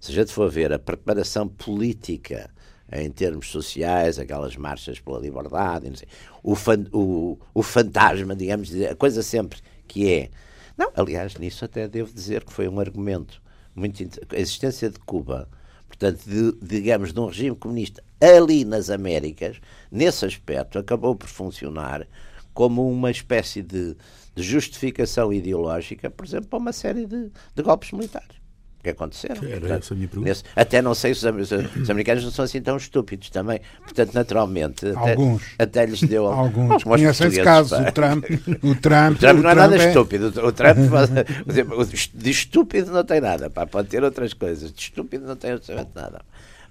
se 0.00 0.12
a 0.12 0.14
gente 0.14 0.32
for 0.32 0.50
ver 0.50 0.72
a 0.72 0.78
preparação 0.78 1.46
política 1.46 2.50
em 2.90 3.10
termos 3.10 3.50
sociais, 3.50 4.18
aquelas 4.18 4.56
marchas 4.56 4.98
pela 4.98 5.20
liberdade, 5.20 5.94
sei, 5.98 6.08
o, 6.42 6.56
fan, 6.56 6.86
o, 6.90 7.38
o 7.52 7.62
fantasma, 7.62 8.34
digamos, 8.34 8.74
a 8.82 8.96
coisa 8.96 9.22
sempre 9.22 9.60
que 9.86 10.10
é. 10.10 10.30
Não, 10.76 10.90
aliás, 10.96 11.36
nisso 11.36 11.66
até 11.66 11.86
devo 11.86 12.10
dizer 12.12 12.44
que 12.44 12.52
foi 12.52 12.66
um 12.66 12.80
argumento 12.80 13.42
muito. 13.74 14.02
A 14.30 14.38
existência 14.38 14.88
de 14.88 14.98
Cuba 15.00 15.46
portanto, 15.90 16.20
de, 16.24 16.52
digamos, 16.62 17.12
de 17.12 17.18
um 17.20 17.26
regime 17.26 17.56
comunista 17.56 18.02
ali 18.20 18.64
nas 18.64 18.88
Américas, 18.88 19.60
nesse 19.90 20.24
aspecto, 20.24 20.78
acabou 20.78 21.16
por 21.16 21.28
funcionar 21.28 22.06
como 22.54 22.88
uma 22.90 23.10
espécie 23.10 23.60
de, 23.60 23.96
de 24.34 24.42
justificação 24.42 25.32
ideológica, 25.32 26.08
por 26.08 26.24
exemplo, 26.24 26.48
para 26.48 26.58
uma 26.58 26.72
série 26.72 27.06
de, 27.06 27.30
de 27.54 27.62
golpes 27.62 27.92
militares 27.92 28.39
que 28.82 28.90
aconteceram. 28.90 29.42
Era 29.42 29.60
Portanto, 29.60 29.82
essa 29.82 29.94
a 29.94 29.96
minha 29.96 30.08
pergunta. 30.08 30.28
Nesse, 30.28 30.44
até 30.56 30.82
não 30.82 30.94
sei 30.94 31.14
se 31.14 31.28
os, 31.28 31.50
os, 31.52 31.90
americanos 31.90 32.24
não 32.24 32.30
são 32.30 32.44
assim 32.44 32.60
tão 32.60 32.76
estúpidos 32.76 33.30
também. 33.30 33.60
Portanto, 33.82 34.14
naturalmente, 34.14 34.86
Alguns. 34.94 35.42
Até, 35.58 35.82
até 35.82 35.86
lhes 35.86 36.02
deu. 36.02 36.26
Alguns. 36.32 36.84
Conhecem 36.84 37.28
esse 37.28 37.42
caso, 37.42 37.76
o 37.76 37.92
Trump. 37.92 38.24
O 38.62 38.74
Trump, 38.74 39.16
o 39.16 39.18
Trump 39.18 39.42
não 39.42 39.50
é 39.50 39.54
nada 39.54 39.76
é... 39.76 39.88
estúpido. 39.88 40.28
O 40.28 40.52
Trump, 40.52 40.78
de 42.14 42.30
estúpido 42.30 42.90
não 42.90 43.04
tem 43.04 43.20
nada. 43.20 43.50
Pá, 43.50 43.66
pode 43.66 43.88
ter 43.88 44.02
outras 44.02 44.32
coisas. 44.32 44.72
De 44.72 44.80
estúpido 44.80 45.26
não 45.26 45.36
tem 45.36 45.52
absolutamente 45.52 45.94
nada. 45.94 46.22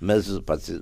Mas 0.01 0.27
pode, 0.39 0.79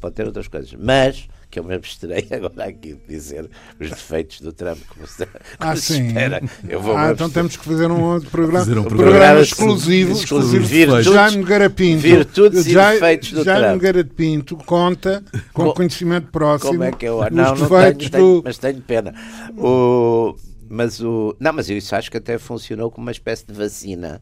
pode 0.00 0.14
ter 0.14 0.26
outras 0.26 0.48
coisas. 0.48 0.72
Mas 0.72 1.28
que 1.54 1.60
eu 1.60 1.64
me 1.64 1.72
absterei 1.72 2.26
agora 2.34 2.68
aqui 2.68 2.94
de 2.94 3.06
dizer 3.06 3.48
os 3.80 3.88
defeitos 3.88 4.40
do 4.40 4.52
Trump, 4.52 4.78
como 4.88 5.06
se, 5.06 5.24
como 5.24 5.38
ah, 5.60 5.76
se 5.76 5.94
sim. 5.94 6.08
espera. 6.08 6.42
Eu 6.68 6.80
vou 6.80 6.96
ah, 6.96 7.12
então 7.12 7.30
temos 7.30 7.56
que 7.56 7.64
fazer 7.64 7.88
um 7.92 8.02
outro 8.02 8.28
programa, 8.28 8.64
um 8.64 8.82
programa, 8.82 8.96
programa 8.96 9.40
exclusivo, 9.40 10.12
exclusivo 10.12 10.66
virtudes, 10.66 11.04
Jaime 11.04 11.44
Garapinto. 11.44 12.02
Virtudes 12.02 12.66
e 12.66 12.74
defeitos 12.74 13.30
do 13.30 13.44
Jaime 13.44 13.68
Trump. 13.68 13.82
Garapinto 13.82 14.56
conta 14.56 15.22
com 15.52 15.66
Co 15.66 15.74
conhecimento 15.74 16.26
próximo 16.32 16.72
como 16.72 16.82
é 16.82 16.90
que 16.90 17.06
eu, 17.06 17.20
não, 17.30 17.54
não 17.54 17.68
tenho, 17.68 17.94
do... 17.94 18.10
tenho, 18.10 18.42
mas 18.44 18.58
tenho 18.58 18.80
pena. 18.80 19.14
O, 19.56 20.34
mas 20.68 21.00
o, 21.00 21.36
não, 21.38 21.52
mas 21.52 21.70
isso 21.70 21.94
acho 21.94 22.10
que 22.10 22.16
até 22.16 22.36
funcionou 22.36 22.90
como 22.90 23.06
uma 23.06 23.12
espécie 23.12 23.46
de 23.46 23.52
vacina, 23.52 24.20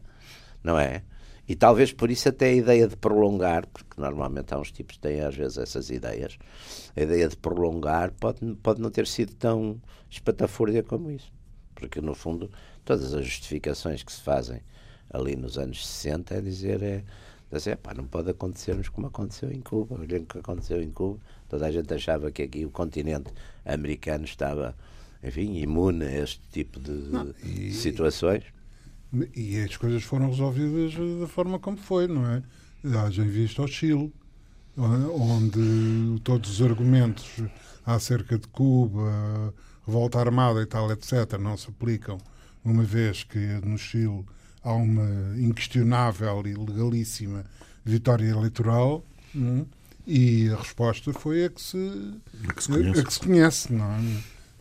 não 0.63 0.77
é? 0.77 1.01
E 1.47 1.55
talvez 1.55 1.91
por 1.91 2.09
isso 2.09 2.29
até 2.29 2.47
a 2.47 2.53
ideia 2.53 2.87
de 2.87 2.95
prolongar, 2.95 3.67
porque 3.67 3.99
normalmente 3.99 4.53
há 4.53 4.59
uns 4.59 4.71
tipos 4.71 4.95
que 4.95 5.01
têm 5.01 5.21
às 5.21 5.35
vezes 5.35 5.57
essas 5.57 5.89
ideias, 5.89 6.37
a 6.95 7.01
ideia 7.01 7.27
de 7.27 7.35
prolongar 7.35 8.11
pode, 8.13 8.39
pode 8.63 8.81
não 8.81 8.89
ter 8.89 9.05
sido 9.07 9.33
tão 9.35 9.81
espatafúrdia 10.09 10.83
como 10.83 11.11
isso. 11.11 11.31
Porque 11.75 11.99
no 11.99 12.15
fundo 12.15 12.49
todas 12.85 13.13
as 13.13 13.25
justificações 13.25 14.03
que 14.03 14.11
se 14.11 14.21
fazem 14.21 14.61
ali 15.09 15.35
nos 15.35 15.57
anos 15.57 15.85
60 15.85 16.35
é 16.35 16.41
dizer 16.41 16.81
é, 16.81 17.03
dizer, 17.51 17.77
pá, 17.77 17.93
não 17.93 18.05
pode 18.05 18.29
acontecer-nos 18.29 18.89
como 18.89 19.07
aconteceu 19.07 19.51
em 19.51 19.61
Cuba. 19.61 19.99
Olhem 19.99 20.21
o 20.21 20.25
que 20.25 20.39
aconteceu 20.39 20.81
em 20.81 20.89
Cuba. 20.89 21.19
Toda 21.47 21.67
a 21.67 21.71
gente 21.71 21.93
achava 21.93 22.31
que 22.31 22.43
aqui 22.43 22.65
o 22.65 22.71
continente 22.71 23.31
americano 23.65 24.25
estava, 24.25 24.75
enfim, 25.23 25.57
imune 25.57 26.05
a 26.05 26.23
este 26.23 26.41
tipo 26.51 26.79
de, 26.79 26.91
não, 26.91 27.33
e, 27.43 27.71
situações. 27.71 28.43
E 29.35 29.59
as 29.61 29.77
coisas 29.77 30.03
foram 30.03 30.29
resolvidas 30.29 30.93
da 31.19 31.27
forma 31.27 31.59
como 31.59 31.77
foi, 31.77 32.07
não 32.07 32.25
é? 32.27 32.41
Haja 32.83 33.23
em 33.23 33.29
vista 33.29 33.61
ao 33.61 33.67
Chile, 33.67 34.11
onde 34.77 36.19
todos 36.23 36.59
os 36.59 36.61
argumentos 36.61 37.25
acerca 37.85 38.37
de 38.37 38.47
Cuba, 38.47 39.53
revolta 39.85 40.19
armada 40.19 40.61
e 40.61 40.65
tal, 40.65 40.91
etc., 40.91 41.37
não 41.39 41.55
se 41.55 41.69
aplicam, 41.69 42.17
uma 42.65 42.83
vez 42.83 43.23
que 43.23 43.39
no 43.63 43.77
Chile 43.77 44.25
há 44.63 44.73
uma 44.73 45.37
inquestionável 45.37 46.41
e 46.45 46.53
legalíssima 46.53 47.45
vitória 47.85 48.29
eleitoral. 48.29 49.05
Não? 49.33 49.59
É? 49.59 49.83
E 50.05 50.49
a 50.49 50.57
resposta 50.57 51.13
foi 51.13 51.45
a 51.45 51.49
que 51.49 51.61
se, 51.61 51.77
a 52.49 52.53
que 52.53 52.63
se 52.63 52.69
conhece, 52.69 52.99
a 52.99 53.03
que 53.05 53.13
se 53.13 53.19
conhece 53.21 53.73
não 53.73 53.85
é? 53.85 53.99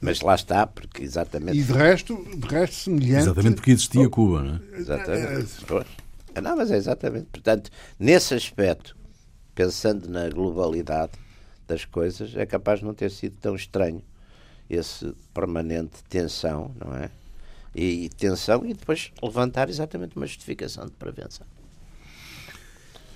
Mas 0.03 0.21
lá 0.21 0.35
está, 0.35 0.67
porque 0.67 1.05
exatamente. 1.05 1.57
E 1.57 1.63
de 1.63 1.73
resto, 1.73 2.27
de 2.37 2.47
resto 2.49 2.75
semelhante. 2.75 3.23
Exatamente 3.23 3.55
porque 3.55 3.71
existia 3.71 4.03
oh, 4.03 4.11
Cuba, 4.11 4.43
não 4.43 4.55
é? 4.57 4.79
Exatamente. 4.79 5.65
É, 6.35 6.41
não, 6.41 6.57
mas 6.57 6.73
é 6.73 6.77
exatamente. 6.77 7.27
Portanto, 7.27 7.71
nesse 8.01 8.35
aspecto, 8.35 8.97
pensando 9.55 10.09
na 10.09 10.29
globalidade 10.29 11.13
das 11.69 11.85
coisas, 11.85 12.35
é 12.37 12.45
capaz 12.45 12.81
de 12.81 12.85
não 12.85 12.93
ter 12.93 13.13
sido 13.13 13.37
tão 13.41 13.55
estranho 13.55 14.03
esse 14.69 15.15
permanente 15.33 16.03
tensão, 16.09 16.75
não 16.85 16.97
é? 16.97 17.09
E, 17.73 18.05
e 18.05 18.09
tensão 18.09 18.67
e 18.67 18.75
depois 18.75 19.13
levantar 19.23 19.71
exatamente 19.71 20.17
uma 20.17 20.27
justificação 20.27 20.87
de 20.87 20.93
prevenção. 20.93 21.47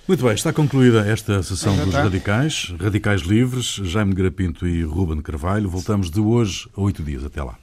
Muito 0.09 0.24
bem, 0.24 0.34
está 0.34 0.52
concluída 0.52 1.00
esta 1.00 1.42
sessão 1.42 1.76
dos 1.84 1.92
Radicais, 1.92 2.72
Radicais 2.80 3.22
Livres, 3.22 3.80
Jaime 3.82 4.14
Grapinto 4.14 4.64
e 4.64 4.84
Ruben 4.84 5.20
Carvalho. 5.20 5.68
Voltamos 5.68 6.12
de 6.12 6.20
hoje 6.20 6.68
a 6.76 6.80
oito 6.80 7.02
dias. 7.02 7.24
Até 7.24 7.42
lá. 7.42 7.59